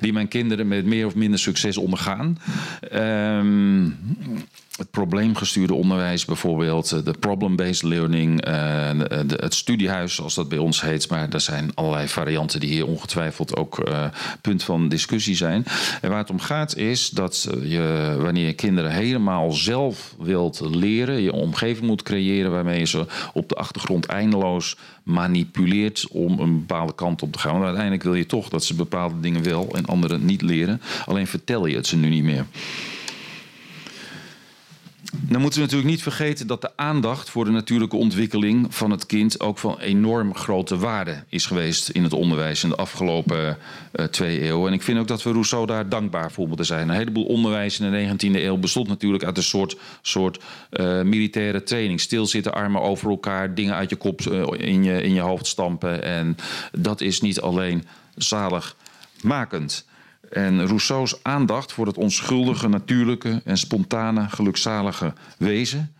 die 0.00 0.12
mijn 0.12 0.28
kinderen 0.28 0.68
met 0.68 0.84
meer 0.84 1.06
of 1.06 1.14
minder 1.14 1.38
succes 1.38 1.76
ondergaan. 1.76 2.38
Um, 2.92 3.96
het 4.76 4.90
probleemgestuurde 4.90 5.74
onderwijs 5.74 6.24
bijvoorbeeld, 6.24 6.92
eh, 6.92 6.98
de 7.04 7.14
problem-based 7.20 7.82
learning, 7.82 8.48
uh, 8.48 8.90
het 9.28 9.54
studiehuis 9.54 10.14
zoals 10.14 10.34
dat 10.34 10.48
bij 10.48 10.58
ons 10.58 10.80
heet. 10.80 11.08
Maar 11.08 11.28
er 11.28 11.40
zijn 11.40 11.70
allerlei 11.74 12.08
varianten 12.08 12.60
die 12.60 12.70
hier 12.70 12.86
ongetwijfeld 12.86 13.56
ook 13.56 13.82
punt 14.40 14.62
van 14.62 14.88
discussie 14.88 15.34
zijn. 15.34 15.64
En 16.00 16.10
waar 16.10 16.18
het 16.18 16.30
om 16.30 16.40
gaat 16.40 16.76
is 16.76 17.10
dat 17.10 17.48
je, 17.62 18.16
wanneer 18.20 18.46
je 18.46 18.52
kinderen 18.52 18.90
helemaal 18.90 19.52
zelf 19.52 20.14
wilt 20.18 20.60
leren, 20.60 21.22
je 21.22 21.32
omgeving 21.32 21.86
moet 21.86 22.02
creëren 22.02 22.50
waarmee 22.50 22.78
je 22.78 22.86
ze 22.86 23.06
op 23.32 23.48
de 23.48 23.54
achtergrond 23.54 24.06
eindeloos 24.06 24.76
manipuleert 25.02 26.06
om 26.10 26.38
een 26.38 26.58
bepaalde 26.58 26.94
kant 26.94 27.22
op 27.22 27.32
te 27.32 27.38
gaan. 27.38 27.52
Want 27.52 27.64
uiteindelijk 27.64 28.02
wil 28.02 28.14
je 28.14 28.26
toch 28.26 28.48
dat 28.48 28.64
ze 28.64 28.74
bepaalde 28.74 29.20
dingen 29.20 29.42
wel 29.42 29.68
en 29.72 29.86
andere 29.86 30.18
niet 30.18 30.42
leren. 30.42 30.80
Alleen 31.06 31.26
vertel 31.26 31.66
je 31.66 31.76
het 31.76 31.86
ze 31.86 31.96
nu 31.96 32.08
niet 32.08 32.24
meer. 32.24 32.46
Dan 35.20 35.40
moeten 35.40 35.60
we 35.60 35.64
natuurlijk 35.64 35.90
niet 35.90 36.02
vergeten 36.02 36.46
dat 36.46 36.60
de 36.60 36.76
aandacht 36.76 37.30
voor 37.30 37.44
de 37.44 37.50
natuurlijke 37.50 37.96
ontwikkeling 37.96 38.74
van 38.74 38.90
het 38.90 39.06
kind 39.06 39.40
ook 39.40 39.58
van 39.58 39.78
enorm 39.78 40.34
grote 40.34 40.78
waarde 40.78 41.24
is 41.28 41.46
geweest 41.46 41.88
in 41.88 42.02
het 42.02 42.12
onderwijs 42.12 42.62
in 42.62 42.68
de 42.68 42.76
afgelopen 42.76 43.58
uh, 43.94 44.04
twee 44.06 44.40
eeuwen. 44.40 44.68
En 44.68 44.72
ik 44.72 44.82
vind 44.82 44.98
ook 44.98 45.08
dat 45.08 45.22
we 45.22 45.30
Rousseau 45.30 45.66
daar 45.66 45.88
dankbaar 45.88 46.32
voor 46.32 46.48
moeten 46.48 46.66
zijn. 46.66 46.88
Een 46.88 46.94
heleboel 46.94 47.24
onderwijs 47.24 47.80
in 47.80 47.90
de 47.90 48.28
19e 48.28 48.42
eeuw 48.42 48.56
bestond 48.56 48.88
natuurlijk 48.88 49.24
uit 49.24 49.36
een 49.36 49.42
soort, 49.42 49.76
soort 50.02 50.42
uh, 50.70 51.02
militaire 51.02 51.62
training. 51.62 52.00
Stilzitten, 52.00 52.54
armen 52.54 52.82
over 52.82 53.10
elkaar, 53.10 53.54
dingen 53.54 53.74
uit 53.74 53.90
je 53.90 53.96
kop 53.96 54.20
uh, 54.20 54.46
in, 54.56 54.84
je, 54.84 55.02
in 55.02 55.14
je 55.14 55.20
hoofd 55.20 55.46
stampen. 55.46 56.02
En 56.02 56.36
dat 56.72 57.00
is 57.00 57.20
niet 57.20 57.40
alleen 57.40 57.84
zaligmakend. 58.16 59.84
En 60.34 60.66
Rousseau's 60.66 61.18
aandacht 61.22 61.72
voor 61.72 61.86
het 61.86 61.98
onschuldige, 61.98 62.68
natuurlijke 62.68 63.40
en 63.44 63.58
spontane, 63.58 64.28
gelukzalige 64.28 65.12
wezen. 65.38 65.94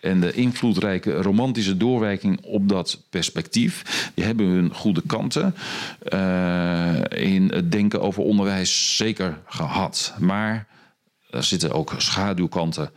En 0.00 0.20
de 0.20 0.32
invloedrijke 0.32 1.12
romantische 1.12 1.76
doorwerking 1.76 2.44
op 2.44 2.68
dat 2.68 3.02
perspectief, 3.10 4.10
die 4.14 4.24
hebben 4.24 4.46
hun 4.46 4.74
goede 4.74 5.02
kanten 5.06 5.54
uh, 6.12 6.94
in 7.10 7.50
het 7.52 7.72
denken 7.72 8.00
over 8.00 8.22
onderwijs 8.22 8.96
zeker 8.96 9.38
gehad. 9.46 10.14
Maar 10.18 10.66
er 11.30 11.42
zitten 11.44 11.72
ook 11.72 11.94
schaduwkanten. 11.96 12.90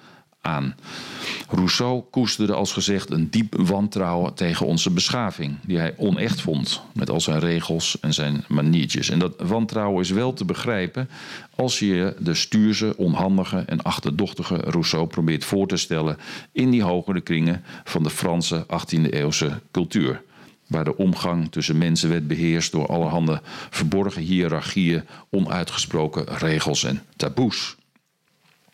Rousseau 1.50 2.04
koesterde 2.12 2.54
als 2.54 2.74
gezegd 2.74 3.10
een 3.10 3.30
diep 3.30 3.56
wantrouwen 3.58 4.34
tegen 4.34 4.66
onze 4.66 4.92
beschaving, 4.92 5.58
die 5.64 5.78
hij 5.78 5.94
onecht 5.98 6.42
vond, 6.42 6.82
met 6.94 7.10
al 7.10 7.22
zijn 7.22 7.40
regels 7.40 7.98
en 8.00 8.14
zijn 8.14 8.44
maniertjes. 8.48 9.10
En 9.10 9.20
dat 9.20 9.34
wantrouwen 9.38 10.02
is 10.02 10.10
wel 10.10 10.34
te 10.34 10.46
begrijpen 10.46 11.10
als 11.56 11.80
je 11.80 12.16
de 12.20 12.34
stuurse, 12.34 12.94
onhandige 12.98 13.58
en 13.58 13.82
achterdochtige 13.82 14.56
Rousseau 14.56 15.08
probeert 15.08 15.46
voor 15.46 15.68
te 15.68 15.78
stellen 15.78 16.18
in 16.52 16.70
die 16.70 16.84
hogere 16.84 17.22
kringen 17.22 17.64
van 17.84 18.04
de 18.04 18.10
Franse 18.10 18.66
18e-eeuwse 18.66 19.62
cultuur 19.72 20.22
waar 20.68 20.84
de 20.84 20.98
omgang 20.98 21.52
tussen 21.52 21.78
mensen 21.78 22.10
werd 22.10 22.28
beheerst 22.28 22.72
door 22.72 22.88
allerhande 22.88 23.42
verborgen 23.70 24.22
hiërarchieën, 24.22 25.04
onuitgesproken 25.30 26.26
regels 26.26 26.84
en 26.84 27.02
taboes. 27.16 27.76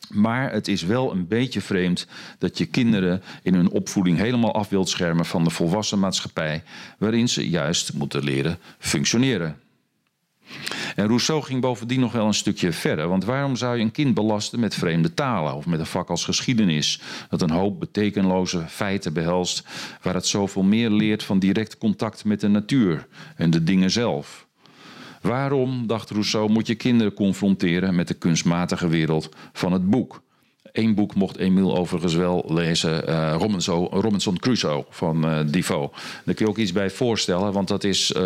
Maar 0.10 0.52
het 0.52 0.68
is 0.68 0.84
wel 0.84 1.12
een 1.12 1.28
beetje 1.28 1.62
vreemd 1.62 2.08
dat 2.38 2.58
je 2.58 2.66
kinderen 2.66 3.22
in 3.44 3.54
hun 3.54 3.70
opvoeding 3.70 4.18
helemaal 4.18 4.54
af 4.54 4.70
wilt 4.70 4.90
schermen 4.90 5.26
van 5.26 5.44
de 5.44 5.50
volwassen 5.50 6.00
maatschappij, 6.00 6.64
waarin 6.98 7.30
ze 7.30 7.50
juist 7.50 7.94
moeten 7.94 8.24
leren 8.24 8.60
functioneren. 8.80 9.60
En 10.96 11.08
Rousseau 11.08 11.44
ging 11.44 11.62
bovendien 11.62 12.00
nog 12.00 12.12
wel 12.12 12.28
een 12.28 12.34
stukje 12.34 12.72
verder. 12.72 13.08
Want 13.08 13.26
waarom 13.26 13.56
zou 13.56 13.78
je 13.78 13.84
een 13.84 13.92
kind 13.92 14.14
belasten 14.14 14.60
met 14.60 14.76
vreemde 14.76 15.14
talen 15.14 15.56
of 15.56 15.66
met 15.66 15.80
een 15.80 15.86
vak 15.86 16.10
als 16.10 16.26
geschiedenis, 16.26 17.02
dat 17.30 17.42
een 17.42 17.50
hoop 17.50 17.80
betekenloze 17.80 18.66
feiten 18.68 19.14
behelst, 19.14 19.64
waar 20.02 20.14
het 20.14 20.28
zoveel 20.28 20.64
meer 20.64 20.90
leert 20.90 21.24
van 21.24 21.40
direct 21.40 21.78
contact 21.78 22.26
met 22.26 22.40
de 22.40 22.48
natuur 22.48 23.08
en 23.36 23.50
de 23.50 23.64
dingen 23.64 23.92
zelf? 23.92 24.47
Waarom, 25.22 25.88
dacht 25.88 26.10
Rousseau, 26.10 26.50
moet 26.52 26.68
je 26.68 26.76
kinderen 26.76 27.14
confronteren 27.14 27.96
met 27.96 28.08
de 28.08 28.14
kunstmatige 28.14 28.88
wereld 28.88 29.30
van 29.54 29.72
het 29.72 29.90
boek? 29.90 30.22
Eén 30.78 30.96
boek 30.96 31.16
mocht 31.16 31.38
Emile 31.38 31.74
overigens 31.74 32.14
wel 32.14 32.46
lezen, 32.48 33.10
uh, 33.10 33.36
Robinson, 33.38 33.88
Robinson, 33.92 34.40
Crusoe 34.40 34.86
van 34.90 35.26
uh, 35.26 35.40
Defoe. 35.46 35.90
Daar 36.26 36.36
kun 36.36 36.46
je 36.46 36.52
ook 36.52 36.58
iets 36.58 36.72
bij 36.72 36.90
voorstellen, 36.90 37.54
want 37.54 37.68
dat 37.68 37.84
is 37.84 38.12
uh, 38.12 38.22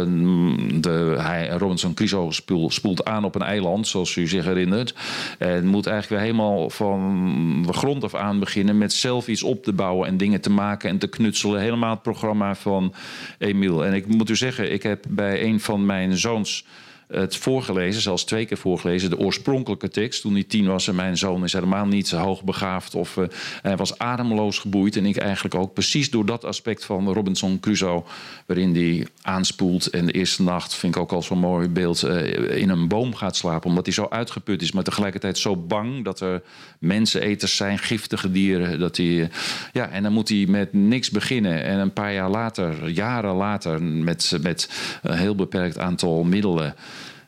de, 0.74 1.16
hij, 1.18 1.50
Robinson 1.50 1.94
Crusoe 1.94 2.34
spoelt, 2.68 3.06
aan 3.06 3.24
op 3.24 3.36
een 3.36 3.42
eiland, 3.42 3.88
zoals 3.88 4.16
u 4.16 4.28
zich 4.28 4.46
herinnert. 4.46 4.96
En 5.38 5.66
moet 5.66 5.88
eigenlijk 5.88 6.22
weer 6.22 6.32
helemaal 6.32 6.70
van 6.70 7.64
de 7.68 7.74
grond 7.74 8.04
af 8.04 8.16
aan 8.16 8.40
beginnen 8.40 8.78
met 8.78 8.94
zelf 8.94 9.28
iets 9.28 9.44
op 9.44 9.64
te 9.64 9.74
bouwen 9.74 10.08
en 10.08 10.18
dingen 10.18 10.42
te 10.42 10.50
maken 10.50 10.90
en 10.90 10.98
te 10.98 11.08
knutselen. 11.08 11.62
Helemaal 11.62 11.90
het 11.90 12.02
programma 12.02 12.56
van 12.56 12.94
Emile. 13.38 13.86
En 13.86 13.94
ik 13.94 14.08
moet 14.08 14.30
u 14.30 14.36
zeggen, 14.36 14.72
ik 14.72 14.84
heb 14.84 15.04
bij 15.10 15.44
een 15.44 15.60
van 15.60 15.86
mijn 15.86 16.18
zoons 16.18 16.66
het 17.12 17.36
voorgelezen, 17.36 18.02
zelfs 18.02 18.24
twee 18.24 18.46
keer 18.46 18.58
voorgelezen, 18.58 19.10
de 19.10 19.20
oorspronkelijke 19.20 19.90
tekst. 19.90 20.22
Toen 20.22 20.34
hij 20.34 20.44
tien 20.44 20.68
was 20.68 20.88
en 20.88 20.96
mijn 20.96 21.18
zoon 21.18 21.44
is 21.44 21.54
helemaal 21.54 21.86
niet 21.86 22.12
hoogbegaafd 22.12 22.96
of 22.96 23.18
uh, 23.18 23.26
hij 23.62 23.76
was 23.76 23.98
ademloos 23.98 24.60
geboeid. 24.60 24.96
En 24.96 25.06
ik 25.06 25.18
eigenlijk 25.18 25.56
ook 25.56 25.74
precies 25.74 26.10
door 26.10 26.26
dat 26.26 26.46
aspect 26.46 26.86
van 26.86 27.14
Robinson 27.14 27.60
Crusoe, 27.60 28.04
waarin 28.46 28.76
hij 28.76 29.08
aanspoelt 29.22 29.88
en 29.88 30.06
de 30.06 30.12
eerste 30.12 30.44
nacht, 30.44 30.74
vind 30.74 30.96
ik 30.96 31.02
ook 31.02 31.12
al 31.12 31.22
zo'n 31.22 31.40
mooi 31.40 31.70
beeld, 31.70 32.04
uh, 32.04 32.58
in 32.58 32.70
een 32.70 32.88
boom 32.88 33.16
gaat 33.16 33.36
slapen. 33.36 33.70
Omdat 33.70 33.86
hij 33.86 33.94
zo 33.94 34.08
uitgeput 34.10 34.62
is, 34.62 34.72
maar 34.72 34.84
tegelijkertijd 34.84 35.38
zo 35.38 35.56
bang 35.56 36.04
dat 36.04 36.20
er 36.20 36.42
menseneters 36.80 37.56
zijn, 37.56 37.78
giftige 37.78 38.32
dieren. 38.32 38.80
Dat 38.80 38.98
hij, 38.98 39.30
ja, 39.74 39.90
en 39.90 40.04
dan 40.04 40.14
moet 40.14 40.30
hij 40.30 40.46
met 40.48 40.74
niks 40.74 41.10
beginnen. 41.10 41.64
En 41.64 41.80
een 41.80 41.94
paar 41.94 42.14
jaar 42.14 42.30
later, 42.30 42.90
jaren 42.90 43.34
later, 43.34 43.84
met, 43.84 44.38
met 44.42 44.70
een 45.02 45.18
heel 45.18 45.36
beperkt 45.36 45.78
aantal 45.78 46.24
middelen 46.24 46.76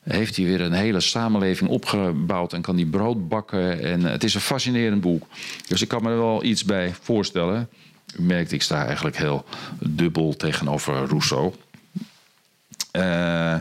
heeft 0.04 0.36
hij 0.36 0.46
weer 0.46 0.62
een 0.62 0.74
hele 0.74 1.00
samenleving 1.00 1.70
opgebouwd 1.70 2.54
en 2.54 2.62
kan 2.62 2.76
die 2.76 2.86
brood 2.86 3.28
bakken. 3.28 3.82
En 3.82 4.04
het 4.04 4.24
is 4.24 4.34
een 4.34 4.42
fascinerend 4.42 5.02
boek. 5.02 5.28
Dus 5.68 5.82
ik 5.82 5.88
kan 5.88 6.04
me 6.04 6.10
er 6.10 6.18
wel 6.18 6.44
iets 6.44 6.64
bij 6.64 6.94
voorstellen. 7.02 7.70
U 8.20 8.22
merkt, 8.22 8.52
ik 8.52 8.62
sta 8.62 8.86
eigenlijk 8.86 9.18
heel 9.18 9.46
dubbel 9.80 10.36
tegenover 10.36 10.94
Rousseau. 10.94 11.54
Uh, 12.98 13.56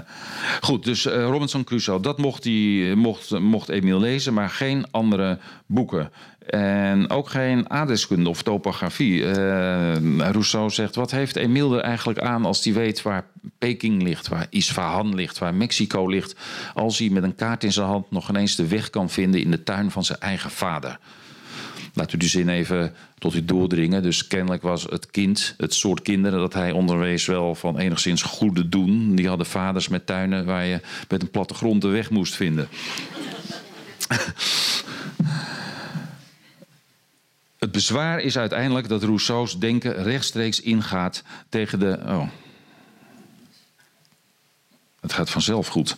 goed, 0.60 0.84
dus 0.84 1.06
uh, 1.06 1.12
Robinson 1.12 1.64
Crusoe, 1.64 2.00
dat 2.00 2.18
mocht, 2.18 2.44
hij, 2.44 2.94
mocht, 2.94 3.38
mocht 3.38 3.68
Emile 3.68 3.98
lezen, 3.98 4.34
maar 4.34 4.50
geen 4.50 4.86
andere 4.90 5.38
boeken. 5.66 6.10
En 6.46 7.10
ook 7.10 7.28
geen 7.28 7.70
aardrijkskunde 7.70 8.28
of 8.28 8.42
topografie. 8.42 9.20
Uh, 9.20 10.18
Rousseau 10.18 10.70
zegt, 10.70 10.94
wat 10.94 11.10
heeft 11.10 11.36
Emile 11.36 11.76
er 11.76 11.82
eigenlijk 11.82 12.18
aan 12.18 12.44
als 12.44 12.64
hij 12.64 12.72
weet 12.72 13.02
waar 13.02 13.24
Peking 13.58 14.02
ligt, 14.02 14.28
waar 14.28 14.46
Isfahan 14.50 15.14
ligt, 15.14 15.38
waar 15.38 15.54
Mexico 15.54 16.06
ligt, 16.06 16.34
als 16.74 16.98
hij 16.98 17.08
met 17.08 17.22
een 17.22 17.34
kaart 17.34 17.64
in 17.64 17.72
zijn 17.72 17.86
hand 17.86 18.10
nog 18.10 18.28
ineens 18.28 18.56
de 18.56 18.66
weg 18.66 18.90
kan 18.90 19.10
vinden 19.10 19.40
in 19.40 19.50
de 19.50 19.62
tuin 19.62 19.90
van 19.90 20.04
zijn 20.04 20.20
eigen 20.20 20.50
vader? 20.50 20.98
Laat 21.94 22.12
u 22.12 22.16
die 22.16 22.28
zin 22.28 22.48
even 22.48 22.94
tot 23.18 23.34
u 23.34 23.44
doordringen. 23.44 24.02
Dus 24.02 24.26
kennelijk 24.26 24.62
was 24.62 24.82
het 24.82 25.10
kind, 25.10 25.54
het 25.56 25.74
soort 25.74 26.02
kinderen 26.02 26.38
dat 26.38 26.52
hij 26.52 26.70
onderwees, 26.70 27.26
wel 27.26 27.54
van 27.54 27.78
enigszins 27.78 28.22
goede 28.22 28.68
doen. 28.68 29.14
Die 29.14 29.28
hadden 29.28 29.46
vaders 29.46 29.88
met 29.88 30.06
tuinen 30.06 30.44
waar 30.44 30.64
je 30.64 30.80
met 31.08 31.22
een 31.22 31.30
plattegrond 31.30 31.82
de 31.82 31.88
weg 31.88 32.10
moest 32.10 32.34
vinden. 32.34 32.68
Het 37.62 37.72
bezwaar 37.72 38.20
is 38.20 38.38
uiteindelijk 38.38 38.88
dat 38.88 39.02
Rousseau's 39.02 39.58
denken 39.58 40.02
rechtstreeks 40.02 40.60
ingaat 40.60 41.22
tegen 41.48 41.78
de. 41.78 41.98
Oh. 42.06 42.28
Het 45.00 45.12
gaat 45.12 45.30
vanzelf 45.30 45.66
goed. 45.66 45.96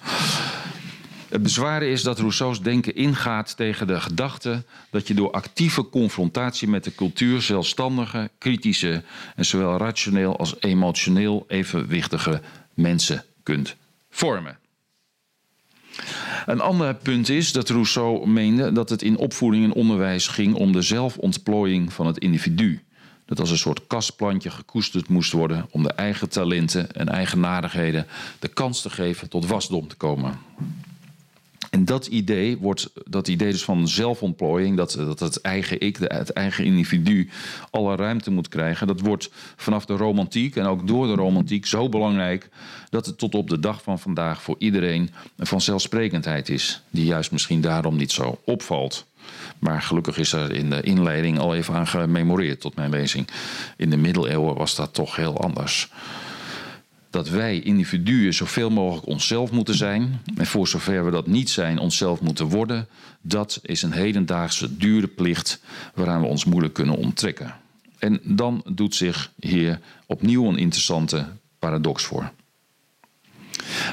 Het 1.28 1.42
bezwaar 1.42 1.82
is 1.82 2.02
dat 2.02 2.18
Rousseau's 2.18 2.60
denken 2.62 2.94
ingaat 2.94 3.56
tegen 3.56 3.86
de 3.86 4.00
gedachte 4.00 4.64
dat 4.90 5.08
je 5.08 5.14
door 5.14 5.30
actieve 5.30 5.88
confrontatie 5.88 6.68
met 6.68 6.84
de 6.84 6.94
cultuur 6.94 7.42
zelfstandige, 7.42 8.30
kritische 8.38 9.02
en 9.36 9.44
zowel 9.44 9.76
rationeel 9.76 10.38
als 10.38 10.54
emotioneel 10.60 11.44
evenwichtige 11.48 12.40
mensen 12.74 13.24
kunt 13.42 13.76
vormen. 14.10 14.58
Een 16.46 16.60
ander 16.60 16.94
punt 16.94 17.28
is 17.28 17.52
dat 17.52 17.68
Rousseau 17.68 18.28
meende 18.28 18.72
dat 18.72 18.90
het 18.90 19.02
in 19.02 19.16
opvoeding 19.16 19.64
en 19.64 19.72
onderwijs 19.72 20.26
ging 20.26 20.54
om 20.54 20.72
de 20.72 20.82
zelfontplooiing 20.82 21.92
van 21.92 22.06
het 22.06 22.18
individu. 22.18 22.82
Dat 23.26 23.40
als 23.40 23.50
een 23.50 23.58
soort 23.58 23.86
kastplantje 23.86 24.50
gekoesterd 24.50 25.08
moest 25.08 25.32
worden 25.32 25.66
om 25.70 25.82
de 25.82 25.92
eigen 25.92 26.28
talenten 26.28 26.92
en 26.92 27.08
eigenaardigheden 27.08 28.06
de 28.38 28.48
kans 28.48 28.82
te 28.82 28.90
geven 28.90 29.28
tot 29.28 29.46
wasdom 29.46 29.88
te 29.88 29.96
komen. 29.96 30.38
En 31.70 31.84
dat 31.84 32.06
idee, 32.06 32.58
wordt, 32.58 32.90
dat 33.04 33.28
idee 33.28 33.50
dus 33.50 33.64
van 33.64 33.88
zelfontplooiing, 33.88 34.76
dat, 34.76 34.92
dat 34.92 35.20
het 35.20 35.40
eigen 35.40 35.80
ik, 35.80 35.96
het 35.96 36.32
eigen 36.32 36.64
individu, 36.64 37.30
alle 37.70 37.96
ruimte 37.96 38.30
moet 38.30 38.48
krijgen, 38.48 38.86
dat 38.86 39.00
wordt 39.00 39.30
vanaf 39.56 39.84
de 39.84 39.96
romantiek 39.96 40.56
en 40.56 40.66
ook 40.66 40.86
door 40.86 41.06
de 41.06 41.14
romantiek 41.14 41.66
zo 41.66 41.88
belangrijk 41.88 42.48
dat 42.90 43.06
het 43.06 43.18
tot 43.18 43.34
op 43.34 43.48
de 43.48 43.60
dag 43.60 43.82
van 43.82 43.98
vandaag 43.98 44.42
voor 44.42 44.56
iedereen 44.58 45.10
een 45.36 45.46
vanzelfsprekendheid 45.46 46.48
is, 46.48 46.82
die 46.90 47.04
juist 47.04 47.32
misschien 47.32 47.60
daarom 47.60 47.96
niet 47.96 48.12
zo 48.12 48.38
opvalt. 48.44 49.06
Maar 49.58 49.82
gelukkig 49.82 50.18
is 50.18 50.32
er 50.32 50.52
in 50.52 50.70
de 50.70 50.80
inleiding 50.80 51.38
al 51.38 51.54
even 51.54 51.74
aan 51.74 51.86
gememoreerd 51.86 52.60
tot 52.60 52.74
mijn 52.74 52.90
lezing. 52.90 53.28
In 53.76 53.90
de 53.90 53.96
middeleeuwen 53.96 54.54
was 54.54 54.74
dat 54.74 54.94
toch 54.94 55.16
heel 55.16 55.40
anders 55.40 55.90
dat 57.14 57.28
wij 57.28 57.60
individuen 57.60 58.34
zoveel 58.34 58.70
mogelijk 58.70 59.06
onszelf 59.06 59.50
moeten 59.50 59.74
zijn. 59.74 60.20
En 60.36 60.46
voor 60.46 60.68
zover 60.68 61.04
we 61.04 61.10
dat 61.10 61.26
niet 61.26 61.50
zijn, 61.50 61.78
onszelf 61.78 62.20
moeten 62.20 62.46
worden. 62.46 62.88
Dat 63.20 63.60
is 63.62 63.82
een 63.82 63.92
hedendaagse 63.92 64.76
dure 64.76 65.06
plicht 65.06 65.60
waaraan 65.94 66.20
we 66.20 66.26
ons 66.26 66.44
moeilijk 66.44 66.74
kunnen 66.74 66.96
onttrekken. 66.96 67.54
En 67.98 68.20
dan 68.24 68.62
doet 68.70 68.94
zich 68.94 69.32
hier 69.40 69.80
opnieuw 70.06 70.48
een 70.48 70.58
interessante 70.58 71.26
paradox 71.58 72.04
voor. 72.04 72.32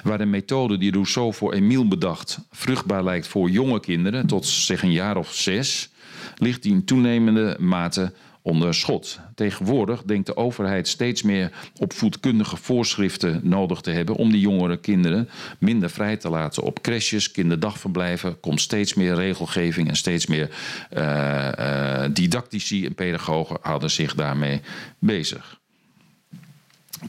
Waar 0.04 0.18
de 0.18 0.26
methode 0.26 0.78
die 0.78 0.92
Rousseau 0.92 1.34
voor 1.34 1.54
Emile 1.54 1.88
bedacht 1.88 2.40
vruchtbaar 2.52 3.04
lijkt 3.04 3.28
voor 3.28 3.50
jonge 3.50 3.80
kinderen 3.80 4.28
tot 4.28 4.46
zeg 4.46 4.84
een 4.84 4.92
jaar 4.92 5.18
of 5.18 5.34
zes, 5.34 5.90
ligt 6.38 6.64
die 6.64 6.72
in 6.72 6.86
toenemende 6.86 7.58
mate 7.60 8.14
onder 8.42 8.74
schot. 8.74 9.20
Tegenwoordig 9.36 10.04
denkt 10.04 10.26
de 10.26 10.36
overheid 10.36 10.88
steeds 10.88 11.22
meer 11.22 11.52
op 11.80 11.94
voedkundige 11.94 12.58
voorschriften 12.58 13.40
nodig 13.44 13.82
te 13.82 13.92
hebben 13.92 14.16
om 14.16 14.32
die 14.32 14.40
jongere 14.40 14.78
kinderen 14.78 15.30
minder 15.60 15.90
vrij 15.90 16.18
te 16.18 16.30
laten 16.30 16.64
op 16.64 16.82
crèches, 16.82 17.32
kinderdagverblijven. 17.32 18.40
Komt 18.40 18.62
steeds 18.62 18.94
meer 18.94 19.16
regelgeving 19.16 19.88
en 19.88 19.96
steeds 19.96 20.26
meer 20.26 20.50
uh, 20.98 21.50
uh, 21.60 22.04
didactici 22.14 22.86
en 22.86 22.96
pedagogen 22.96 23.58
houden 23.62 23.92
zich 23.92 24.16
daarmee 24.16 24.62
bezig. 25.00 25.61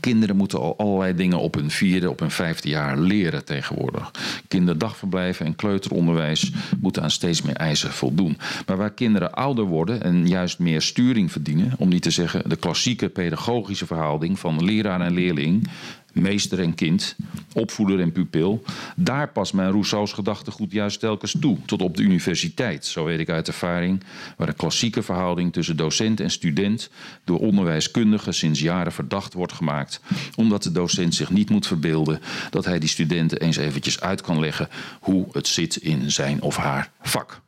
Kinderen 0.00 0.36
moeten 0.36 0.60
al 0.60 0.78
allerlei 0.78 1.14
dingen 1.14 1.38
op 1.38 1.54
hun 1.54 1.70
vierde, 1.70 2.10
op 2.10 2.18
hun 2.18 2.30
vijfde 2.30 2.68
jaar 2.68 2.98
leren 2.98 3.44
tegenwoordig. 3.44 4.10
Kinderdagverblijven 4.48 5.46
en 5.46 5.56
kleuteronderwijs 5.56 6.52
moeten 6.80 7.02
aan 7.02 7.10
steeds 7.10 7.42
meer 7.42 7.56
eisen 7.56 7.90
voldoen. 7.90 8.38
Maar 8.66 8.76
waar 8.76 8.92
kinderen 8.92 9.32
ouder 9.32 9.64
worden 9.64 10.02
en 10.02 10.28
juist 10.28 10.58
meer 10.58 10.82
sturing 10.82 11.32
verdienen, 11.32 11.72
om 11.78 11.88
niet 11.88 12.02
te 12.02 12.10
zeggen 12.10 12.48
de 12.48 12.56
klassieke 12.56 13.08
pedagogische 13.08 13.86
verhouding 13.86 14.38
van 14.38 14.64
leraar 14.64 15.00
en 15.00 15.14
leerling, 15.14 15.68
meester 16.12 16.60
en 16.60 16.74
kind, 16.74 17.16
opvoeder 17.52 18.00
en 18.00 18.12
pupil. 18.12 18.62
Daar 18.96 19.28
past 19.28 19.52
mijn 19.52 19.70
Rousseau's 19.70 20.12
gedachtegoed 20.12 20.72
juist 20.72 21.00
telkens 21.00 21.36
toe, 21.40 21.58
tot 21.66 21.82
op 21.82 21.96
de 21.96 22.02
universiteit, 22.02 22.86
zo 22.86 23.04
weet 23.04 23.20
ik 23.20 23.28
uit 23.28 23.48
ervaring, 23.48 24.02
waar 24.36 24.46
de 24.46 24.52
klassieke 24.52 25.02
verhouding 25.02 25.52
tussen 25.52 25.76
docent 25.76 26.20
en 26.20 26.30
student 26.30 26.90
door 27.24 27.38
onderwijskundigen 27.38 28.34
sinds 28.34 28.60
jaren 28.60 28.92
verdacht 28.92 29.32
wordt 29.32 29.52
gemaakt, 29.52 30.00
omdat 30.34 30.62
de 30.62 30.72
docent 30.72 31.14
zich 31.14 31.30
niet 31.30 31.50
moet 31.50 31.66
verbeelden 31.66 32.20
dat 32.50 32.64
hij 32.64 32.78
die 32.78 32.88
studenten 32.88 33.40
eens 33.40 33.56
eventjes 33.56 34.00
uit 34.00 34.20
kan 34.20 34.40
leggen 34.40 34.68
hoe 35.00 35.26
het 35.32 35.46
zit 35.46 35.76
in 35.76 36.10
zijn 36.10 36.42
of 36.42 36.56
haar 36.56 36.90
vak. 37.00 37.40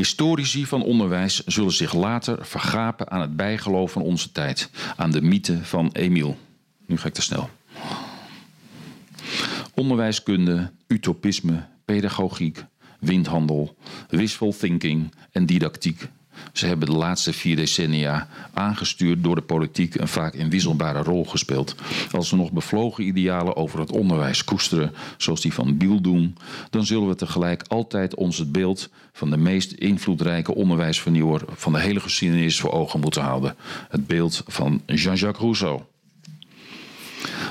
Historici 0.00 0.66
van 0.66 0.82
onderwijs 0.82 1.44
zullen 1.44 1.72
zich 1.72 1.94
later 1.94 2.46
vergapen 2.46 3.10
aan 3.10 3.20
het 3.20 3.36
bijgeloof 3.36 3.92
van 3.92 4.02
onze 4.02 4.32
tijd, 4.32 4.70
aan 4.96 5.10
de 5.10 5.22
mythe 5.22 5.64
van 5.64 5.90
Emiel. 5.92 6.38
Nu 6.86 6.96
ga 6.98 7.06
ik 7.06 7.14
te 7.14 7.22
snel. 7.22 7.50
Onderwijskunde, 9.74 10.70
utopisme, 10.86 11.66
pedagogiek, 11.84 12.64
windhandel, 13.00 13.76
wishful 14.08 14.52
thinking 14.52 15.14
en 15.32 15.46
didactiek 15.46 16.08
ze 16.52 16.66
hebben 16.66 16.88
de 16.88 16.96
laatste 16.96 17.32
vier 17.32 17.56
decennia 17.56 18.28
aangestuurd 18.54 19.22
door 19.22 19.34
de 19.34 19.40
politiek 19.40 19.94
een 19.94 20.08
vaak 20.08 20.34
inwisselbare 20.34 21.02
rol 21.02 21.24
gespeeld. 21.24 21.74
Als 22.12 22.30
we 22.30 22.36
nog 22.36 22.52
bevlogen 22.52 23.04
idealen 23.04 23.56
over 23.56 23.80
het 23.80 23.92
onderwijs 23.92 24.44
koesteren, 24.44 24.92
zoals 25.16 25.40
die 25.40 25.52
van 25.52 25.76
Biel 25.76 26.00
doen, 26.00 26.36
dan 26.70 26.86
zullen 26.86 27.08
we 27.08 27.14
tegelijk 27.14 27.64
altijd 27.68 28.14
ons 28.14 28.38
het 28.38 28.52
beeld 28.52 28.88
van 29.12 29.30
de 29.30 29.36
meest 29.36 29.72
invloedrijke 29.72 30.54
onderwijsvernieuwer 30.54 31.42
van 31.48 31.72
de 31.72 31.80
hele 31.80 32.00
geschiedenis 32.00 32.60
voor 32.60 32.72
ogen 32.72 33.00
moeten 33.00 33.22
houden. 33.22 33.56
Het 33.88 34.06
beeld 34.06 34.42
van 34.46 34.82
Jean-Jacques 34.86 35.42
Rousseau. 35.42 35.80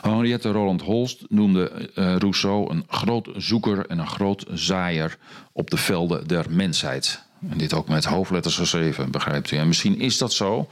Henriette 0.02 0.52
Roland 0.52 0.82
Holst 0.82 1.26
noemde 1.28 1.72
uh, 1.96 2.16
Rousseau 2.16 2.72
een 2.72 2.84
groot 2.88 3.30
zoeker 3.36 3.86
en 3.86 4.00
een 4.00 4.08
groot 4.08 4.46
zaaier 4.54 5.18
op 5.52 5.70
de 5.70 5.78
velden 5.78 6.28
der 6.28 6.46
mensheid. 6.50 7.28
En 7.50 7.58
dit 7.58 7.74
ook 7.74 7.88
met 7.88 8.06
hoofdletters 8.06 8.56
geschreven, 8.56 9.12
begrijpt 9.12 9.52
u. 9.52 9.58
En 9.58 9.68
misschien 9.68 10.00
is 10.00 10.18
dat 10.18 10.34
zo, 10.34 10.70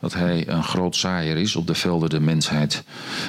dat 0.00 0.14
hij 0.14 0.48
een 0.48 0.64
groot 0.64 0.96
zaaier 0.96 1.36
is 1.36 1.56
op 1.56 1.66
de 1.66 1.74
velden 1.74 2.10
der 2.10 2.22
mensheid. 2.22 2.84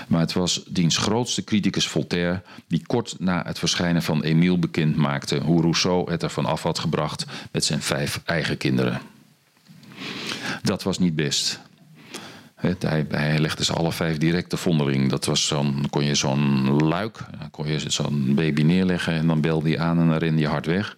Maar 0.08 0.20
het 0.20 0.34
was 0.34 0.64
diens 0.68 0.98
grootste 0.98 1.44
criticus 1.44 1.88
Voltaire 1.88 2.42
die 2.68 2.84
kort 2.88 3.16
na 3.20 3.44
het 3.46 3.60
verschijnen 3.60 4.04
van 4.04 4.24
Emile 4.24 4.58
bekend 4.58 4.96
maakte 4.96 5.38
hoe 5.38 5.62
Rousseau 5.62 6.12
het 6.12 6.24
ervan 6.24 6.46
af 6.46 6.64
had 6.64 6.80
gebracht 6.80 7.26
met 7.52 7.66
zijn 7.66 7.82
vijf 7.82 8.22
eigen 8.26 8.58
kinderen. 8.58 9.02
Dat 10.62 10.84
was 10.84 11.00
niet 11.00 11.16
best. 11.16 11.60
Hij, 12.56 13.06
hij 13.10 13.40
legde 13.40 13.64
ze 13.64 13.74
alle 13.74 13.92
vijf 13.92 14.18
direct 14.18 14.52
de 14.52 14.58
vondeling. 14.58 15.10
Dat 15.10 15.26
was 15.26 15.48
zo'n, 15.48 15.86
kon 15.90 16.04
je 16.04 16.16
zo'n 16.16 16.72
luik, 16.84 17.18
kon 17.52 17.68
je 17.68 17.80
zo'n 17.88 18.36
baby 18.36 18.62
neerleggen 18.62 19.14
en 19.14 19.28
dan 19.28 19.42
belde 19.42 19.70
hij 19.70 19.80
aan 19.80 20.00
en 20.00 20.08
dan 20.08 20.18
rende 20.18 20.42
je 20.42 20.48
hard 20.48 20.66
weg. 20.66 20.98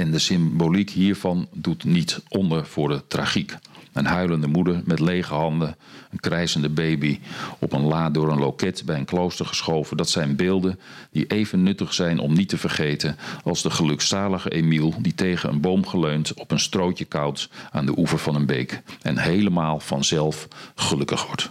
En 0.00 0.10
de 0.10 0.18
symboliek 0.18 0.90
hiervan 0.90 1.48
doet 1.52 1.84
niet 1.84 2.22
onder 2.28 2.66
voor 2.66 2.88
de 2.88 3.02
tragiek. 3.08 3.56
Een 3.92 4.06
huilende 4.06 4.46
moeder 4.46 4.82
met 4.84 5.00
lege 5.00 5.34
handen, 5.34 5.76
een 6.10 6.20
krijzende 6.20 6.68
baby 6.68 7.18
op 7.58 7.72
een 7.72 7.82
la 7.82 8.10
door 8.10 8.32
een 8.32 8.38
loket 8.38 8.82
bij 8.86 8.96
een 8.96 9.04
klooster 9.04 9.46
geschoven. 9.46 9.96
Dat 9.96 10.08
zijn 10.08 10.36
beelden 10.36 10.80
die 11.10 11.26
even 11.26 11.62
nuttig 11.62 11.94
zijn 11.94 12.18
om 12.18 12.32
niet 12.32 12.48
te 12.48 12.58
vergeten 12.58 13.16
als 13.44 13.62
de 13.62 13.70
gelukzalige 13.70 14.50
Emiel 14.50 14.94
die 14.98 15.14
tegen 15.14 15.50
een 15.50 15.60
boom 15.60 15.86
geleund 15.86 16.34
op 16.34 16.50
een 16.50 16.60
strootje 16.60 17.04
koud 17.04 17.50
aan 17.70 17.86
de 17.86 17.98
oever 17.98 18.18
van 18.18 18.34
een 18.34 18.46
beek 18.46 18.82
en 19.02 19.18
helemaal 19.18 19.80
vanzelf 19.80 20.48
gelukkig 20.74 21.26
wordt. 21.26 21.50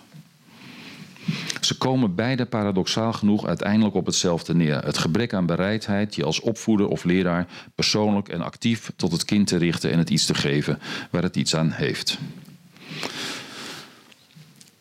Ze 1.61 1.77
komen 1.77 2.15
beide 2.15 2.45
paradoxaal 2.45 3.13
genoeg 3.13 3.45
uiteindelijk 3.47 3.95
op 3.95 4.05
hetzelfde 4.05 4.55
neer. 4.55 4.85
Het 4.85 4.97
gebrek 4.97 5.33
aan 5.33 5.45
bereidheid 5.45 6.15
je 6.15 6.23
als 6.23 6.39
opvoeder 6.39 6.87
of 6.87 7.03
leraar 7.03 7.47
persoonlijk 7.75 8.29
en 8.29 8.41
actief 8.41 8.91
tot 8.95 9.11
het 9.11 9.25
kind 9.25 9.47
te 9.47 9.57
richten 9.57 9.91
en 9.91 9.97
het 9.97 10.09
iets 10.09 10.25
te 10.25 10.33
geven 10.33 10.79
waar 11.11 11.23
het 11.23 11.35
iets 11.35 11.55
aan 11.55 11.71
heeft. 11.71 12.17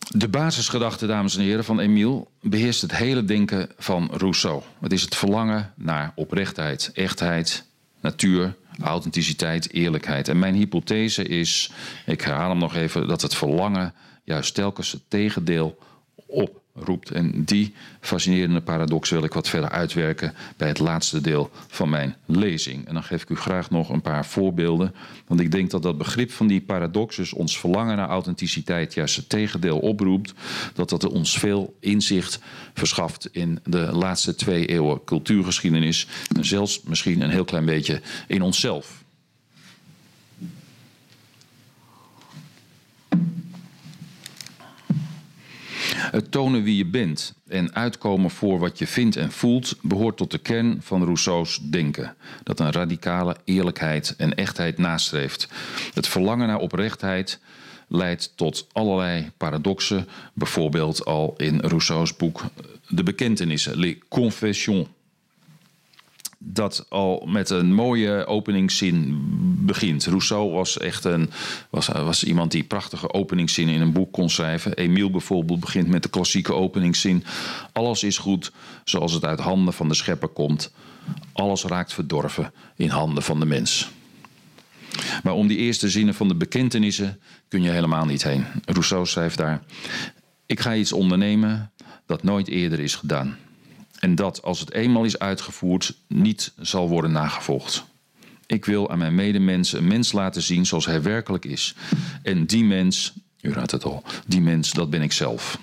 De 0.09 0.29
basisgedachte, 0.29 1.07
dames 1.07 1.37
en 1.37 1.43
heren, 1.43 1.65
van 1.65 1.81
Emile 1.81 2.27
beheerst 2.41 2.83
het 2.83 2.97
hele 2.97 3.25
denken 3.25 3.69
van 3.79 4.09
Rousseau. 4.13 4.63
Het 4.81 4.93
is 4.93 5.03
het 5.03 5.17
verlangen 5.17 5.73
naar 5.77 6.13
oprechtheid, 6.15 6.91
echtheid, 6.95 7.65
natuur, 8.01 8.55
authenticiteit, 8.83 9.73
eerlijkheid. 9.73 10.29
En 10.29 10.39
mijn 10.39 10.55
hypothese 10.55 11.25
is, 11.25 11.71
ik 12.07 12.21
herhaal 12.21 12.49
hem 12.49 12.59
nog 12.59 12.75
even, 12.75 13.09
dat 13.09 13.23
het 13.23 13.35
verlangen 13.35 13.95
juist 14.25 14.55
telkens 14.55 14.93
het 14.93 15.03
tegendeel 15.09 15.79
op 16.29 16.61
roept. 16.85 17.11
En 17.11 17.45
die 17.45 17.75
fascinerende 18.01 18.61
paradox 18.61 19.11
wil 19.11 19.25
ik 19.25 19.33
wat 19.33 19.49
verder 19.49 19.71
uitwerken 19.71 20.35
bij 20.57 20.69
het 20.69 20.79
laatste 20.79 21.21
deel 21.21 21.51
van 21.67 21.89
mijn 21.89 22.17
lezing. 22.27 22.87
En 22.87 22.95
dan 22.95 23.03
geef 23.03 23.23
ik 23.23 23.31
u 23.31 23.37
graag 23.37 23.71
nog 23.71 23.89
een 23.89 24.01
paar 24.01 24.27
voorbeelden. 24.27 24.95
Want 25.27 25.41
ik 25.41 25.51
denk 25.51 25.71
dat 25.71 25.83
dat 25.83 25.99
begrip 25.99 26.31
van 26.31 26.47
die 26.47 26.61
paradox, 26.61 27.17
dus 27.17 27.33
ons 27.33 27.59
verlangen 27.59 27.97
naar 27.97 28.09
authenticiteit, 28.09 28.95
juist 28.95 29.17
het 29.17 29.29
tegendeel 29.29 29.79
oproept. 29.79 30.35
Dat 30.75 30.89
dat 30.89 31.09
ons 31.09 31.39
veel 31.39 31.77
inzicht 31.81 32.41
verschaft 32.75 33.29
in 33.33 33.61
de 33.65 33.89
laatste 33.93 34.35
twee 34.35 34.67
eeuwen 34.67 35.05
cultuurgeschiedenis. 35.05 36.07
En 36.37 36.45
zelfs 36.45 36.83
misschien 36.83 37.21
een 37.21 37.31
heel 37.31 37.45
klein 37.45 37.65
beetje 37.65 38.01
in 38.27 38.43
onszelf. 38.43 39.07
Het 46.11 46.31
tonen 46.31 46.63
wie 46.63 46.77
je 46.77 46.87
bent 46.87 47.35
en 47.49 47.75
uitkomen 47.75 48.31
voor 48.31 48.59
wat 48.59 48.79
je 48.79 48.87
vindt 48.87 49.17
en 49.17 49.33
voelt 49.33 49.77
behoort 49.83 50.17
tot 50.17 50.31
de 50.31 50.39
kern 50.39 50.79
van 50.83 51.05
Rousseau's 51.05 51.59
denken. 51.63 52.17
Dat 52.43 52.61
een 52.61 52.73
radicale 52.73 53.37
eerlijkheid 53.45 54.15
en 54.17 54.35
echtheid 54.35 54.79
nastreeft. 54.79 55.49
Het 55.95 56.09
verlangen 56.09 56.47
naar 56.47 56.59
oprechtheid 56.59 57.41
leidt 57.89 58.33
tot 58.37 58.67
allerlei 58.73 59.31
paradoxen, 59.37 60.09
bijvoorbeeld 60.33 61.05
al 61.05 61.35
in 61.37 61.61
Rousseau's 61.61 62.17
boek 62.17 62.45
De 62.89 63.03
Bekentenissen, 63.03 63.79
Les 63.79 63.97
Confessions 64.09 64.89
dat 66.39 66.87
al 66.89 67.27
met 67.27 67.51
een 67.51 67.75
mooie 67.75 68.27
openingszin 68.27 69.17
begint. 69.67 70.05
Rousseau 70.05 70.53
was 70.53 70.79
echt 70.79 71.05
een, 71.05 71.31
was, 71.71 71.87
was 71.87 72.25
iemand 72.25 72.51
die 72.51 72.63
prachtige 72.63 73.13
openingszinnen 73.13 73.75
in 73.75 73.81
een 73.81 73.93
boek 73.93 74.13
kon 74.13 74.31
schrijven. 74.31 74.75
Emile 74.75 75.11
bijvoorbeeld 75.11 75.61
begint 75.61 75.89
met 75.89 76.03
de 76.03 76.09
klassieke 76.09 76.53
openingszin. 76.53 77.25
Alles 77.73 78.03
is 78.03 78.19
goed 78.19 78.53
zoals 78.85 79.13
het 79.13 79.25
uit 79.25 79.41
handen 79.41 79.75
van 79.75 79.89
de 79.89 79.95
schepper 79.95 80.29
komt. 80.29 80.73
Alles 81.33 81.65
raakt 81.65 81.93
verdorven 81.93 82.53
in 82.77 82.89
handen 82.89 83.23
van 83.23 83.41
de 83.41 83.47
mens. 83.47 83.91
Maar 85.23 85.35
om 85.35 85.47
die 85.47 85.59
eerste 85.59 85.89
zinnen 85.89 86.15
van 86.15 86.29
de 86.29 86.35
bekentenissen 86.35 87.21
kun 87.49 87.63
je 87.63 87.71
helemaal 87.71 88.05
niet 88.05 88.23
heen. 88.23 88.45
Rousseau 88.65 89.07
schrijft 89.07 89.39
daar: 89.39 89.63
Ik 90.47 90.61
ga 90.61 90.75
iets 90.75 90.93
ondernemen 90.93 91.73
dat 92.07 92.23
nooit 92.23 92.49
eerder 92.49 92.81
is 92.81 92.95
gedaan. 92.95 93.37
En 93.99 94.15
dat, 94.15 94.43
als 94.43 94.61
het 94.61 94.73
eenmaal 94.73 95.05
is 95.05 95.19
uitgevoerd, 95.19 95.95
niet 96.07 96.53
zal 96.57 96.89
worden 96.89 97.13
nagevolgd. 97.13 97.85
Ik 98.47 98.65
wil 98.65 98.91
aan 98.91 98.99
mijn 98.99 99.15
medemensen 99.15 99.79
een 99.79 99.87
mens 99.87 100.13
laten 100.13 100.43
zien 100.43 100.67
zoals 100.67 100.87
hij 100.87 101.03
werkelijk 101.03 101.45
is. 101.45 101.75
En 102.23 102.47
die 102.47 102.65
mens, 102.65 103.13
u 103.41 103.53
raadt 103.53 103.71
het 103.71 103.85
al, 103.85 104.03
die 104.27 104.41
mens, 104.41 104.73
dat 104.73 104.91
ben 104.91 105.03
ik 105.03 105.13
zelf. 105.13 105.59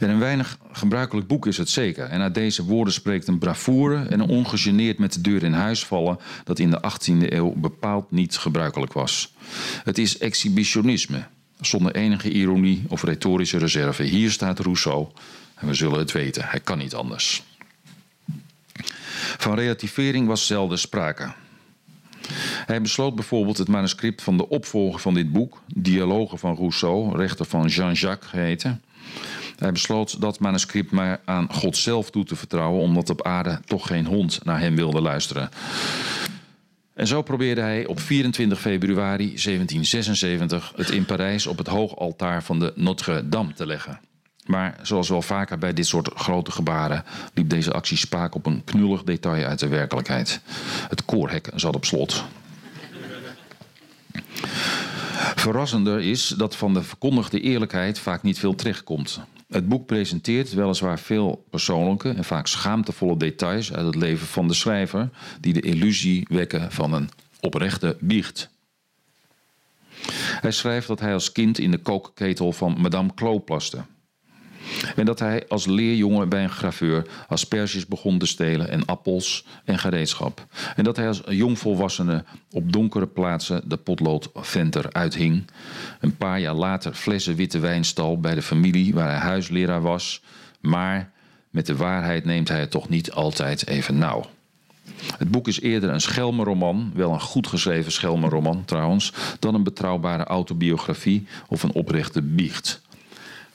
En 0.00 0.10
een 0.10 0.18
weinig 0.18 0.58
gebruikelijk 0.72 1.26
boek 1.26 1.46
is 1.46 1.56
het 1.56 1.68
zeker. 1.68 2.04
En 2.04 2.20
uit 2.20 2.34
deze 2.34 2.64
woorden 2.64 2.94
spreekt 2.94 3.28
een 3.28 3.38
bravoure 3.38 4.04
en 4.04 4.20
een 4.20 4.28
ongegeneerd 4.28 4.98
met 4.98 5.12
de 5.12 5.20
deur 5.20 5.42
in 5.42 5.52
huis 5.52 5.84
vallen 5.84 6.18
dat 6.44 6.58
in 6.58 6.70
de 6.70 6.80
18e 6.80 7.32
eeuw 7.32 7.52
bepaald 7.56 8.10
niet 8.10 8.36
gebruikelijk 8.36 8.92
was. 8.92 9.34
Het 9.84 9.98
is 9.98 10.18
exhibitionisme, 10.18 11.24
zonder 11.60 11.94
enige 11.94 12.30
ironie 12.30 12.84
of 12.88 13.02
retorische 13.02 13.58
reserve. 13.58 14.02
Hier 14.02 14.30
staat 14.30 14.58
Rousseau 14.58 15.06
en 15.62 15.68
we 15.68 15.74
zullen 15.74 15.98
het 15.98 16.12
weten, 16.12 16.44
hij 16.44 16.60
kan 16.60 16.78
niet 16.78 16.94
anders. 16.94 17.42
Van 19.38 19.54
relativering 19.54 20.26
was 20.26 20.46
zelden 20.46 20.78
sprake. 20.78 21.32
Hij 22.66 22.82
besloot 22.82 23.14
bijvoorbeeld 23.14 23.58
het 23.58 23.68
manuscript 23.68 24.22
van 24.22 24.36
de 24.36 24.48
opvolger 24.48 25.00
van 25.00 25.14
dit 25.14 25.32
boek, 25.32 25.62
Dialogen 25.74 26.38
van 26.38 26.56
Rousseau, 26.56 27.16
rechter 27.16 27.44
van 27.44 27.66
Jean-Jacques 27.66 28.30
geheten. 28.30 28.82
Hij 29.58 29.72
besloot 29.72 30.20
dat 30.20 30.38
manuscript 30.38 30.90
maar 30.90 31.20
aan 31.24 31.52
God 31.52 31.76
zelf 31.76 32.10
toe 32.10 32.24
te 32.24 32.36
vertrouwen, 32.36 32.82
omdat 32.82 33.10
op 33.10 33.22
aarde 33.22 33.60
toch 33.64 33.86
geen 33.86 34.06
hond 34.06 34.44
naar 34.44 34.60
hem 34.60 34.76
wilde 34.76 35.00
luisteren. 35.00 35.50
En 36.94 37.06
zo 37.06 37.22
probeerde 37.22 37.60
hij 37.60 37.86
op 37.86 38.00
24 38.00 38.60
februari 38.60 39.24
1776 39.24 40.72
het 40.76 40.90
in 40.90 41.04
Parijs 41.04 41.46
op 41.46 41.58
het 41.58 41.66
hoogaltaar 41.66 42.42
van 42.42 42.58
de 42.58 42.72
Notre-Dame 42.76 43.52
te 43.52 43.66
leggen. 43.66 44.00
Maar 44.46 44.78
zoals 44.82 45.08
wel 45.08 45.22
vaker 45.22 45.58
bij 45.58 45.72
dit 45.72 45.86
soort 45.86 46.10
grote 46.14 46.50
gebaren 46.50 47.04
liep 47.34 47.48
deze 47.48 47.72
actie 47.72 47.96
spaak 47.96 48.34
op 48.34 48.46
een 48.46 48.64
knullig 48.64 49.02
detail 49.02 49.44
uit 49.44 49.58
de 49.58 49.68
werkelijkheid. 49.68 50.40
Het 50.88 51.04
koorhek 51.04 51.50
zat 51.54 51.74
op 51.74 51.84
slot. 51.84 52.24
Verrassender 55.34 56.00
is 56.00 56.28
dat 56.28 56.56
van 56.56 56.74
de 56.74 56.82
verkondigde 56.82 57.40
eerlijkheid 57.40 57.98
vaak 57.98 58.22
niet 58.22 58.38
veel 58.38 58.54
terechtkomt. 58.54 59.20
Het 59.48 59.68
boek 59.68 59.86
presenteert 59.86 60.54
weliswaar 60.54 60.98
veel 60.98 61.44
persoonlijke 61.50 62.10
en 62.10 62.24
vaak 62.24 62.46
schaamtevolle 62.46 63.16
details 63.16 63.72
uit 63.72 63.86
het 63.86 63.94
leven 63.94 64.26
van 64.26 64.48
de 64.48 64.54
schrijver, 64.54 65.08
die 65.40 65.52
de 65.52 65.60
illusie 65.60 66.26
wekken 66.28 66.72
van 66.72 66.92
een 66.92 67.10
oprechte 67.40 67.96
biecht. 68.00 68.50
Hij 70.40 70.50
schrijft 70.50 70.86
dat 70.86 71.00
hij 71.00 71.12
als 71.12 71.32
kind 71.32 71.58
in 71.58 71.70
de 71.70 71.78
kookketel 71.78 72.52
van 72.52 72.76
Madame 72.80 73.14
Clos 73.14 73.40
plaste. 73.44 73.84
En 74.96 75.04
dat 75.04 75.18
hij 75.18 75.48
als 75.48 75.66
leerjongen 75.66 76.28
bij 76.28 76.42
een 76.42 76.50
graveur 76.50 77.06
asperges 77.28 77.86
begon 77.86 78.18
te 78.18 78.26
stelen 78.26 78.68
en 78.68 78.84
appels 78.84 79.46
en 79.64 79.78
gereedschap. 79.78 80.46
En 80.76 80.84
dat 80.84 80.96
hij 80.96 81.08
als 81.08 81.22
jongvolwassene 81.26 82.24
op 82.50 82.72
donkere 82.72 83.06
plaatsen 83.06 83.68
de 83.68 83.76
potloodventer 83.76 84.92
uithing. 84.92 85.44
Een 86.00 86.16
paar 86.16 86.40
jaar 86.40 86.54
later 86.54 86.94
flessen 86.94 87.36
witte 87.36 87.58
wijn 87.58 87.84
stal 87.84 88.20
bij 88.20 88.34
de 88.34 88.42
familie 88.42 88.94
waar 88.94 89.08
hij 89.08 89.18
huisleraar 89.18 89.82
was. 89.82 90.22
Maar 90.60 91.10
met 91.50 91.66
de 91.66 91.76
waarheid 91.76 92.24
neemt 92.24 92.48
hij 92.48 92.60
het 92.60 92.70
toch 92.70 92.88
niet 92.88 93.12
altijd 93.12 93.66
even 93.66 93.98
nauw. 93.98 94.24
Het 95.16 95.30
boek 95.30 95.48
is 95.48 95.60
eerder 95.60 95.90
een 95.90 96.00
schelmenroman, 96.00 96.92
wel 96.94 97.12
een 97.12 97.20
goed 97.20 97.46
geschreven 97.46 97.92
schelmenroman 97.92 98.64
trouwens, 98.64 99.12
dan 99.38 99.54
een 99.54 99.62
betrouwbare 99.62 100.24
autobiografie 100.24 101.26
of 101.48 101.62
een 101.62 101.72
oprechte 101.72 102.22
biecht. 102.22 102.80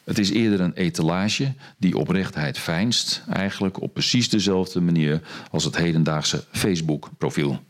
Het 0.08 0.18
is 0.18 0.30
eerder 0.30 0.60
een 0.60 0.74
etalage 0.74 1.53
die 1.78 1.97
oprechtheid 1.97 2.58
fijnst, 2.58 3.24
eigenlijk 3.30 3.82
op 3.82 3.93
precies 3.93 4.30
dezelfde 4.30 4.82
manier 4.82 5.22
als 5.51 5.64
het 5.64 5.78
hedendaagse 5.78 6.43
Facebook-profiel. 6.51 7.64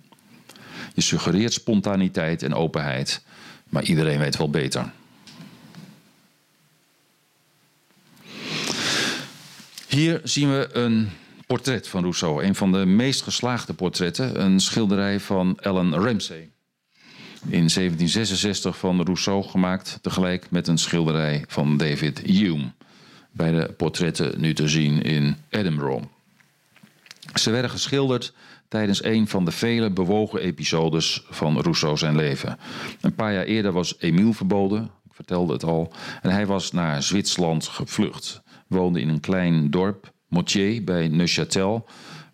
Je 0.94 1.02
suggereert 1.02 1.54
spontaniteit 1.54 2.44
en 2.44 2.54
openheid, 2.54 3.24
maar 3.70 3.84
iedereen 3.84 4.20
weet 4.20 4.38
wel 4.38 4.50
beter. 4.50 4.92
Hier 9.88 10.22
zien 10.24 10.50
we 10.50 10.70
een 10.74 11.10
portret 11.48 11.88
van 11.88 12.02
Rousseau, 12.02 12.44
een 12.44 12.56
van 12.56 12.72
de 12.72 12.86
meest 12.86 13.22
geslaagde 13.22 13.74
portretten, 13.74 14.42
een 14.42 14.60
schilderij 14.60 15.20
van 15.20 15.60
Ellen 15.60 15.94
Ramsey 15.94 16.50
in 17.42 17.50
1766 17.50 18.78
van 18.78 19.02
Rousseau 19.02 19.44
gemaakt, 19.44 20.00
tegelijk 20.02 20.52
met 20.52 20.68
een 20.68 20.78
schilderij 20.78 21.44
van 21.48 21.78
David 21.78 22.20
Hume. 22.20 22.72
Beide 23.32 23.74
portretten 23.78 24.42
nu 24.42 24.54
te 24.54 24.68
zien 24.68 25.02
in 25.02 25.36
Edinburgh. 25.50 26.04
Ze 27.34 27.52
werden 27.52 27.72
geschilderd 27.72 28.34
tijdens 28.68 29.04
een 29.04 29.28
van 29.28 29.46
de 29.46 29.52
vele 29.52 29.90
bewogen 29.90 30.42
episodes 30.42 31.24
van 31.30 31.62
Rousseau 31.62 31.98
zijn 31.98 32.16
leven. 32.16 32.58
Een 33.02 33.16
paar 33.16 33.34
jaar 33.34 33.46
eerder 33.46 33.72
was 33.72 33.96
Emile 34.00 34.34
verboden, 34.34 34.84
ik 34.84 35.14
vertelde 35.14 35.54
het 35.54 35.64
al, 35.64 35.92
en 36.22 36.30
hij 36.30 36.46
was 36.46 36.72
naar 36.72 37.04
Zwitserland 37.04 37.68
gevlucht. 37.68 38.42
Woonde 38.68 39.02
in 39.02 39.10
een 39.10 39.20
klein 39.20 39.70
dorp, 39.70 40.14
Motier, 40.28 40.84
bij 40.84 41.10
Neuchâtel 41.10 41.86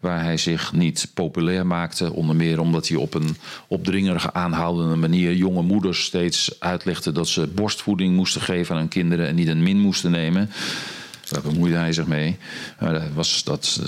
waar 0.03 0.23
hij 0.23 0.37
zich 0.37 0.73
niet 0.73 1.11
populair 1.13 1.65
maakte. 1.65 2.13
Onder 2.13 2.35
meer 2.35 2.59
omdat 2.59 2.87
hij 2.87 2.97
op 2.97 3.13
een 3.13 3.37
opdringerige, 3.67 4.33
aanhoudende 4.33 4.95
manier 4.95 5.33
jonge 5.33 5.61
moeders 5.61 6.03
steeds 6.03 6.59
uitlegde 6.59 7.11
dat 7.11 7.27
ze 7.27 7.47
borstvoeding 7.47 8.15
moesten 8.15 8.41
geven 8.41 8.75
aan 8.75 8.81
hun 8.81 8.89
kinderen 8.89 9.27
en 9.27 9.35
niet 9.35 9.47
een 9.47 9.63
min 9.63 9.79
moesten 9.79 10.11
nemen. 10.11 10.49
Daar 11.29 11.41
bemoeide 11.41 11.77
hij 11.77 11.93
zich 11.93 12.07
mee. 12.07 12.37
dat 12.79 13.01
was 13.13 13.43
dat 13.43 13.81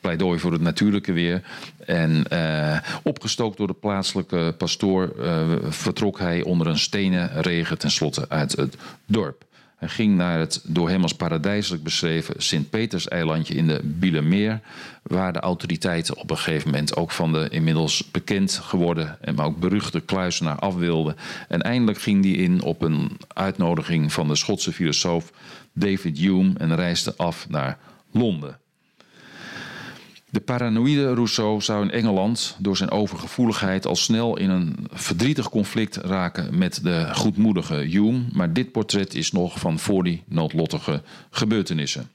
pleidooi 0.00 0.38
voor 0.38 0.52
het 0.52 0.60
natuurlijke 0.60 1.12
weer. 1.12 1.42
En 1.86 2.24
uh, 2.32 2.78
opgestookt 3.02 3.56
door 3.56 3.66
de 3.66 3.72
plaatselijke 3.72 4.54
pastoor 4.58 5.12
uh, 5.18 5.46
vertrok 5.68 6.18
hij 6.18 6.42
onder 6.42 6.66
een 6.66 6.78
stenen 6.78 7.42
regen 7.42 7.78
tenslotte 7.78 8.28
uit 8.28 8.56
het 8.56 8.76
dorp. 9.06 9.44
Hij 9.80 9.88
ging 9.88 10.16
naar 10.16 10.38
het 10.38 10.60
door 10.64 10.88
hem 10.88 11.02
als 11.02 11.14
paradijselijk 11.14 11.82
beschreven 11.82 12.34
Sint-Peters-eilandje 12.38 13.54
in 13.54 13.66
de 13.66 13.80
Bielemeer, 13.84 14.60
waar 15.02 15.32
de 15.32 15.40
autoriteiten 15.40 16.16
op 16.16 16.30
een 16.30 16.36
gegeven 16.36 16.70
moment 16.70 16.96
ook 16.96 17.10
van 17.10 17.32
de 17.32 17.48
inmiddels 17.50 18.10
bekend 18.10 18.52
geworden 18.52 19.18
en 19.20 19.34
maar 19.34 19.46
ook 19.46 19.58
beruchte 19.58 20.00
kluisenaar 20.00 20.58
af 20.58 20.74
wilden. 20.74 21.16
En 21.48 21.62
eindelijk 21.62 22.00
ging 22.00 22.24
hij 22.24 22.32
in 22.32 22.62
op 22.62 22.82
een 22.82 23.18
uitnodiging 23.28 24.12
van 24.12 24.28
de 24.28 24.36
Schotse 24.36 24.72
filosoof 24.72 25.32
David 25.72 26.18
Hume 26.18 26.52
en 26.56 26.74
reisde 26.74 27.16
af 27.16 27.48
naar 27.48 27.78
Londen. 28.12 28.58
De 30.30 30.40
paranoïde 30.40 31.14
Rousseau 31.14 31.60
zou 31.60 31.82
in 31.82 31.90
Engeland 31.90 32.56
door 32.58 32.76
zijn 32.76 32.90
overgevoeligheid 32.90 33.86
al 33.86 33.96
snel 33.96 34.36
in 34.36 34.50
een 34.50 34.76
verdrietig 34.92 35.48
conflict 35.48 35.96
raken 35.96 36.58
met 36.58 36.80
de 36.82 37.08
goedmoedige 37.14 37.74
Hume, 37.74 38.22
maar 38.32 38.52
dit 38.52 38.72
portret 38.72 39.14
is 39.14 39.32
nog 39.32 39.58
van 39.58 39.78
voor 39.78 40.04
die 40.04 40.22
noodlottige 40.26 41.02
gebeurtenissen. 41.30 42.10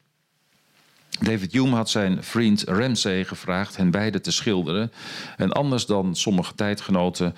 David 1.20 1.51
Hume 1.51 1.76
had 1.76 1.89
zijn 1.89 2.24
vriend 2.24 2.63
Ramsay 2.63 3.24
gevraagd 3.24 3.78
hen 3.78 3.91
beide 3.91 4.22
te 4.22 4.32
schilderen. 4.32 4.91
En 5.38 5.51
anders 5.51 5.86
dan 5.86 6.16
sommige 6.16 6.55
tijdgenoten 6.55 7.36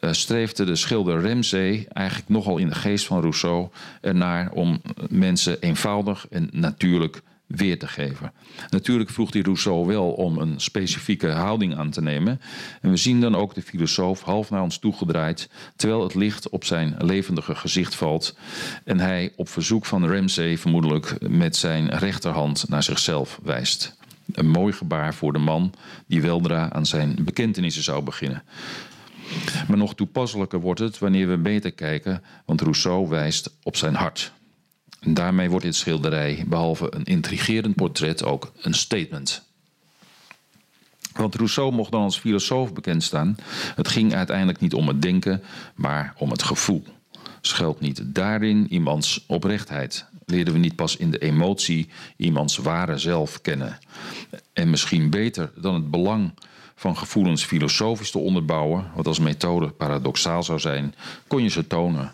uh, 0.00 0.12
streefde 0.12 0.64
de 0.64 0.76
schilder 0.76 1.22
Ramsay 1.28 1.86
eigenlijk 1.92 2.28
nogal 2.28 2.58
in 2.58 2.68
de 2.68 2.74
geest 2.74 3.06
van 3.06 3.20
Rousseau 3.20 3.68
ernaar 4.00 4.50
om 4.50 4.80
mensen 5.08 5.60
eenvoudig 5.60 6.26
en 6.30 6.48
natuurlijk 6.52 7.22
weer 7.56 7.78
te 7.78 7.86
geven. 7.86 8.32
Natuurlijk 8.70 9.10
vroeg 9.10 9.30
die 9.30 9.42
Rousseau 9.42 9.86
wel 9.86 10.10
om 10.10 10.38
een 10.38 10.60
specifieke 10.60 11.28
houding 11.28 11.76
aan 11.76 11.90
te 11.90 12.02
nemen. 12.02 12.40
En 12.80 12.90
we 12.90 12.96
zien 12.96 13.20
dan 13.20 13.34
ook 13.34 13.54
de 13.54 13.62
filosoof 13.62 14.22
half 14.22 14.50
naar 14.50 14.62
ons 14.62 14.78
toegedraaid, 14.78 15.48
terwijl 15.76 16.02
het 16.02 16.14
licht 16.14 16.48
op 16.48 16.64
zijn 16.64 16.94
levendige 16.98 17.54
gezicht 17.54 17.94
valt. 17.94 18.36
En 18.84 19.00
hij 19.00 19.32
op 19.36 19.48
verzoek 19.48 19.86
van 19.86 20.08
Ramsay 20.08 20.58
vermoedelijk 20.58 21.16
met 21.28 21.56
zijn 21.56 21.98
rechterhand 21.98 22.68
naar 22.68 22.82
zichzelf 22.82 23.40
wijst. 23.42 23.96
Een 24.32 24.50
mooi 24.50 24.72
gebaar 24.72 25.14
voor 25.14 25.32
de 25.32 25.38
man 25.38 25.72
die 26.06 26.22
weldra 26.22 26.72
aan 26.72 26.86
zijn 26.86 27.16
bekentenissen 27.20 27.82
zou 27.82 28.02
beginnen. 28.02 28.42
Maar 29.68 29.76
nog 29.76 29.94
toepasselijker 29.94 30.60
wordt 30.60 30.80
het 30.80 30.98
wanneer 30.98 31.28
we 31.28 31.36
beter 31.36 31.72
kijken, 31.72 32.22
want 32.44 32.60
Rousseau 32.60 33.08
wijst 33.08 33.50
op 33.62 33.76
zijn 33.76 33.94
hart. 33.94 34.32
Daarmee 35.06 35.50
wordt 35.50 35.64
dit 35.64 35.74
schilderij, 35.74 36.44
behalve 36.46 36.94
een 36.94 37.04
intrigerend 37.04 37.74
portret, 37.74 38.24
ook 38.24 38.52
een 38.60 38.74
statement. 38.74 39.42
Want 41.12 41.34
Rousseau 41.34 41.72
mocht 41.72 41.90
dan 41.90 42.02
als 42.02 42.18
filosoof 42.18 42.72
bekend 42.72 43.02
staan. 43.02 43.36
Het 43.74 43.88
ging 43.88 44.14
uiteindelijk 44.14 44.60
niet 44.60 44.74
om 44.74 44.88
het 44.88 45.02
denken, 45.02 45.42
maar 45.74 46.14
om 46.18 46.30
het 46.30 46.42
gevoel. 46.42 46.84
Schuilt 47.40 47.80
niet 47.80 48.02
daarin 48.04 48.66
iemands 48.72 49.24
oprechtheid? 49.26 50.06
Leerden 50.26 50.54
we 50.54 50.60
niet 50.60 50.76
pas 50.76 50.96
in 50.96 51.10
de 51.10 51.18
emotie 51.18 51.88
iemands 52.16 52.56
ware 52.56 52.98
zelf 52.98 53.40
kennen? 53.40 53.78
En 54.52 54.70
misschien 54.70 55.10
beter 55.10 55.52
dan 55.56 55.74
het 55.74 55.90
belang 55.90 56.32
van 56.74 56.96
gevoelens 56.96 57.44
filosofisch 57.44 58.10
te 58.10 58.18
onderbouwen, 58.18 58.90
wat 58.94 59.06
als 59.06 59.18
methode 59.18 59.68
paradoxaal 59.68 60.42
zou 60.42 60.60
zijn, 60.60 60.94
kon 61.26 61.42
je 61.42 61.48
ze 61.48 61.66
tonen 61.66 62.12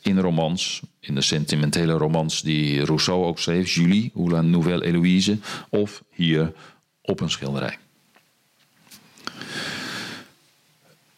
in 0.00 0.18
romans, 0.18 0.82
in 1.02 1.14
de 1.14 1.22
sentimentele 1.22 1.92
romans 1.92 2.42
die 2.42 2.84
Rousseau 2.84 3.24
ook 3.24 3.38
schreef, 3.38 3.74
Julie 3.74 4.10
ou 4.14 4.30
la 4.30 4.40
Nouvelle 4.40 4.84
Héloïse, 4.84 5.38
of 5.70 6.02
hier 6.10 6.52
op 7.02 7.20
een 7.20 7.30
schilderij. 7.30 7.78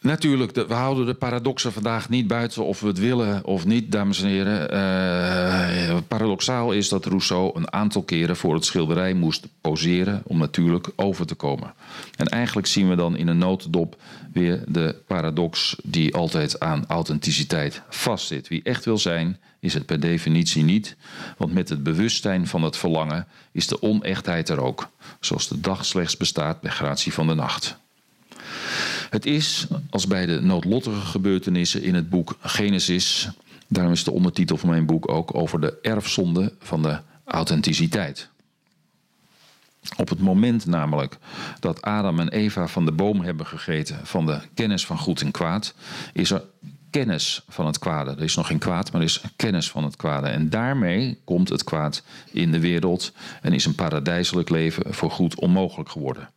Natuurlijk, 0.05 0.51
we 0.67 0.73
houden 0.73 1.05
de 1.05 1.13
paradoxen 1.13 1.71
vandaag 1.71 2.09
niet 2.09 2.27
buiten 2.27 2.65
of 2.65 2.79
we 2.79 2.87
het 2.87 2.99
willen 2.99 3.45
of 3.45 3.65
niet, 3.65 3.91
dames 3.91 4.21
en 4.21 4.27
heren. 4.27 4.73
Uh, 4.73 5.97
paradoxaal 6.07 6.71
is 6.71 6.89
dat 6.89 7.05
Rousseau 7.05 7.51
een 7.55 7.73
aantal 7.73 8.03
keren 8.03 8.35
voor 8.35 8.53
het 8.53 8.65
schilderij 8.65 9.13
moest 9.13 9.47
poseren 9.61 10.21
om 10.25 10.37
natuurlijk 10.37 10.87
over 10.95 11.25
te 11.25 11.35
komen. 11.35 11.73
En 12.15 12.27
eigenlijk 12.27 12.67
zien 12.67 12.89
we 12.89 12.95
dan 12.95 13.17
in 13.17 13.27
een 13.27 13.37
notendop 13.37 14.01
weer 14.33 14.63
de 14.67 14.95
paradox 15.07 15.75
die 15.83 16.15
altijd 16.15 16.59
aan 16.59 16.85
authenticiteit 16.87 17.81
vastzit. 17.89 18.47
Wie 18.47 18.63
echt 18.63 18.85
wil 18.85 18.97
zijn, 18.97 19.39
is 19.59 19.73
het 19.73 19.85
per 19.85 19.99
definitie 19.99 20.63
niet, 20.63 20.95
want 21.37 21.53
met 21.53 21.69
het 21.69 21.83
bewustzijn 21.83 22.47
van 22.47 22.63
het 22.63 22.77
verlangen 22.77 23.27
is 23.51 23.67
de 23.67 23.81
onechtheid 23.81 24.49
er 24.49 24.61
ook, 24.61 24.89
zoals 25.19 25.47
de 25.47 25.59
dag 25.59 25.85
slechts 25.85 26.17
bestaat 26.17 26.61
bij 26.61 26.71
gratie 26.71 27.13
van 27.13 27.27
de 27.27 27.35
nacht. 27.35 27.77
Het 29.09 29.25
is, 29.25 29.67
als 29.89 30.07
bij 30.07 30.25
de 30.25 30.41
noodlottige 30.41 30.99
gebeurtenissen 30.99 31.83
in 31.83 31.95
het 31.95 32.09
boek 32.09 32.37
Genesis, 32.41 33.29
daarom 33.67 33.93
is 33.93 34.03
de 34.03 34.11
ondertitel 34.11 34.57
van 34.57 34.69
mijn 34.69 34.85
boek 34.85 35.09
ook 35.09 35.35
over 35.35 35.61
de 35.61 35.77
erfzonde 35.81 36.53
van 36.59 36.81
de 36.81 36.99
authenticiteit. 37.25 38.29
Op 39.97 40.09
het 40.09 40.19
moment 40.19 40.65
namelijk 40.65 41.17
dat 41.59 41.81
Adam 41.81 42.19
en 42.19 42.29
Eva 42.29 42.67
van 42.67 42.85
de 42.85 42.91
boom 42.91 43.21
hebben 43.21 43.45
gegeten 43.45 43.99
van 44.03 44.25
de 44.25 44.39
kennis 44.53 44.85
van 44.85 44.97
goed 44.97 45.21
en 45.21 45.31
kwaad, 45.31 45.73
is 46.13 46.31
er 46.31 46.43
kennis 46.89 47.41
van 47.47 47.65
het 47.65 47.79
kwade. 47.79 48.11
Er 48.11 48.23
is 48.23 48.35
nog 48.35 48.47
geen 48.47 48.57
kwaad, 48.57 48.91
maar 48.91 49.01
er 49.01 49.07
is 49.07 49.21
kennis 49.35 49.69
van 49.69 49.83
het 49.83 49.95
kwade. 49.95 50.27
En 50.27 50.49
daarmee 50.49 51.19
komt 51.23 51.49
het 51.49 51.63
kwaad 51.63 52.03
in 52.31 52.51
de 52.51 52.59
wereld 52.59 53.11
en 53.41 53.53
is 53.53 53.65
een 53.65 53.75
paradijselijk 53.75 54.49
leven 54.49 54.93
voor 54.93 55.11
goed 55.11 55.39
onmogelijk 55.39 55.89
geworden. 55.89 56.29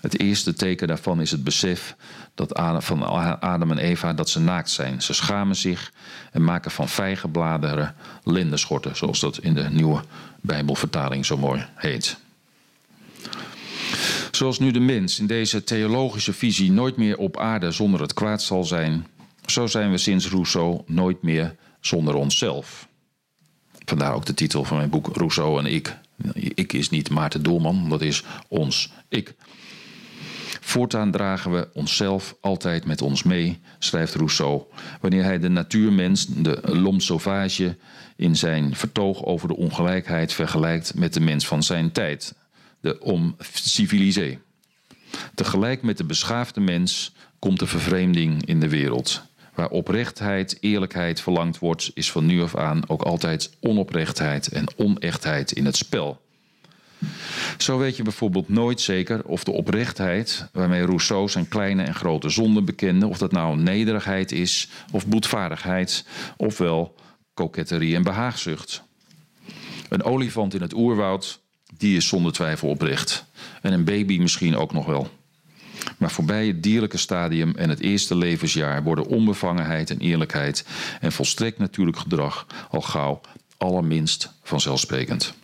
Het 0.00 0.20
eerste 0.20 0.52
teken 0.52 0.88
daarvan 0.88 1.20
is 1.20 1.30
het 1.30 1.44
besef 1.44 1.96
dat 2.34 2.54
Adam, 2.54 2.82
van 2.82 3.02
Adam 3.40 3.70
en 3.70 3.78
Eva 3.78 4.12
dat 4.12 4.28
ze 4.28 4.40
naakt 4.40 4.70
zijn. 4.70 5.02
Ze 5.02 5.12
schamen 5.12 5.56
zich 5.56 5.92
en 6.32 6.44
maken 6.44 6.70
van 6.70 6.88
vijgenbladeren 6.88 7.94
lindenschorten, 8.24 8.96
zoals 8.96 9.20
dat 9.20 9.38
in 9.38 9.54
de 9.54 9.68
nieuwe 9.70 10.02
Bijbelvertaling 10.40 11.26
zo 11.26 11.36
mooi 11.36 11.66
heet. 11.74 12.18
Zoals 14.30 14.58
nu 14.58 14.70
de 14.70 14.80
mens 14.80 15.18
in 15.18 15.26
deze 15.26 15.64
theologische 15.64 16.32
visie 16.32 16.72
nooit 16.72 16.96
meer 16.96 17.16
op 17.16 17.38
aarde 17.38 17.70
zonder 17.70 18.00
het 18.00 18.14
kwaad 18.14 18.42
zal 18.42 18.64
zijn, 18.64 19.06
zo 19.46 19.66
zijn 19.66 19.90
we 19.90 19.98
sinds 19.98 20.28
Rousseau 20.28 20.82
nooit 20.86 21.22
meer 21.22 21.56
zonder 21.80 22.14
onszelf. 22.14 22.88
Vandaar 23.84 24.14
ook 24.14 24.26
de 24.26 24.34
titel 24.34 24.64
van 24.64 24.76
mijn 24.76 24.90
boek 24.90 25.16
Rousseau 25.16 25.58
en 25.58 25.66
ik. 25.66 25.96
Ik 26.34 26.72
is 26.72 26.90
niet 26.90 27.10
Maarten 27.10 27.42
Doelman, 27.42 27.88
dat 27.88 28.00
is 28.00 28.24
ons 28.48 28.92
ik. 29.08 29.34
Voortaan 30.70 31.10
dragen 31.10 31.52
we 31.52 31.68
onszelf 31.72 32.36
altijd 32.40 32.84
met 32.84 33.02
ons 33.02 33.22
mee, 33.22 33.60
schrijft 33.78 34.14
Rousseau, 34.14 34.62
wanneer 35.00 35.24
hij 35.24 35.38
de 35.38 35.48
natuurmens, 35.48 36.26
de 36.26 36.60
l'homme 36.62 37.00
sauvage, 37.00 37.76
in 38.16 38.36
zijn 38.36 38.76
vertoog 38.76 39.24
over 39.24 39.48
de 39.48 39.56
ongelijkheid 39.56 40.32
vergelijkt 40.32 40.94
met 40.94 41.14
de 41.14 41.20
mens 41.20 41.46
van 41.46 41.62
zijn 41.62 41.92
tijd, 41.92 42.34
de 42.80 42.96
homme 43.00 43.34
civilisé. 43.52 44.38
Tegelijk 45.34 45.82
met 45.82 45.96
de 45.96 46.04
beschaafde 46.04 46.60
mens 46.60 47.14
komt 47.38 47.58
de 47.58 47.66
vervreemding 47.66 48.46
in 48.46 48.60
de 48.60 48.68
wereld. 48.68 49.22
Waar 49.54 49.70
oprechtheid, 49.70 50.56
eerlijkheid 50.60 51.20
verlangd 51.20 51.58
wordt, 51.58 51.90
is 51.94 52.10
van 52.10 52.26
nu 52.26 52.42
af 52.42 52.56
aan 52.56 52.88
ook 52.88 53.02
altijd 53.02 53.56
onoprechtheid 53.60 54.48
en 54.48 54.64
onechtheid 54.76 55.52
in 55.52 55.64
het 55.64 55.76
spel. 55.76 56.20
Zo 57.58 57.78
weet 57.78 57.96
je 57.96 58.02
bijvoorbeeld 58.02 58.48
nooit 58.48 58.80
zeker 58.80 59.24
of 59.24 59.44
de 59.44 59.50
oprechtheid 59.50 60.48
waarmee 60.52 60.84
Rousseau 60.84 61.28
zijn 61.28 61.48
kleine 61.48 61.82
en 61.82 61.94
grote 61.94 62.28
zonden 62.28 62.64
bekende, 62.64 63.06
of 63.06 63.18
dat 63.18 63.32
nou 63.32 63.56
nederigheid 63.56 64.32
is 64.32 64.68
of 64.92 65.06
boetvaardigheid, 65.06 66.04
ofwel 66.36 66.94
koketterie 67.34 67.94
en 67.94 68.02
behaagzucht. 68.02 68.82
Een 69.88 70.02
olifant 70.02 70.54
in 70.54 70.60
het 70.60 70.74
oerwoud, 70.74 71.40
die 71.76 71.96
is 71.96 72.08
zonder 72.08 72.32
twijfel 72.32 72.68
oprecht. 72.68 73.24
En 73.62 73.72
een 73.72 73.84
baby 73.84 74.18
misschien 74.18 74.56
ook 74.56 74.72
nog 74.72 74.86
wel. 74.86 75.10
Maar 75.98 76.10
voorbij 76.10 76.46
het 76.46 76.62
dierlijke 76.62 76.96
stadium 76.96 77.54
en 77.56 77.68
het 77.68 77.80
eerste 77.80 78.14
levensjaar 78.14 78.82
worden 78.82 79.06
onbevangenheid 79.06 79.90
en 79.90 79.98
eerlijkheid 79.98 80.66
en 81.00 81.12
volstrekt 81.12 81.58
natuurlijk 81.58 81.98
gedrag 81.98 82.46
al 82.70 82.80
gauw 82.80 83.20
allerminst 83.56 84.32
vanzelfsprekend. 84.42 85.34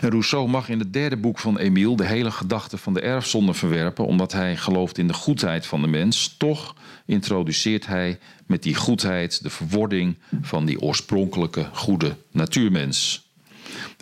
Rousseau 0.00 0.48
mag 0.48 0.68
in 0.68 0.78
het 0.78 0.92
derde 0.92 1.16
boek 1.16 1.38
van 1.38 1.58
Emile 1.58 1.96
de 1.96 2.04
hele 2.04 2.30
gedachte 2.30 2.78
van 2.78 2.94
de 2.94 3.00
erfzonde 3.00 3.54
verwerpen, 3.54 4.06
omdat 4.06 4.32
hij 4.32 4.56
gelooft 4.56 4.98
in 4.98 5.06
de 5.06 5.12
goedheid 5.12 5.66
van 5.66 5.80
de 5.80 5.86
mens. 5.86 6.34
Toch 6.38 6.74
introduceert 7.06 7.86
hij 7.86 8.18
met 8.46 8.62
die 8.62 8.74
goedheid 8.74 9.42
de 9.42 9.50
verwording 9.50 10.18
van 10.42 10.64
die 10.64 10.80
oorspronkelijke 10.80 11.68
goede 11.72 12.16
natuurmens. 12.30 13.28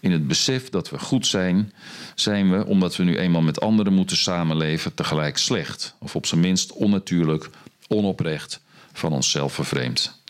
In 0.01 0.12
het 0.12 0.26
besef 0.26 0.68
dat 0.68 0.90
we 0.90 0.99
goed 0.99 1.26
zijn, 1.26 1.72
zijn 2.14 2.51
we, 2.51 2.66
omdat 2.66 2.97
we 2.97 3.05
nu 3.05 3.18
eenmaal 3.18 3.43
met 3.43 3.61
anderen 3.61 3.93
moeten 3.93 4.16
samenleven, 4.16 4.95
tegelijk 4.95 5.38
slecht. 5.38 5.95
Of 5.99 6.16
op 6.16 6.26
zijn 6.26 6.40
minst 6.40 6.72
onnatuurlijk, 6.72 7.51
onoprecht, 7.88 8.61
van 8.93 9.12
onszelf 9.12 9.53
vervreemd. 9.53 10.20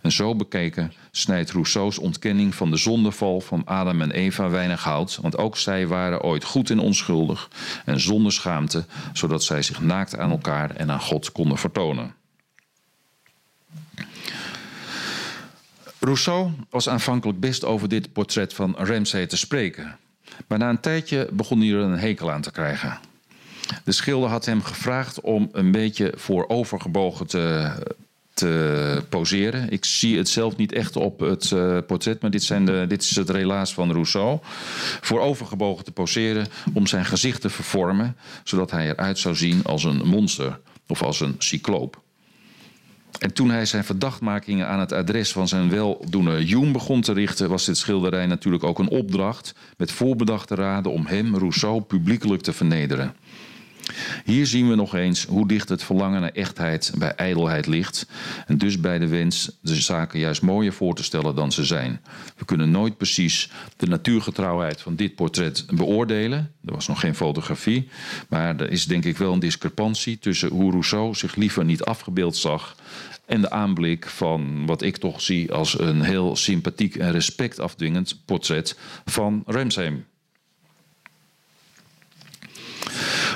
En 0.00 0.12
zo 0.12 0.36
bekeken 0.36 0.92
snijdt 1.10 1.50
Rousseau's 1.50 1.98
ontkenning 1.98 2.54
van 2.54 2.70
de 2.70 2.76
zondeval 2.76 3.40
van 3.40 3.64
Adam 3.64 4.00
en 4.00 4.10
Eva 4.10 4.48
weinig 4.48 4.82
hout, 4.82 5.18
want 5.22 5.38
ook 5.38 5.56
zij 5.56 5.86
waren 5.86 6.22
ooit 6.22 6.44
goed 6.44 6.70
en 6.70 6.78
onschuldig 6.78 7.48
en 7.84 8.00
zonder 8.00 8.32
schaamte, 8.32 8.84
zodat 9.12 9.44
zij 9.44 9.62
zich 9.62 9.80
naakt 9.80 10.18
aan 10.18 10.30
elkaar 10.30 10.70
en 10.70 10.90
aan 10.90 11.00
God 11.00 11.32
konden 11.32 11.58
vertonen. 11.58 12.14
Rousseau 15.98 16.50
was 16.70 16.88
aanvankelijk 16.88 17.40
best 17.40 17.64
over 17.64 17.88
dit 17.88 18.12
portret 18.12 18.54
van 18.54 18.74
Ramsay 18.78 19.26
te 19.26 19.36
spreken, 19.36 19.96
maar 20.46 20.58
na 20.58 20.68
een 20.68 20.80
tijdje 20.80 21.28
begon 21.32 21.60
hij 21.60 21.70
er 21.70 21.78
een 21.78 21.98
hekel 21.98 22.30
aan 22.30 22.42
te 22.42 22.52
krijgen. 22.52 22.98
De 23.84 23.92
schilder 23.92 24.28
had 24.28 24.44
hem 24.44 24.62
gevraagd 24.62 25.20
om 25.20 25.48
een 25.52 25.70
beetje 25.70 26.12
voorovergebogen 26.16 27.26
te 27.26 27.72
te 28.40 29.02
poseren. 29.08 29.70
Ik 29.70 29.84
zie 29.84 30.16
het 30.16 30.28
zelf 30.28 30.56
niet 30.56 30.72
echt 30.72 30.96
op 30.96 31.20
het 31.20 31.50
uh, 31.50 31.78
portret, 31.86 32.20
maar 32.20 32.30
dit, 32.30 32.42
zijn 32.42 32.64
de, 32.64 32.84
dit 32.88 33.02
is 33.02 33.16
het 33.16 33.30
relaas 33.30 33.74
van 33.74 33.92
Rousseau. 33.92 34.38
Voor 35.00 35.20
overgebogen 35.20 35.84
te 35.84 35.92
poseren 35.92 36.46
om 36.72 36.86
zijn 36.86 37.04
gezicht 37.04 37.40
te 37.40 37.50
vervormen, 37.50 38.16
zodat 38.44 38.70
hij 38.70 38.88
eruit 38.88 39.18
zou 39.18 39.34
zien 39.34 39.64
als 39.64 39.84
een 39.84 40.06
monster 40.06 40.60
of 40.86 41.02
als 41.02 41.20
een 41.20 41.34
cycloop. 41.38 42.02
En 43.18 43.32
toen 43.32 43.50
hij 43.50 43.66
zijn 43.66 43.84
verdachtmakingen 43.84 44.68
aan 44.68 44.80
het 44.80 44.92
adres 44.92 45.32
van 45.32 45.48
zijn 45.48 45.70
weldoener 45.70 46.36
Hume 46.36 46.70
begon 46.70 47.00
te 47.00 47.12
richten, 47.12 47.48
was 47.48 47.64
dit 47.64 47.76
schilderij 47.76 48.26
natuurlijk 48.26 48.64
ook 48.64 48.78
een 48.78 48.88
opdracht 48.88 49.54
met 49.76 49.92
voorbedachte 49.92 50.54
raden 50.54 50.92
om 50.92 51.06
hem, 51.06 51.36
Rousseau, 51.36 51.80
publiekelijk 51.80 52.42
te 52.42 52.52
vernederen. 52.52 53.14
Hier 54.24 54.46
zien 54.46 54.68
we 54.68 54.74
nog 54.74 54.94
eens 54.94 55.24
hoe 55.24 55.48
dicht 55.48 55.68
het 55.68 55.82
verlangen 55.82 56.20
naar 56.20 56.32
echtheid 56.32 56.92
bij 56.98 57.14
ijdelheid 57.14 57.66
ligt. 57.66 58.06
En 58.46 58.58
dus 58.58 58.80
bij 58.80 58.98
de 58.98 59.08
wens 59.08 59.58
de 59.62 59.74
zaken 59.74 60.18
juist 60.18 60.42
mooier 60.42 60.72
voor 60.72 60.94
te 60.94 61.02
stellen 61.02 61.34
dan 61.34 61.52
ze 61.52 61.64
zijn. 61.64 62.00
We 62.36 62.44
kunnen 62.44 62.70
nooit 62.70 62.96
precies 62.96 63.50
de 63.76 63.86
natuurgetrouwheid 63.86 64.80
van 64.80 64.96
dit 64.96 65.14
portret 65.14 65.66
beoordelen. 65.70 66.52
Er 66.64 66.74
was 66.74 66.88
nog 66.88 67.00
geen 67.00 67.14
fotografie. 67.14 67.88
Maar 68.28 68.60
er 68.60 68.70
is 68.70 68.86
denk 68.86 69.04
ik 69.04 69.16
wel 69.16 69.32
een 69.32 69.38
discrepantie 69.38 70.18
tussen 70.18 70.48
hoe 70.48 70.70
Rousseau 70.70 71.14
zich 71.14 71.34
liever 71.34 71.64
niet 71.64 71.84
afgebeeld 71.84 72.36
zag. 72.36 72.76
En 73.26 73.40
de 73.40 73.50
aanblik 73.50 74.06
van 74.06 74.66
wat 74.66 74.82
ik 74.82 74.96
toch 74.96 75.20
zie 75.20 75.52
als 75.52 75.78
een 75.78 76.02
heel 76.02 76.36
sympathiek 76.36 76.96
en 76.96 77.12
respectafdwingend 77.12 78.22
portret 78.24 78.78
van 79.04 79.42
Remsheim. 79.46 80.04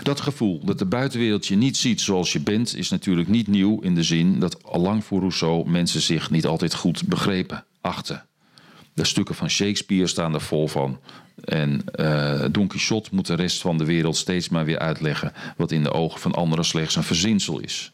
Dat 0.05 0.20
gevoel 0.20 0.61
dat 0.64 0.78
de 0.78 0.84
buitenwereld 0.84 1.46
je 1.46 1.57
niet 1.57 1.76
ziet 1.76 2.00
zoals 2.00 2.32
je 2.32 2.40
bent, 2.40 2.76
is 2.76 2.90
natuurlijk 2.90 3.28
niet 3.28 3.46
nieuw 3.46 3.80
in 3.80 3.94
de 3.94 4.02
zin 4.02 4.38
dat 4.38 4.64
allang 4.64 5.05
voor 5.05 5.18
Rousseau 5.18 5.70
mensen 5.70 6.00
zich 6.00 6.30
niet 6.30 6.46
altijd 6.46 6.74
goed 6.74 7.07
begrepen 7.07 7.64
achten. 7.80 8.24
De 8.94 9.05
stukken 9.05 9.34
van 9.34 9.50
Shakespeare 9.50 10.07
staan 10.07 10.34
er 10.34 10.40
vol 10.40 10.68
van. 10.68 10.98
En 11.44 11.84
uh, 11.94 12.44
Don 12.50 12.66
Quixote 12.66 13.11
moet 13.12 13.26
de 13.26 13.34
rest 13.34 13.61
van 13.61 13.78
de 13.78 13.84
wereld 13.84 14.16
steeds 14.16 14.48
maar 14.48 14.64
weer 14.64 14.78
uitleggen 14.78 15.32
wat 15.57 15.70
in 15.70 15.82
de 15.82 15.92
ogen 15.92 16.20
van 16.20 16.34
anderen 16.34 16.64
slechts 16.64 16.96
een 16.96 17.02
verzinsel 17.02 17.59
is. 17.59 17.92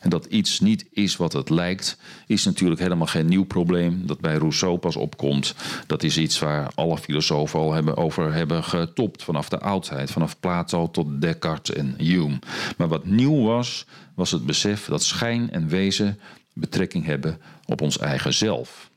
En 0.00 0.10
dat 0.10 0.24
iets 0.26 0.60
niet 0.60 0.86
is 0.90 1.16
wat 1.16 1.32
het 1.32 1.50
lijkt, 1.50 1.98
is 2.26 2.44
natuurlijk 2.44 2.80
helemaal 2.80 3.06
geen 3.06 3.26
nieuw 3.26 3.44
probleem 3.44 4.06
dat 4.06 4.20
bij 4.20 4.36
Rousseau 4.36 4.78
pas 4.78 4.96
opkomt. 4.96 5.54
Dat 5.86 6.02
is 6.02 6.18
iets 6.18 6.38
waar 6.38 6.70
alle 6.74 6.98
filosofen 6.98 7.60
al 7.60 7.72
hebben, 7.72 7.96
over 7.96 8.32
hebben 8.32 8.64
getopt 8.64 9.22
vanaf 9.22 9.48
de 9.48 9.60
oudheid, 9.60 10.10
vanaf 10.10 10.40
Plato 10.40 10.90
tot 10.90 11.20
Descartes 11.20 11.76
en 11.76 11.94
Hume. 11.98 12.38
Maar 12.76 12.88
wat 12.88 13.06
nieuw 13.06 13.42
was, 13.42 13.86
was 14.14 14.30
het 14.30 14.46
besef 14.46 14.84
dat 14.84 15.02
schijn 15.02 15.50
en 15.50 15.68
wezen 15.68 16.18
betrekking 16.52 17.04
hebben 17.04 17.40
op 17.64 17.80
ons 17.80 17.98
eigen 17.98 18.34
zelf. 18.34 18.90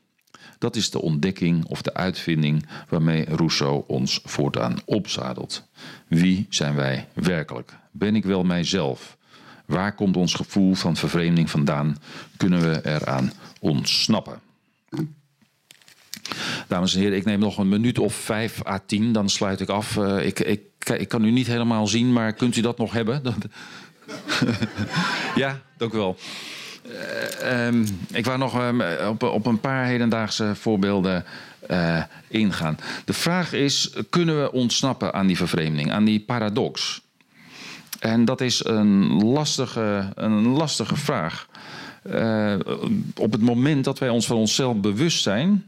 Dat 0.58 0.76
is 0.76 0.90
de 0.90 1.00
ontdekking 1.00 1.64
of 1.64 1.82
de 1.82 1.94
uitvinding 1.94 2.66
waarmee 2.88 3.24
Rousseau 3.24 3.84
ons 3.86 4.20
voortaan 4.24 4.76
opzadelt. 4.84 5.68
Wie 6.08 6.46
zijn 6.48 6.74
wij 6.74 7.08
werkelijk? 7.14 7.76
Ben 7.90 8.16
ik 8.16 8.24
wel 8.24 8.42
mijzelf? 8.42 9.16
Waar 9.70 9.94
komt 9.94 10.16
ons 10.16 10.34
gevoel 10.34 10.74
van 10.74 10.96
vervreemding 10.96 11.50
vandaan? 11.50 11.96
Kunnen 12.36 12.60
we 12.60 12.80
eraan 12.84 13.32
ontsnappen? 13.60 14.40
Dames 16.68 16.94
en 16.94 17.00
heren, 17.00 17.16
ik 17.16 17.24
neem 17.24 17.38
nog 17.38 17.58
een 17.58 17.68
minuut 17.68 17.98
of 17.98 18.14
vijf 18.14 18.66
à 18.66 18.80
tien, 18.86 19.12
dan 19.12 19.28
sluit 19.28 19.60
ik 19.60 19.68
af. 19.68 19.96
Uh, 19.96 20.26
ik, 20.26 20.40
ik, 20.40 20.60
ik 20.96 21.08
kan 21.08 21.24
u 21.24 21.30
niet 21.30 21.46
helemaal 21.46 21.86
zien, 21.86 22.12
maar 22.12 22.32
kunt 22.32 22.56
u 22.56 22.60
dat 22.60 22.78
nog 22.78 22.92
hebben? 22.92 23.22
ja, 25.34 25.60
dank 25.76 25.92
u 25.92 25.96
wel. 25.96 26.16
Uh, 27.42 27.66
um, 27.66 27.86
ik 28.12 28.24
wou 28.24 28.38
nog 28.38 28.60
um, 28.62 28.82
op, 29.08 29.22
op, 29.22 29.46
een 29.46 29.60
paar 29.60 29.84
hedendaagse 29.84 30.54
voorbeelden 30.54 31.24
uh, 31.70 32.02
ingaan. 32.28 32.78
De 33.04 33.12
vraag 33.12 33.52
is: 33.52 33.94
kunnen 34.10 34.42
we 34.42 34.52
ontsnappen 34.52 35.12
aan 35.14 35.26
die 35.26 35.36
vervreemding, 35.36 35.92
aan 35.92 36.04
die 36.04 36.20
paradox? 36.20 37.02
En 38.00 38.24
dat 38.24 38.40
is 38.40 38.64
een 38.64 39.22
lastige, 39.24 40.12
een 40.14 40.46
lastige 40.46 40.96
vraag. 40.96 41.48
Uh, 42.06 42.54
op 43.16 43.32
het 43.32 43.40
moment 43.40 43.84
dat 43.84 43.98
wij 43.98 44.08
ons 44.08 44.26
van 44.26 44.36
onszelf 44.36 44.76
bewust 44.76 45.22
zijn. 45.22 45.66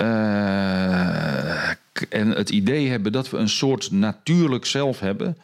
Uh, 0.00 1.68
en 2.08 2.28
het 2.28 2.50
idee 2.50 2.88
hebben 2.88 3.12
dat 3.12 3.30
we 3.30 3.36
een 3.36 3.48
soort 3.48 3.90
natuurlijk 3.90 4.64
zelf 4.64 5.00
hebben. 5.00 5.36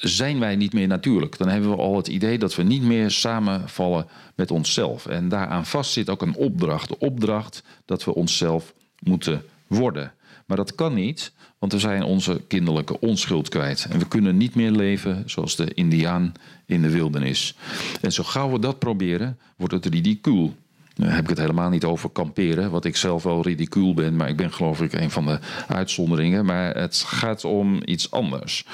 Zijn 0.00 0.38
wij 0.38 0.56
niet 0.56 0.72
meer 0.72 0.86
natuurlijk? 0.86 1.38
Dan 1.38 1.48
hebben 1.48 1.70
we 1.70 1.76
al 1.76 1.96
het 1.96 2.08
idee 2.08 2.38
dat 2.38 2.54
we 2.54 2.62
niet 2.62 2.82
meer 2.82 3.10
samenvallen 3.10 4.06
met 4.34 4.50
onszelf. 4.50 5.06
En 5.06 5.28
daaraan 5.28 5.66
vast 5.66 5.92
zit 5.92 6.10
ook 6.10 6.22
een 6.22 6.36
opdracht. 6.36 6.88
De 6.88 6.98
opdracht 6.98 7.62
dat 7.84 8.04
we 8.04 8.14
onszelf 8.14 8.74
moeten 8.98 9.44
worden. 9.66 10.12
Maar 10.46 10.56
dat 10.56 10.74
kan 10.74 10.94
niet 10.94 11.32
want 11.58 11.72
we 11.72 11.78
zijn 11.78 12.02
onze 12.02 12.40
kinderlijke 12.48 13.00
onschuld 13.00 13.48
kwijt. 13.48 13.86
En 13.90 13.98
we 13.98 14.08
kunnen 14.08 14.36
niet 14.36 14.54
meer 14.54 14.70
leven 14.70 15.22
zoals 15.26 15.56
de 15.56 15.74
Indiaan 15.74 16.32
in 16.66 16.82
de 16.82 16.90
wildernis. 16.90 17.54
En 18.00 18.12
zo 18.12 18.22
gauw 18.22 18.50
we 18.50 18.58
dat 18.58 18.78
proberen, 18.78 19.38
wordt 19.56 19.74
het 19.74 19.86
ridicuul. 19.86 20.56
Dan 20.94 21.08
heb 21.08 21.22
ik 21.22 21.28
het 21.28 21.38
helemaal 21.38 21.70
niet 21.70 21.84
over 21.84 22.10
kamperen, 22.10 22.70
wat 22.70 22.84
ik 22.84 22.96
zelf 22.96 23.22
wel 23.22 23.42
ridicuul 23.42 23.94
ben, 23.94 24.16
maar 24.16 24.28
ik 24.28 24.36
ben 24.36 24.52
geloof 24.52 24.82
ik 24.82 24.92
een 24.92 25.10
van 25.10 25.24
de 25.24 25.38
uitzonderingen. 25.68 26.44
Maar 26.44 26.76
het 26.76 26.96
gaat 26.96 27.44
om 27.44 27.80
iets 27.84 28.10
anders. 28.10 28.64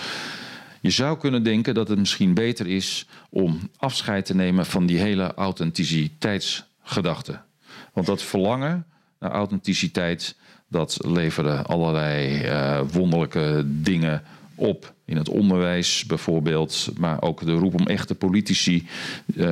Je 0.80 0.90
zou 0.90 1.18
kunnen 1.18 1.42
denken 1.42 1.74
dat 1.74 1.88
het 1.88 1.98
misschien 1.98 2.34
beter 2.34 2.66
is 2.66 3.06
om 3.30 3.70
afscheid 3.76 4.26
te 4.26 4.34
nemen 4.34 4.66
van 4.66 4.86
die 4.86 4.98
hele 4.98 5.34
authenticiteitsgedachte. 5.34 7.40
Want 7.92 8.06
dat 8.06 8.22
verlangen 8.22 8.86
naar 9.18 9.30
authenticiteit, 9.30 10.36
dat 10.74 10.98
leverde 11.06 11.62
allerlei 11.62 12.44
uh, 12.44 12.80
wonderlijke 12.92 13.62
dingen 13.66 14.22
op. 14.54 14.92
In 15.04 15.16
het 15.16 15.28
onderwijs 15.28 16.04
bijvoorbeeld, 16.06 16.90
maar 16.98 17.22
ook 17.22 17.44
de 17.44 17.52
roep 17.52 17.74
om 17.74 17.86
echte 17.86 18.14
politici 18.14 18.86
uh, 19.36 19.44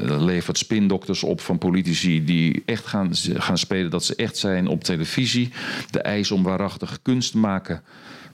levert 0.00 0.58
spindokters 0.58 1.22
op 1.22 1.40
van 1.40 1.58
politici 1.58 2.24
die 2.24 2.62
echt 2.66 2.86
gaan, 2.86 3.10
gaan 3.14 3.58
spelen 3.58 3.90
dat 3.90 4.04
ze 4.04 4.14
echt 4.14 4.36
zijn 4.36 4.66
op 4.66 4.84
televisie. 4.84 5.52
De 5.90 6.00
eis 6.00 6.30
om 6.30 6.42
waarachtige 6.42 6.98
kunst 7.02 7.30
te 7.30 7.38
maken 7.38 7.82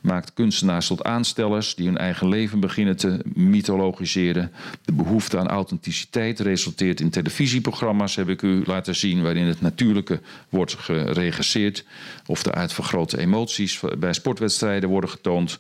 maakt 0.04 0.32
kunstenaars 0.34 0.86
tot 0.86 1.04
aanstellers 1.04 1.74
die 1.74 1.86
hun 1.86 1.98
eigen 1.98 2.28
leven 2.28 2.60
beginnen 2.60 2.96
te 2.96 3.18
mythologiseren. 3.34 4.52
De 4.84 4.92
behoefte 4.92 5.38
aan 5.38 5.48
authenticiteit 5.48 6.40
resulteert 6.40 7.00
in 7.00 7.10
televisieprogramma's, 7.10 8.16
heb 8.16 8.28
ik 8.28 8.42
u 8.42 8.62
laten 8.66 8.94
zien, 8.94 9.22
waarin 9.22 9.46
het 9.46 9.60
natuurlijke 9.60 10.20
wordt 10.48 10.74
geregisseerd. 10.74 11.84
Of 12.26 12.42
de 12.42 12.52
uitvergrote 12.52 13.18
emoties 13.18 13.80
bij 13.98 14.12
sportwedstrijden 14.12 14.88
worden 14.88 15.10
getoond. 15.10 15.58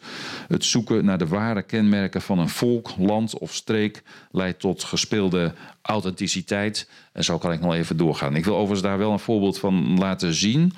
Het 0.48 0.64
zoeken 0.64 1.04
naar 1.04 1.18
de 1.18 1.26
ware 1.26 1.62
kenmerken 1.62 2.22
van 2.22 2.38
een 2.38 2.48
volk, 2.48 2.90
land 2.98 3.38
of 3.38 3.54
streek 3.54 4.02
leidt 4.30 4.60
tot 4.60 4.84
gespeelde 4.84 5.54
authenticiteit. 5.84 6.88
En 7.12 7.24
zo 7.24 7.38
kan 7.38 7.52
ik 7.52 7.60
nog 7.60 7.74
even 7.74 7.96
doorgaan. 7.96 8.36
Ik 8.36 8.44
wil 8.44 8.54
overigens 8.54 8.82
daar 8.82 8.98
wel 8.98 9.12
een 9.12 9.18
voorbeeld 9.18 9.58
van 9.58 9.98
laten 9.98 10.34
zien. 10.34 10.72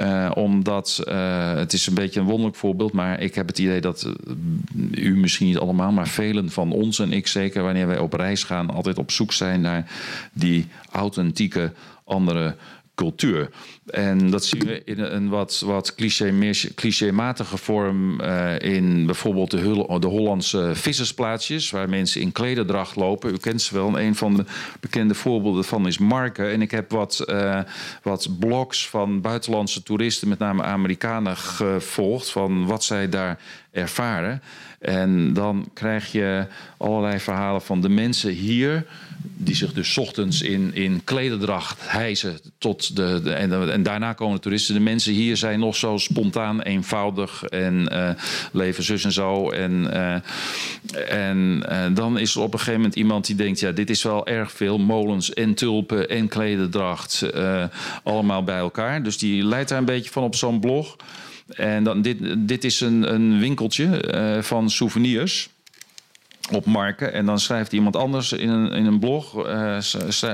Uh, 0.00 0.30
omdat 0.34 1.02
uh, 1.08 1.54
het 1.54 1.72
is 1.72 1.86
een 1.86 1.94
beetje 1.94 2.20
een 2.20 2.26
wonderlijk 2.26 2.56
voorbeeld. 2.56 2.92
Maar 2.92 3.20
ik 3.20 3.34
heb 3.34 3.46
het 3.46 3.58
idee 3.58 3.80
dat 3.80 4.06
uh, 4.06 5.04
u 5.04 5.16
misschien 5.16 5.46
niet 5.46 5.58
allemaal, 5.58 5.92
maar 5.92 6.08
velen 6.08 6.50
van 6.50 6.72
ons 6.72 6.98
en 6.98 7.12
ik 7.12 7.26
zeker 7.26 7.62
wanneer 7.62 7.86
wij 7.86 7.98
op 7.98 8.12
reis 8.12 8.44
gaan, 8.44 8.70
altijd 8.70 8.98
op 8.98 9.10
zoek 9.10 9.32
zijn 9.32 9.60
naar 9.60 9.90
die 10.32 10.66
authentieke 10.90 11.72
andere 12.04 12.56
cultuur. 12.94 13.50
En 13.86 14.30
dat 14.30 14.44
zien 14.44 14.66
we 14.66 14.82
in 14.84 14.98
een 15.00 15.28
wat, 15.28 15.62
wat 15.66 15.94
cliché, 15.94 16.50
clichématige 16.74 17.56
vorm 17.56 18.20
uh, 18.20 18.58
in 18.58 19.06
bijvoorbeeld 19.06 19.50
de, 19.50 19.98
de, 19.98 20.06
Hollandse 20.06 20.70
vissersplaatsjes, 20.74 21.70
waar 21.70 21.88
mensen 21.88 22.20
in 22.20 22.32
klederdracht 22.32 22.96
lopen. 22.96 23.32
U 23.32 23.36
kent 23.36 23.62
ze 23.62 23.74
wel. 23.74 24.00
een 24.00 24.14
van 24.14 24.36
de 24.36 24.44
bekende 24.80 25.14
voorbeelden 25.14 25.64
van 25.64 25.86
is 25.86 25.98
Marken. 25.98 26.50
En 26.50 26.62
ik 26.62 26.70
heb 26.70 26.90
wat, 26.90 27.24
uh, 27.26 27.60
wat 28.02 28.38
blogs 28.38 28.88
van 28.88 29.20
buitenlandse 29.20 29.82
toeristen, 29.82 30.28
met 30.28 30.38
name 30.38 30.62
Amerikanen, 30.62 31.36
gevolgd 31.36 32.30
van 32.30 32.66
wat 32.66 32.84
zij 32.84 33.08
daar 33.08 33.38
ervaren. 33.70 34.42
En 34.78 35.32
dan 35.32 35.70
krijg 35.74 36.12
je 36.12 36.46
allerlei 36.76 37.18
verhalen 37.18 37.62
van 37.62 37.80
de 37.80 37.88
mensen 37.88 38.30
hier 38.30 38.86
die 39.22 39.54
zich 39.54 39.72
dus 39.72 39.98
ochtends 39.98 40.42
in, 40.42 40.74
in 40.74 41.00
klederdracht 41.04 41.78
hijsen 41.80 42.40
tot 42.58 42.96
de, 42.96 43.32
en, 43.34 43.70
en, 43.70 43.82
daarna 43.82 44.12
komen 44.12 44.34
de 44.36 44.42
toeristen. 44.42 44.74
De 44.74 44.80
mensen 44.80 45.12
hier 45.12 45.36
zijn 45.36 45.58
nog 45.58 45.76
zo 45.76 45.98
spontaan, 45.98 46.60
eenvoudig 46.62 47.44
en 47.44 47.88
uh, 47.92 48.10
leven 48.52 48.84
zus 48.84 49.04
en 49.04 49.12
zo. 49.12 49.50
En, 49.50 49.72
uh, 49.92 50.14
en 51.26 51.64
uh, 51.70 51.84
dan 51.94 52.18
is 52.18 52.34
er 52.34 52.40
op 52.40 52.52
een 52.52 52.58
gegeven 52.58 52.80
moment 52.80 52.96
iemand 52.96 53.26
die 53.26 53.36
denkt: 53.36 53.60
ja, 53.60 53.72
dit 53.72 53.90
is 53.90 54.02
wel 54.02 54.26
erg 54.26 54.52
veel. 54.52 54.78
Molens 54.78 55.32
en 55.32 55.54
tulpen 55.54 56.08
en 56.08 56.28
klederdracht, 56.28 57.26
allemaal 58.02 58.44
bij 58.44 58.58
elkaar. 58.58 59.02
Dus 59.02 59.18
die 59.18 59.44
leidt 59.44 59.68
daar 59.68 59.78
een 59.78 59.84
beetje 59.84 60.10
van 60.10 60.22
op 60.22 60.34
zo'n 60.34 60.60
blog. 60.60 60.96
En 61.48 61.84
dan, 61.84 62.02
dit, 62.02 62.18
dit 62.36 62.64
is 62.64 62.80
een, 62.80 63.14
een 63.14 63.38
winkeltje 63.38 64.40
van 64.42 64.70
souvenirs. 64.70 65.48
Op 66.50 66.64
marken. 66.64 67.12
En 67.12 67.26
dan 67.26 67.40
schrijft 67.40 67.72
iemand 67.72 67.96
anders 67.96 68.32
in 68.32 68.48
een, 68.48 68.72
in 68.72 68.86
een 68.86 68.98
blog, 68.98 69.46
uh, 69.46 69.78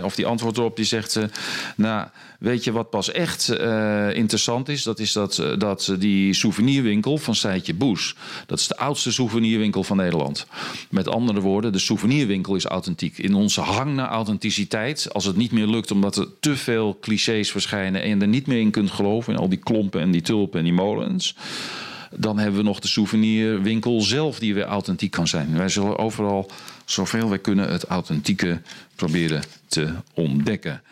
of 0.02 0.14
die 0.14 0.26
antwoordt 0.26 0.58
erop, 0.58 0.76
die 0.76 0.84
zegt: 0.84 1.16
uh, 1.16 1.24
Nou, 1.76 2.06
weet 2.38 2.64
je 2.64 2.72
wat 2.72 2.90
pas 2.90 3.10
echt 3.10 3.50
uh, 3.60 4.14
interessant 4.14 4.68
is? 4.68 4.82
Dat 4.82 4.98
is 4.98 5.12
dat, 5.12 5.42
dat 5.58 5.94
die 5.98 6.34
souvenirwinkel 6.34 7.18
van 7.18 7.34
Seitje 7.34 7.74
Boes. 7.74 8.14
Dat 8.46 8.58
is 8.58 8.66
de 8.66 8.76
oudste 8.76 9.12
souvenirwinkel 9.12 9.84
van 9.84 9.96
Nederland. 9.96 10.46
Met 10.90 11.08
andere 11.08 11.40
woorden, 11.40 11.72
de 11.72 11.78
souvenirwinkel 11.78 12.54
is 12.54 12.64
authentiek. 12.64 13.18
In 13.18 13.34
onze 13.34 13.60
hang 13.60 13.94
naar 13.94 14.08
authenticiteit, 14.08 15.08
als 15.12 15.24
het 15.24 15.36
niet 15.36 15.52
meer 15.52 15.66
lukt 15.66 15.90
omdat 15.90 16.16
er 16.16 16.26
te 16.40 16.56
veel 16.56 16.98
clichés 17.00 17.50
verschijnen 17.50 18.02
en 18.02 18.08
je 18.08 18.16
er 18.16 18.28
niet 18.28 18.46
meer 18.46 18.60
in 18.60 18.70
kunt 18.70 18.90
geloven, 18.90 19.32
in 19.32 19.38
al 19.38 19.48
die 19.48 19.58
klompen 19.58 20.00
en 20.00 20.10
die 20.10 20.22
tulpen 20.22 20.58
en 20.58 20.64
die 20.64 20.74
molens 20.74 21.34
dan 22.16 22.38
hebben 22.38 22.58
we 22.58 22.66
nog 22.66 22.80
de 22.80 22.88
souvenirwinkel 22.88 24.00
zelf 24.00 24.38
die 24.38 24.54
weer 24.54 24.64
authentiek 24.64 25.10
kan 25.10 25.28
zijn. 25.28 25.56
Wij 25.56 25.68
zullen 25.68 25.98
overal 25.98 26.50
zoveel 26.84 27.28
wij 27.28 27.38
kunnen 27.38 27.70
het 27.70 27.84
authentieke 27.84 28.60
proberen 28.94 29.42
te 29.66 29.92
ontdekken. 30.14 30.82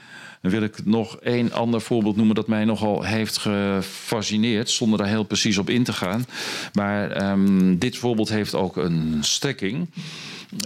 Dan 0.42 0.50
wil 0.50 0.62
ik 0.62 0.84
nog 0.84 1.16
één 1.16 1.52
ander 1.52 1.80
voorbeeld 1.80 2.16
noemen 2.16 2.34
dat 2.34 2.46
mij 2.46 2.64
nogal 2.64 3.02
heeft 3.02 3.36
gefascineerd, 3.36 4.70
zonder 4.70 4.98
daar 4.98 5.08
heel 5.08 5.24
precies 5.24 5.58
op 5.58 5.70
in 5.70 5.84
te 5.84 5.92
gaan. 5.92 6.26
Maar 6.72 7.30
um, 7.30 7.78
dit 7.78 7.96
voorbeeld 7.96 8.28
heeft 8.28 8.54
ook 8.54 8.76
een 8.76 9.18
strekking. 9.20 9.88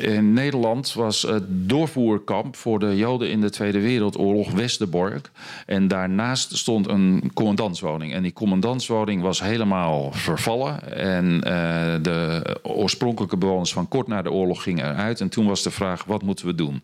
In 0.01 0.33
Nederland 0.33 0.93
was 0.93 1.22
het 1.22 1.45
doorvoerkamp 1.68 2.57
voor 2.57 2.78
de 2.78 2.97
Joden 2.97 3.31
in 3.31 3.41
de 3.41 3.51
Tweede 3.51 3.81
Wereldoorlog 3.81 4.51
Westerbork. 4.51 5.31
En 5.66 5.89
daarnaast 5.89 6.57
stond 6.57 6.89
een 6.89 7.31
commandantswoning. 7.35 8.12
En 8.12 8.22
die 8.22 8.33
commandantswoning 8.33 9.22
was 9.22 9.43
helemaal 9.43 10.12
vervallen. 10.12 10.97
En 10.97 11.35
uh, 11.35 11.43
de 12.03 12.43
oorspronkelijke 12.62 13.37
bewoners 13.37 13.72
van 13.72 13.89
kort 13.89 14.07
na 14.07 14.22
de 14.22 14.33
oorlog 14.33 14.62
gingen 14.62 14.91
eruit. 14.91 15.20
En 15.20 15.28
toen 15.28 15.47
was 15.47 15.62
de 15.62 15.70
vraag: 15.70 16.05
wat 16.05 16.22
moeten 16.22 16.47
we 16.47 16.55
doen? 16.55 16.83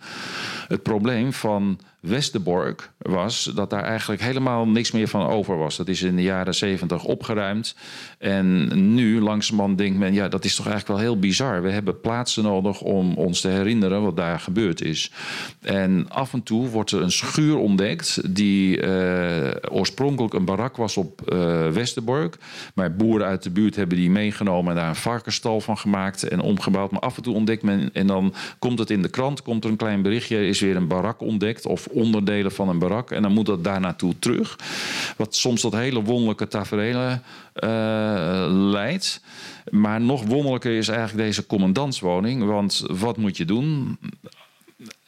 Het 0.68 0.82
probleem 0.82 1.32
van 1.32 1.78
Westerbork 2.06 2.90
was 2.98 3.50
dat 3.54 3.70
daar 3.70 3.82
eigenlijk 3.82 4.22
helemaal 4.22 4.68
niks 4.68 4.90
meer 4.90 5.08
van 5.08 5.26
over 5.26 5.58
was. 5.58 5.76
Dat 5.76 5.88
is 5.88 6.02
in 6.02 6.16
de 6.16 6.22
jaren 6.22 6.54
zeventig 6.54 7.04
opgeruimd. 7.04 7.76
En 8.18 8.94
nu 8.94 9.20
langzamerhand 9.20 9.78
denkt 9.78 9.98
men, 9.98 10.14
ja, 10.14 10.28
dat 10.28 10.44
is 10.44 10.56
toch 10.56 10.66
eigenlijk 10.66 10.98
wel 10.98 11.10
heel 11.10 11.18
bizar. 11.18 11.62
We 11.62 11.70
hebben 11.70 12.00
plaatsen 12.00 12.42
nodig 12.42 12.80
om 12.80 13.14
ons 13.14 13.40
te 13.40 13.48
herinneren 13.48 14.02
wat 14.02 14.16
daar 14.16 14.40
gebeurd 14.40 14.82
is. 14.82 15.12
En 15.60 16.06
af 16.08 16.32
en 16.32 16.42
toe 16.42 16.68
wordt 16.68 16.90
er 16.90 17.02
een 17.02 17.12
schuur 17.12 17.56
ontdekt 17.56 18.34
die 18.34 18.82
uh, 18.82 19.50
oorspronkelijk 19.70 20.34
een 20.34 20.44
barak 20.44 20.76
was 20.76 20.96
op 20.96 21.32
uh, 21.32 21.68
Westerbork. 21.68 22.36
Maar 22.74 22.96
boeren 22.96 23.26
uit 23.26 23.42
de 23.42 23.50
buurt 23.50 23.76
hebben 23.76 23.96
die 23.96 24.10
meegenomen 24.10 24.70
en 24.70 24.76
daar 24.76 24.88
een 24.88 24.94
varkenstal 24.94 25.60
van 25.60 25.78
gemaakt 25.78 26.22
en 26.22 26.40
omgebouwd. 26.40 26.90
Maar 26.90 27.00
af 27.00 27.16
en 27.16 27.22
toe 27.22 27.34
ontdekt 27.34 27.62
men, 27.62 27.90
en 27.92 28.06
dan 28.06 28.34
komt 28.58 28.78
het 28.78 28.90
in 28.90 29.02
de 29.02 29.08
krant, 29.08 29.42
komt 29.42 29.64
er 29.64 29.70
een 29.70 29.76
klein 29.76 30.02
berichtje, 30.02 30.36
er 30.36 30.48
is 30.48 30.60
weer 30.60 30.76
een 30.76 30.88
barak 30.88 31.20
ontdekt 31.20 31.66
of 31.66 31.86
onderdelen 31.96 32.52
van 32.52 32.68
een 32.68 32.78
barak. 32.78 33.10
En 33.10 33.22
dan 33.22 33.32
moet 33.32 33.46
dat 33.46 33.64
daar 33.64 33.80
naartoe 33.80 34.18
terug. 34.18 34.58
Wat 35.16 35.34
soms 35.34 35.60
tot 35.60 35.72
hele 35.72 36.02
wonderlijke 36.02 36.48
tafereelen 36.48 37.22
uh, 37.54 38.46
leidt. 38.48 39.20
Maar 39.70 40.00
nog 40.00 40.24
wonderlijker 40.24 40.76
is 40.76 40.88
eigenlijk 40.88 41.26
deze 41.26 41.46
commandantswoning. 41.46 42.44
Want 42.44 42.84
wat 42.88 43.16
moet 43.16 43.36
je 43.36 43.44
doen? 43.44 43.98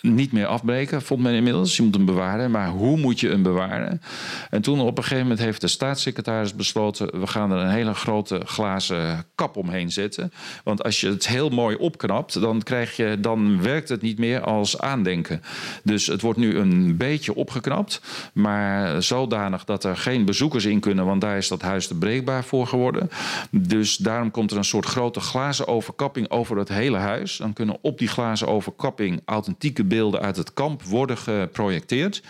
Niet 0.00 0.32
meer 0.32 0.46
afbreken, 0.46 1.02
vond 1.02 1.22
men 1.22 1.34
inmiddels. 1.34 1.76
Je 1.76 1.82
moet 1.82 1.94
hem 1.94 2.04
bewaren, 2.04 2.50
maar 2.50 2.68
hoe 2.68 2.96
moet 2.96 3.20
je 3.20 3.28
hem 3.28 3.42
bewaren? 3.42 4.02
En 4.50 4.62
toen 4.62 4.80
op 4.80 4.96
een 4.96 5.02
gegeven 5.02 5.22
moment 5.22 5.40
heeft 5.40 5.60
de 5.60 5.68
staatssecretaris 5.68 6.54
besloten... 6.54 7.20
we 7.20 7.26
gaan 7.26 7.52
er 7.52 7.58
een 7.58 7.70
hele 7.70 7.94
grote 7.94 8.40
glazen 8.44 9.24
kap 9.34 9.56
omheen 9.56 9.90
zetten. 9.90 10.32
Want 10.64 10.84
als 10.84 11.00
je 11.00 11.08
het 11.08 11.28
heel 11.28 11.48
mooi 11.48 11.76
opknapt, 11.76 12.40
dan, 12.40 12.62
krijg 12.62 12.96
je, 12.96 13.16
dan 13.20 13.62
werkt 13.62 13.88
het 13.88 14.02
niet 14.02 14.18
meer 14.18 14.40
als 14.40 14.80
aandenken. 14.80 15.42
Dus 15.82 16.06
het 16.06 16.20
wordt 16.20 16.38
nu 16.38 16.56
een 16.56 16.96
beetje 16.96 17.34
opgeknapt, 17.34 18.00
maar 18.32 19.02
zodanig 19.02 19.64
dat 19.64 19.84
er 19.84 19.96
geen 19.96 20.24
bezoekers 20.24 20.64
in 20.64 20.80
kunnen... 20.80 21.04
want 21.04 21.20
daar 21.20 21.36
is 21.36 21.48
dat 21.48 21.62
huis 21.62 21.86
te 21.86 21.98
breekbaar 21.98 22.44
voor 22.44 22.66
geworden. 22.66 23.10
Dus 23.50 23.96
daarom 23.96 24.30
komt 24.30 24.50
er 24.50 24.56
een 24.56 24.64
soort 24.64 24.86
grote 24.86 25.20
glazen 25.20 25.66
overkapping 25.66 26.30
over 26.30 26.56
het 26.56 26.68
hele 26.68 26.98
huis. 26.98 27.36
Dan 27.36 27.52
kunnen 27.52 27.78
op 27.80 27.98
die 27.98 28.08
glazen 28.08 28.48
overkapping 28.48 29.20
authentieke 29.24 29.86
beelden 29.88 30.20
uit 30.20 30.36
het 30.36 30.52
kamp 30.52 30.82
worden 30.82 31.18
geprojecteerd. 31.18 32.22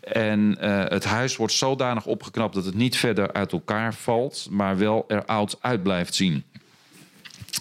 En 0.00 0.56
uh, 0.60 0.84
het 0.88 1.04
huis 1.04 1.36
wordt 1.36 1.52
zodanig 1.52 2.06
opgeknapt 2.06 2.54
dat 2.54 2.64
het 2.64 2.74
niet 2.74 2.96
verder 2.96 3.32
uit 3.32 3.52
elkaar 3.52 3.94
valt, 3.94 4.46
maar 4.50 4.78
wel 4.78 5.04
er 5.08 5.24
oud 5.24 5.58
uit 5.60 5.82
blijft 5.82 6.14
zien. 6.14 6.44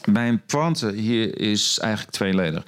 Mijn 0.05 0.41
pointe 0.45 0.91
hier 0.91 1.39
is 1.39 1.79
eigenlijk 1.79 2.13
tweeledig. 2.13 2.63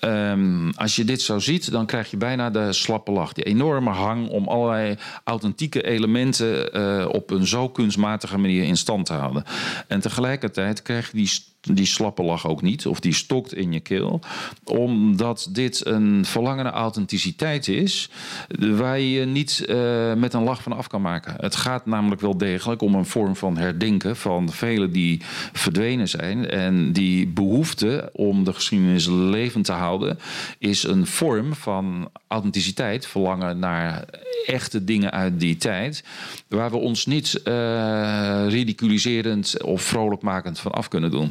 Um, 0.00 0.72
als 0.74 0.96
je 0.96 1.04
dit 1.04 1.22
zo 1.22 1.38
ziet, 1.38 1.70
dan 1.70 1.86
krijg 1.86 2.10
je 2.10 2.16
bijna 2.16 2.50
de 2.50 2.72
slappe 2.72 3.10
lach. 3.10 3.32
Die 3.32 3.44
enorme 3.44 3.90
hang 3.90 4.28
om 4.28 4.48
allerlei 4.48 4.96
authentieke 5.24 5.82
elementen 5.82 6.76
uh, 6.76 7.08
op 7.08 7.30
een 7.30 7.46
zo 7.46 7.68
kunstmatige 7.68 8.38
manier 8.38 8.64
in 8.64 8.76
stand 8.76 9.06
te 9.06 9.12
houden. 9.12 9.44
En 9.88 10.00
tegelijkertijd 10.00 10.82
krijg 10.82 11.10
je 11.10 11.16
die 11.16 11.30
die 11.72 11.86
slappe 11.86 12.22
lach 12.22 12.46
ook 12.46 12.62
niet, 12.62 12.86
of 12.86 13.00
die 13.00 13.14
stokt 13.14 13.54
in 13.54 13.72
je 13.72 13.80
keel, 13.80 14.20
omdat 14.64 15.48
dit 15.50 15.86
een 15.86 16.24
verlangen 16.24 16.64
naar 16.64 16.72
authenticiteit 16.72 17.68
is, 17.68 18.10
waar 18.58 19.00
je 19.00 19.24
niet 19.24 19.64
uh, 19.68 20.14
met 20.14 20.34
een 20.34 20.42
lach 20.42 20.62
van 20.62 20.72
af 20.72 20.86
kan 20.86 21.02
maken. 21.02 21.34
Het 21.38 21.56
gaat 21.56 21.86
namelijk 21.86 22.20
wel 22.20 22.36
degelijk 22.36 22.82
om 22.82 22.94
een 22.94 23.06
vorm 23.06 23.36
van 23.36 23.56
herdenken 23.56 24.16
van 24.16 24.50
velen 24.50 24.92
die 24.92 25.20
verdwenen 25.52 26.08
zijn. 26.08 26.48
En 26.48 26.92
die 26.92 27.26
behoefte 27.26 28.10
om 28.12 28.44
de 28.44 28.52
geschiedenis 28.52 29.06
levend 29.08 29.64
te 29.64 29.72
houden, 29.72 30.18
is 30.58 30.82
een 30.82 31.06
vorm 31.06 31.54
van 31.54 32.10
authenticiteit, 32.28 33.06
verlangen 33.06 33.58
naar 33.58 34.04
echte 34.46 34.84
dingen 34.84 35.10
uit 35.10 35.40
die 35.40 35.56
tijd, 35.56 36.04
waar 36.48 36.70
we 36.70 36.76
ons 36.76 37.06
niet 37.06 37.40
uh, 37.44 38.44
ridiculiserend 38.48 39.62
of 39.62 39.82
vrolijkmakend 39.82 40.58
van 40.58 40.72
af 40.72 40.88
kunnen 40.88 41.10
doen. 41.10 41.30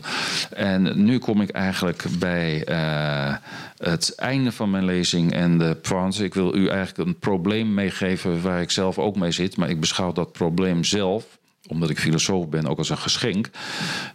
En 0.50 1.04
nu 1.04 1.18
kom 1.18 1.42
ik 1.42 1.50
eigenlijk 1.50 2.06
bij 2.20 2.70
uh, 2.70 3.36
het 3.78 4.16
einde 4.16 4.52
van 4.52 4.70
mijn 4.70 4.86
lezing 4.86 5.34
en 5.34 5.58
de 5.58 5.78
prance. 5.82 6.24
Ik 6.24 6.34
wil 6.34 6.56
u 6.56 6.68
eigenlijk 6.68 7.10
een 7.10 7.20
probleem 7.20 7.74
meegeven 7.74 8.42
waar 8.42 8.62
ik 8.62 8.72
zelf 8.72 9.00
ook 9.00 9.16
mee 9.16 9.32
zit, 9.32 9.58
maar 9.58 9.70
ik 9.70 9.80
beschouw 9.80 10.12
dat 10.12 10.32
probleem 10.32 10.84
zelf 10.84 11.26
omdat 11.68 11.90
ik 11.90 12.00
filosoof 12.00 12.50
ben, 12.50 12.68
ook 12.68 12.78
als 12.78 12.90
een 12.90 12.98
geschenk. 12.98 13.50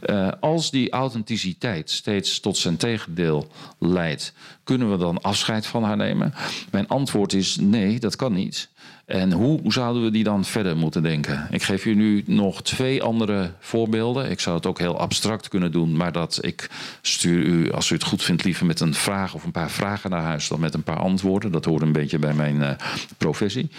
Uh, 0.07 0.29
als 0.41 0.71
die 0.71 0.91
authenticiteit 0.91 1.91
steeds 1.91 2.41
tot 2.41 2.57
zijn 2.57 2.77
tegendeel 2.77 3.49
leidt, 3.79 4.33
kunnen 4.65 4.91
we 4.91 4.97
dan 4.97 5.23
afscheid 5.23 5.67
van 5.67 5.83
haar 5.83 5.97
nemen? 5.97 6.35
Mijn 6.71 6.89
antwoord 6.89 7.33
is 7.33 7.57
nee, 7.57 7.99
dat 7.99 8.17
kan 8.17 8.33
niet. 8.33 8.69
En 9.09 9.33
hoe 9.33 9.73
zouden 9.73 10.03
we 10.03 10.11
die 10.11 10.25
dan 10.25 10.45
verder 10.45 10.77
moeten 10.77 11.03
denken? 11.03 11.47
Ik 11.51 11.63
geef 11.63 11.85
u 11.85 11.95
nu 11.95 12.23
nog 12.27 12.63
twee 12.63 13.03
andere 13.03 13.51
voorbeelden. 13.59 14.31
Ik 14.31 14.41
zou 14.41 14.57
het 14.57 14.67
ook 14.67 14.79
heel 14.79 14.99
abstract 14.99 15.49
kunnen 15.49 15.73
doen, 15.73 15.97
maar 15.97 16.13
dat 16.13 16.39
ik 16.41 16.71
stuur 17.03 17.45
u, 17.45 17.73
als 17.73 17.91
u 17.91 17.95
het 17.95 18.05
goed 18.05 18.23
vindt, 18.23 18.45
liever 18.45 18.67
met 18.67 18.81
een 18.81 18.95
vraag 18.95 19.35
of 19.35 19.45
een 19.45 19.51
paar 19.51 19.71
vragen 19.71 20.11
naar 20.11 20.23
huis 20.23 20.49
dan 20.49 20.61
met 20.61 20.75
een 20.75 20.83
paar 20.83 20.99
antwoorden. 20.99 21.53
Dat 21.53 21.65
hoort 21.65 21.83
een 21.83 21.93
beetje 21.93 22.19
bij 22.19 22.35
mijn 22.35 22.57
uh, 22.57 22.71
professie. 23.17 23.71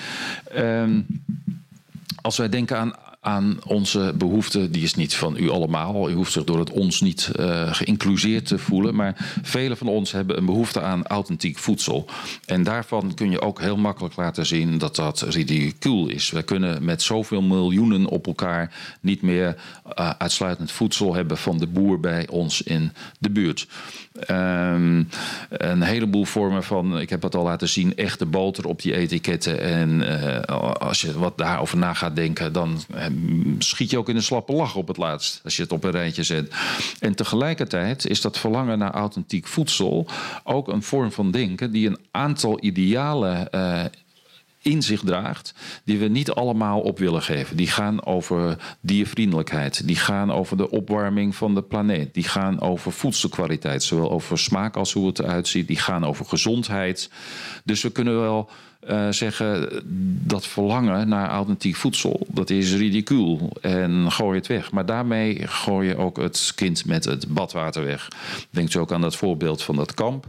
Um, 0.58 1.06
als 2.22 2.38
wij 2.38 2.50
denken 2.50 2.78
aan 2.78 2.94
aan 3.22 3.60
onze 3.66 4.14
behoeften. 4.18 4.72
Die 4.72 4.84
is 4.84 4.96
niet 4.96 5.16
van 5.16 5.38
u 5.38 5.50
allemaal. 5.50 6.10
U 6.10 6.14
hoeft 6.14 6.32
zich 6.32 6.44
door 6.44 6.60
het 6.60 6.72
ons 6.72 7.02
niet 7.02 7.32
uh, 7.40 7.74
geïncluseerd 7.74 8.46
te 8.46 8.58
voelen. 8.58 8.96
Maar 8.96 9.16
velen 9.42 9.78
van 9.78 9.88
ons 9.88 10.12
hebben 10.12 10.38
een 10.38 10.46
behoefte 10.46 10.82
aan 10.82 11.08
authentiek 11.08 11.58
voedsel. 11.58 12.06
En 12.46 12.64
daarvan 12.64 13.14
kun 13.14 13.32
je 13.32 13.42
ook 13.42 13.60
heel 13.60 13.78
makkelijk 13.78 14.16
laten 14.16 14.46
zien 14.46 14.78
dat 14.78 14.96
dat 14.96 15.22
ridicuul 15.22 16.08
is. 16.08 16.30
We 16.30 16.44
kunnen 16.44 16.84
met 16.86 17.02
zoveel 17.02 17.42
miljoenen 17.42 18.06
op 18.06 18.28
elkaar 18.28 18.98
niet 19.02 19.22
meer 19.22 19.56
uh, 20.00 20.10
uitsluitend 20.18 20.72
voedsel 20.72 21.14
hebben 21.14 21.38
van 21.38 21.58
de 21.58 21.68
boer 21.68 22.00
bij 22.00 22.28
ons 22.28 22.62
in 22.62 22.92
de 23.20 23.30
buurt. 23.30 23.68
Um, 24.30 25.10
een 25.50 25.82
heleboel 25.82 26.26
vormen 26.26 26.64
van, 26.64 27.00
ik 27.00 27.10
heb 27.10 27.22
het 27.22 27.36
al 27.36 27.44
laten 27.44 27.70
zien, 27.70 27.96
echte 27.96 28.26
boter 28.26 28.68
op 28.68 28.82
die 28.82 28.96
etiketten. 28.96 29.62
En 29.62 30.02
uh, 30.02 30.40
als 30.74 31.02
je 31.02 31.20
wat 31.20 31.38
daarover 31.38 31.78
na 31.78 31.94
gaat 31.94 32.16
denken, 32.16 32.54
dan 32.54 32.80
schiet 33.60 33.90
je 33.90 33.98
ook 33.98 34.10
in 34.10 34.16
een 34.16 34.24
slappe 34.24 34.54
lach 34.54 34.76
op 34.76 34.88
het 34.88 34.98
laatst. 34.98 35.42
Als 35.44 35.56
je 35.56 35.62
het 35.62 35.72
op 35.72 35.84
een 35.84 35.92
rijtje 35.92 36.24
zet. 36.24 36.54
En 37.00 37.16
tegelijkertijd 37.16 38.06
is 38.06 38.22
dat 38.22 38.40
verlangen 38.40 38.78
naar 38.78 38.92
authentiek 38.92 39.48
voedsel 39.48 40.08
ook 40.44 40.68
een 40.68 40.84
vorm 40.84 41.12
van 41.12 41.32
denken 41.32 41.72
die 41.72 41.88
een 41.88 42.00
aantal 42.12 42.64
idealen. 42.64 43.48
Uh, 43.52 43.84
in 44.62 44.82
zich 44.82 45.02
draagt, 45.02 45.54
die 45.84 46.00
we 46.00 46.08
niet 46.08 46.32
allemaal 46.32 46.80
op 46.80 47.00
willen 47.00 47.22
geven. 47.22 47.58
Die 47.58 47.68
gaan 47.68 48.06
over 48.06 48.58
diervriendelijkheid, 48.82 49.88
die 49.88 49.96
gaan 49.96 50.32
over 50.32 50.58
de 50.58 50.70
opwarming 50.70 51.36
van 51.36 51.56
de 51.56 51.64
planeet, 51.64 52.14
die 52.14 52.24
gaan 52.24 52.62
over 52.62 52.92
voedselkwaliteit, 52.92 53.84
zowel 53.84 54.12
over 54.12 54.38
smaak 54.38 54.76
als 54.76 54.94
hoe 54.94 55.08
het 55.08 55.20
eruit 55.20 55.48
ziet, 55.48 55.68
die 55.68 55.80
gaan 55.80 56.06
over 56.06 56.26
gezondheid. 56.26 57.10
Dus 57.64 57.82
we 57.82 57.92
kunnen 57.92 58.20
wel 58.20 58.50
uh, 58.88 59.08
zeggen 59.10 59.70
dat 60.26 60.48
verlangen 60.48 61.08
naar 61.08 61.30
authentiek 61.30 61.76
voedsel, 61.76 62.28
dat 62.28 62.50
is 62.50 62.76
ridicuul 62.76 63.58
en 63.62 64.12
gooi 64.12 64.38
het 64.38 64.48
weg. 64.48 64.72
Maar 64.72 64.86
daarmee 64.86 65.48
gooi 65.48 65.88
je 65.88 65.98
ook 65.98 66.18
het 66.18 66.52
kind 66.56 66.86
met 66.86 67.06
het 67.06 67.28
badwater 67.28 67.86
weg. 67.86 68.08
Denkt 68.50 68.74
u 68.74 68.80
ook 68.80 68.92
aan 68.92 69.02
dat 69.02 69.16
voorbeeld 69.16 69.64
van 69.64 69.76
dat 69.76 69.94
kamp. 69.94 70.26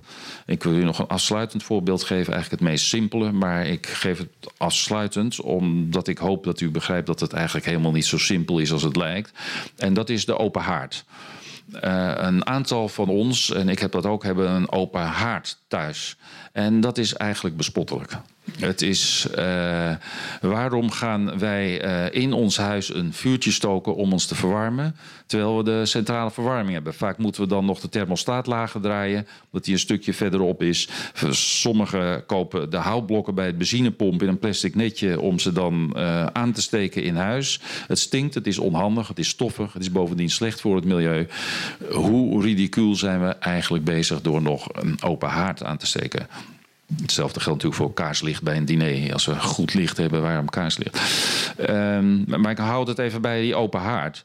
Ik 0.46 0.62
wil 0.62 0.74
u 0.74 0.84
nog 0.84 0.98
een 0.98 1.06
afsluitend 1.06 1.62
voorbeeld 1.62 2.02
geven, 2.02 2.32
eigenlijk 2.32 2.62
het 2.62 2.70
meest 2.70 2.86
simpele, 2.86 3.32
maar 3.32 3.66
ik 3.66 3.86
geef 3.86 4.18
het 4.18 4.52
afsluitend 4.56 5.40
omdat 5.40 6.08
ik 6.08 6.18
hoop 6.18 6.44
dat 6.44 6.60
u 6.60 6.70
begrijpt 6.70 7.06
dat 7.06 7.20
het 7.20 7.32
eigenlijk 7.32 7.66
helemaal 7.66 7.92
niet 7.92 8.06
zo 8.06 8.18
simpel 8.18 8.58
is 8.58 8.72
als 8.72 8.82
het 8.82 8.96
lijkt. 8.96 9.32
En 9.76 9.94
dat 9.94 10.08
is 10.08 10.24
de 10.24 10.38
open 10.38 10.62
haard. 10.62 11.04
Uh, 11.74 12.12
een 12.16 12.46
aantal 12.46 12.88
van 12.88 13.08
ons, 13.08 13.50
en 13.52 13.68
ik 13.68 13.78
heb 13.78 13.92
dat 13.92 14.06
ook, 14.06 14.24
hebben 14.24 14.50
een 14.50 14.72
open 14.72 15.00
haard 15.00 15.58
thuis. 15.68 16.16
En 16.52 16.80
dat 16.80 16.98
is 16.98 17.14
eigenlijk 17.14 17.56
bespottelijk. 17.56 18.16
Het 18.58 18.82
is 18.82 19.26
uh, 19.38 19.90
waarom 20.40 20.90
gaan 20.90 21.38
wij 21.38 21.84
uh, 21.84 22.22
in 22.22 22.32
ons 22.32 22.56
huis 22.56 22.94
een 22.94 23.12
vuurtje 23.12 23.50
stoken 23.50 23.94
om 23.94 24.12
ons 24.12 24.26
te 24.26 24.34
verwarmen, 24.34 24.96
terwijl 25.26 25.56
we 25.56 25.64
de 25.64 25.86
centrale 25.86 26.30
verwarming 26.30 26.72
hebben. 26.72 26.94
Vaak 26.94 27.18
moeten 27.18 27.42
we 27.42 27.48
dan 27.48 27.64
nog 27.64 27.80
de 27.80 27.88
thermostaat 27.88 28.46
lager 28.46 28.80
draaien, 28.80 29.26
omdat 29.44 29.64
die 29.64 29.74
een 29.74 29.80
stukje 29.80 30.14
verderop 30.14 30.62
is. 30.62 30.88
Sommigen 31.30 32.26
kopen 32.26 32.70
de 32.70 32.76
houtblokken 32.76 33.34
bij 33.34 33.46
het 33.46 33.58
benzinepomp 33.58 34.22
in 34.22 34.28
een 34.28 34.38
plastic 34.38 34.74
netje 34.74 35.20
om 35.20 35.38
ze 35.38 35.52
dan 35.52 35.94
uh, 35.96 36.26
aan 36.26 36.52
te 36.52 36.62
steken 36.62 37.02
in 37.02 37.16
huis. 37.16 37.60
Het 37.86 37.98
stinkt, 37.98 38.34
het 38.34 38.46
is 38.46 38.58
onhandig, 38.58 39.08
het 39.08 39.18
is 39.18 39.28
stoffig, 39.28 39.72
het 39.72 39.82
is 39.82 39.92
bovendien 39.92 40.30
slecht 40.30 40.60
voor 40.60 40.76
het 40.76 40.84
milieu. 40.84 41.28
Hoe 41.90 42.42
ridicuul 42.42 42.94
zijn 42.94 43.20
we 43.20 43.28
eigenlijk 43.28 43.84
bezig 43.84 44.20
door 44.20 44.42
nog 44.42 44.68
een 44.72 45.02
open 45.02 45.28
haard 45.28 45.64
aan 45.64 45.76
te 45.76 45.86
steken? 45.86 46.26
Hetzelfde 47.02 47.40
geldt 47.40 47.62
natuurlijk 47.62 47.90
voor 47.90 48.04
kaarslicht 48.04 48.42
bij 48.42 48.56
een 48.56 48.64
diner. 48.64 49.12
Als 49.12 49.26
we 49.26 49.40
goed 49.40 49.74
licht 49.74 49.96
hebben, 49.96 50.22
waarom 50.22 50.48
kaarslicht? 50.48 51.00
Um, 51.70 52.24
maar 52.26 52.50
ik 52.50 52.58
houd 52.58 52.86
het 52.86 52.98
even 52.98 53.20
bij 53.20 53.40
die 53.40 53.54
open 53.54 53.80
haard. 53.80 54.24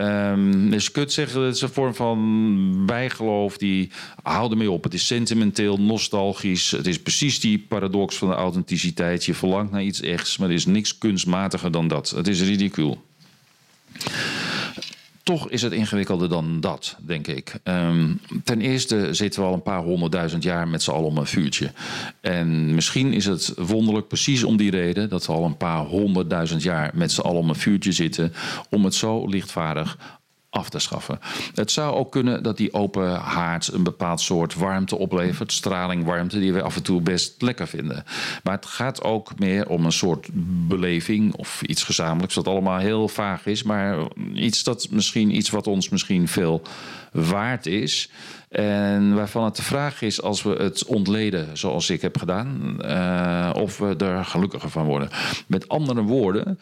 Um, 0.00 0.70
dus 0.70 0.84
je 0.84 0.90
kunt 0.90 1.12
zeggen, 1.12 1.40
het 1.40 1.54
is 1.54 1.60
een 1.60 1.68
vorm 1.68 1.94
van 1.94 2.86
bijgeloof. 2.86 3.56
Die 3.58 3.90
hou 4.22 4.50
ermee 4.50 4.70
op. 4.70 4.84
Het 4.84 4.94
is 4.94 5.06
sentimenteel, 5.06 5.76
nostalgisch. 5.76 6.70
Het 6.70 6.86
is 6.86 7.02
precies 7.02 7.40
die 7.40 7.58
paradox 7.58 8.16
van 8.16 8.28
de 8.28 8.34
authenticiteit. 8.34 9.24
Je 9.24 9.34
verlangt 9.34 9.72
naar 9.72 9.82
iets 9.82 10.00
echts, 10.00 10.36
maar 10.36 10.48
er 10.48 10.54
is 10.54 10.66
niks 10.66 10.98
kunstmatiger 10.98 11.70
dan 11.70 11.88
dat. 11.88 12.10
Het 12.10 12.28
is 12.28 12.42
ridicuul 12.42 13.04
toch 15.26 15.50
is 15.50 15.62
het 15.62 15.72
ingewikkelder 15.72 16.28
dan 16.28 16.60
dat, 16.60 16.96
denk 17.00 17.26
ik. 17.26 17.54
Um, 17.64 18.20
ten 18.44 18.60
eerste 18.60 19.14
zitten 19.14 19.40
we 19.40 19.46
al 19.46 19.54
een 19.54 19.62
paar 19.62 19.82
honderdduizend 19.82 20.42
jaar 20.42 20.68
met 20.68 20.82
z'n 20.82 20.90
allen 20.90 21.08
om 21.08 21.16
een 21.18 21.26
vuurtje. 21.26 21.72
En 22.20 22.74
misschien 22.74 23.12
is 23.12 23.24
het 23.24 23.52
wonderlijk 23.56 24.08
precies 24.08 24.44
om 24.44 24.56
die 24.56 24.70
reden 24.70 25.08
dat 25.08 25.26
we 25.26 25.32
al 25.32 25.44
een 25.44 25.56
paar 25.56 25.84
honderdduizend 25.84 26.62
jaar 26.62 26.90
met 26.94 27.12
z'n 27.12 27.20
allen 27.20 27.40
om 27.40 27.48
een 27.48 27.54
vuurtje 27.54 27.92
zitten. 27.92 28.32
Om 28.70 28.84
het 28.84 28.94
zo 28.94 29.26
lichtvaardig 29.26 30.15
af 30.56 30.68
te 30.68 30.78
schaffen. 30.78 31.18
Het 31.54 31.70
zou 31.70 31.94
ook 31.94 32.12
kunnen 32.12 32.42
dat 32.42 32.56
die 32.56 32.72
open 32.72 33.14
haard 33.14 33.72
een 33.72 33.82
bepaald 33.82 34.20
soort 34.20 34.54
warmte 34.54 34.96
oplevert, 34.96 35.52
straling 35.52 36.04
warmte, 36.04 36.38
die 36.38 36.52
we 36.52 36.62
af 36.62 36.76
en 36.76 36.82
toe 36.82 37.00
best 37.00 37.42
lekker 37.42 37.66
vinden. 37.68 38.04
Maar 38.42 38.54
het 38.54 38.66
gaat 38.66 39.02
ook 39.02 39.38
meer 39.38 39.68
om 39.68 39.84
een 39.84 39.92
soort 39.92 40.28
beleving 40.68 41.34
of 41.34 41.62
iets 41.62 41.82
gezamenlijks, 41.82 42.34
dat 42.34 42.48
allemaal 42.48 42.78
heel 42.78 43.08
vaag 43.08 43.46
is, 43.46 43.62
maar 43.62 43.98
iets 44.34 44.62
dat 44.62 44.88
misschien 44.90 45.36
iets 45.36 45.50
wat 45.50 45.66
ons 45.66 45.88
misschien 45.88 46.28
veel 46.28 46.62
waard 47.12 47.66
is. 47.66 48.10
En 48.48 49.14
waarvan 49.14 49.44
het 49.44 49.56
de 49.56 49.62
vraag 49.62 50.02
is, 50.02 50.22
als 50.22 50.42
we 50.42 50.50
het 50.50 50.84
ontleden 50.84 51.56
zoals 51.58 51.90
ik 51.90 52.02
heb 52.02 52.18
gedaan, 52.18 52.76
uh, 52.80 53.50
of 53.54 53.78
we 53.78 53.96
er 53.96 54.24
gelukkiger 54.24 54.70
van 54.70 54.84
worden. 54.84 55.08
Met 55.46 55.68
andere 55.68 56.02
woorden, 56.02 56.58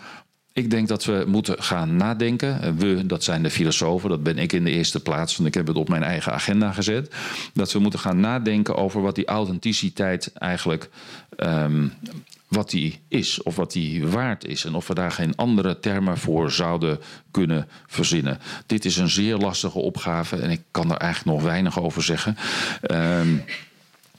ik 0.54 0.70
denk 0.70 0.88
dat 0.88 1.04
we 1.04 1.24
moeten 1.26 1.62
gaan 1.62 1.96
nadenken. 1.96 2.76
We, 2.76 3.06
dat 3.06 3.24
zijn 3.24 3.42
de 3.42 3.50
filosofen, 3.50 4.08
dat 4.08 4.22
ben 4.22 4.38
ik 4.38 4.52
in 4.52 4.64
de 4.64 4.70
eerste 4.70 5.00
plaats, 5.00 5.36
want 5.36 5.48
ik 5.48 5.54
heb 5.54 5.66
het 5.66 5.76
op 5.76 5.88
mijn 5.88 6.02
eigen 6.02 6.32
agenda 6.32 6.72
gezet. 6.72 7.14
Dat 7.54 7.72
we 7.72 7.78
moeten 7.78 7.98
gaan 7.98 8.20
nadenken 8.20 8.76
over 8.76 9.02
wat 9.02 9.14
die 9.14 9.26
authenticiteit 9.26 10.32
eigenlijk. 10.32 10.88
Um, 11.38 11.92
wat 12.48 12.70
die 12.70 13.00
is 13.08 13.42
of 13.42 13.56
wat 13.56 13.72
die 13.72 14.06
waard 14.06 14.46
is. 14.46 14.64
En 14.64 14.74
of 14.74 14.86
we 14.86 14.94
daar 14.94 15.12
geen 15.12 15.36
andere 15.36 15.80
termen 15.80 16.18
voor 16.18 16.50
zouden 16.50 16.98
kunnen 17.30 17.68
verzinnen. 17.86 18.38
Dit 18.66 18.84
is 18.84 18.96
een 18.96 19.10
zeer 19.10 19.36
lastige 19.36 19.78
opgave 19.78 20.36
en 20.36 20.50
ik 20.50 20.60
kan 20.70 20.90
er 20.90 20.96
eigenlijk 20.96 21.36
nog 21.36 21.46
weinig 21.46 21.80
over 21.80 22.02
zeggen. 22.02 22.36
Um, 22.90 23.44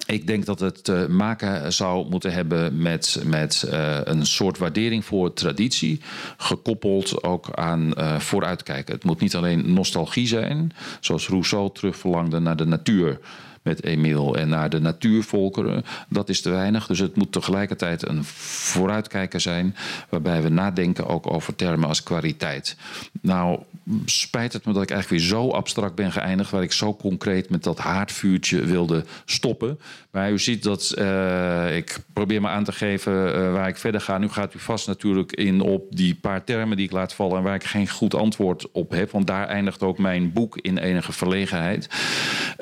ik 0.05 0.27
denk 0.27 0.45
dat 0.45 0.59
het 0.59 0.83
te 0.83 1.07
maken 1.09 1.73
zou 1.73 2.09
moeten 2.09 2.33
hebben 2.33 2.81
met, 2.81 3.21
met 3.25 3.65
uh, 3.71 3.97
een 4.03 4.25
soort 4.25 4.57
waardering 4.57 5.05
voor 5.05 5.33
traditie, 5.33 6.01
gekoppeld 6.37 7.23
ook 7.23 7.51
aan 7.53 7.93
uh, 7.97 8.19
vooruitkijken. 8.19 8.93
Het 8.93 9.03
moet 9.03 9.19
niet 9.19 9.35
alleen 9.35 9.73
nostalgie 9.73 10.27
zijn, 10.27 10.71
zoals 10.99 11.27
Rousseau 11.27 11.69
terugverlangde 11.73 12.39
naar 12.39 12.55
de 12.55 12.65
natuur 12.65 13.19
met 13.65 13.83
Emiel 13.83 14.35
en 14.35 14.49
naar 14.49 14.69
de 14.69 14.79
natuurvolkeren. 14.79 15.85
Dat 16.09 16.29
is 16.29 16.41
te 16.41 16.49
weinig. 16.49 16.87
Dus 16.87 16.99
het 16.99 17.15
moet 17.15 17.31
tegelijkertijd 17.31 18.07
een 18.07 18.23
vooruitkijker 18.23 19.41
zijn. 19.41 19.75
Waarbij 20.09 20.41
we 20.41 20.49
nadenken 20.49 21.07
ook 21.07 21.31
over 21.31 21.55
termen 21.55 21.87
als 21.87 22.03
kwaliteit. 22.03 22.77
Nou, 23.21 23.59
spijt 24.05 24.53
het 24.53 24.65
me 24.65 24.73
dat 24.73 24.83
ik 24.83 24.89
eigenlijk 24.89 25.21
weer 25.21 25.31
zo 25.31 25.49
abstract 25.49 25.95
ben 25.95 26.11
geëindigd. 26.11 26.51
Waar 26.51 26.63
ik 26.63 26.71
zo 26.71 26.95
concreet 26.95 27.49
met 27.49 27.63
dat 27.63 27.77
haardvuurtje 27.77 28.65
wilde 28.65 29.03
stoppen. 29.25 29.79
Maar 30.11 30.31
u 30.31 30.39
ziet 30.39 30.63
dat 30.63 30.93
uh, 30.97 31.75
ik 31.75 31.97
probeer 32.13 32.41
me 32.41 32.47
aan 32.47 32.63
te 32.63 32.71
geven 32.71 33.13
uh, 33.13 33.51
waar 33.51 33.67
ik 33.67 33.77
verder 33.77 34.01
ga. 34.01 34.17
Nu 34.17 34.29
gaat 34.29 34.53
u 34.53 34.59
vast 34.59 34.87
natuurlijk 34.87 35.31
in 35.31 35.61
op 35.61 35.83
die 35.89 36.15
paar 36.15 36.43
termen 36.43 36.77
die 36.77 36.85
ik 36.85 36.91
laat 36.91 37.13
vallen. 37.13 37.37
En 37.37 37.43
waar 37.43 37.55
ik 37.55 37.63
geen 37.63 37.89
goed 37.89 38.13
antwoord 38.13 38.71
op 38.71 38.91
heb. 38.91 39.11
Want 39.11 39.27
daar 39.27 39.47
eindigt 39.47 39.83
ook 39.83 39.97
mijn 39.97 40.33
boek 40.33 40.57
in 40.57 40.77
enige 40.77 41.11
verlegenheid. 41.11 41.89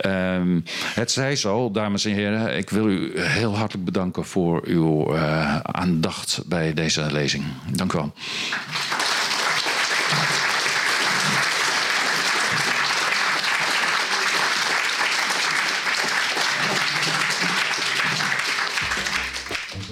Um, 0.06 0.64
het 0.94 1.12
zij 1.12 1.36
zo, 1.36 1.72
dames 1.72 2.06
en 2.06 2.14
heren. 2.14 2.58
Ik 2.58 2.70
wil 2.70 2.90
u 2.90 3.20
heel 3.20 3.58
hartelijk 3.58 3.86
bedanken 3.86 4.26
voor 4.26 4.62
uw 4.66 5.14
uh, 5.14 5.60
aandacht 5.60 6.44
bij 6.46 6.74
deze 6.74 7.12
lezing. 7.12 7.44
Dank 7.72 7.94
u 7.94 7.98
wel. 7.98 8.14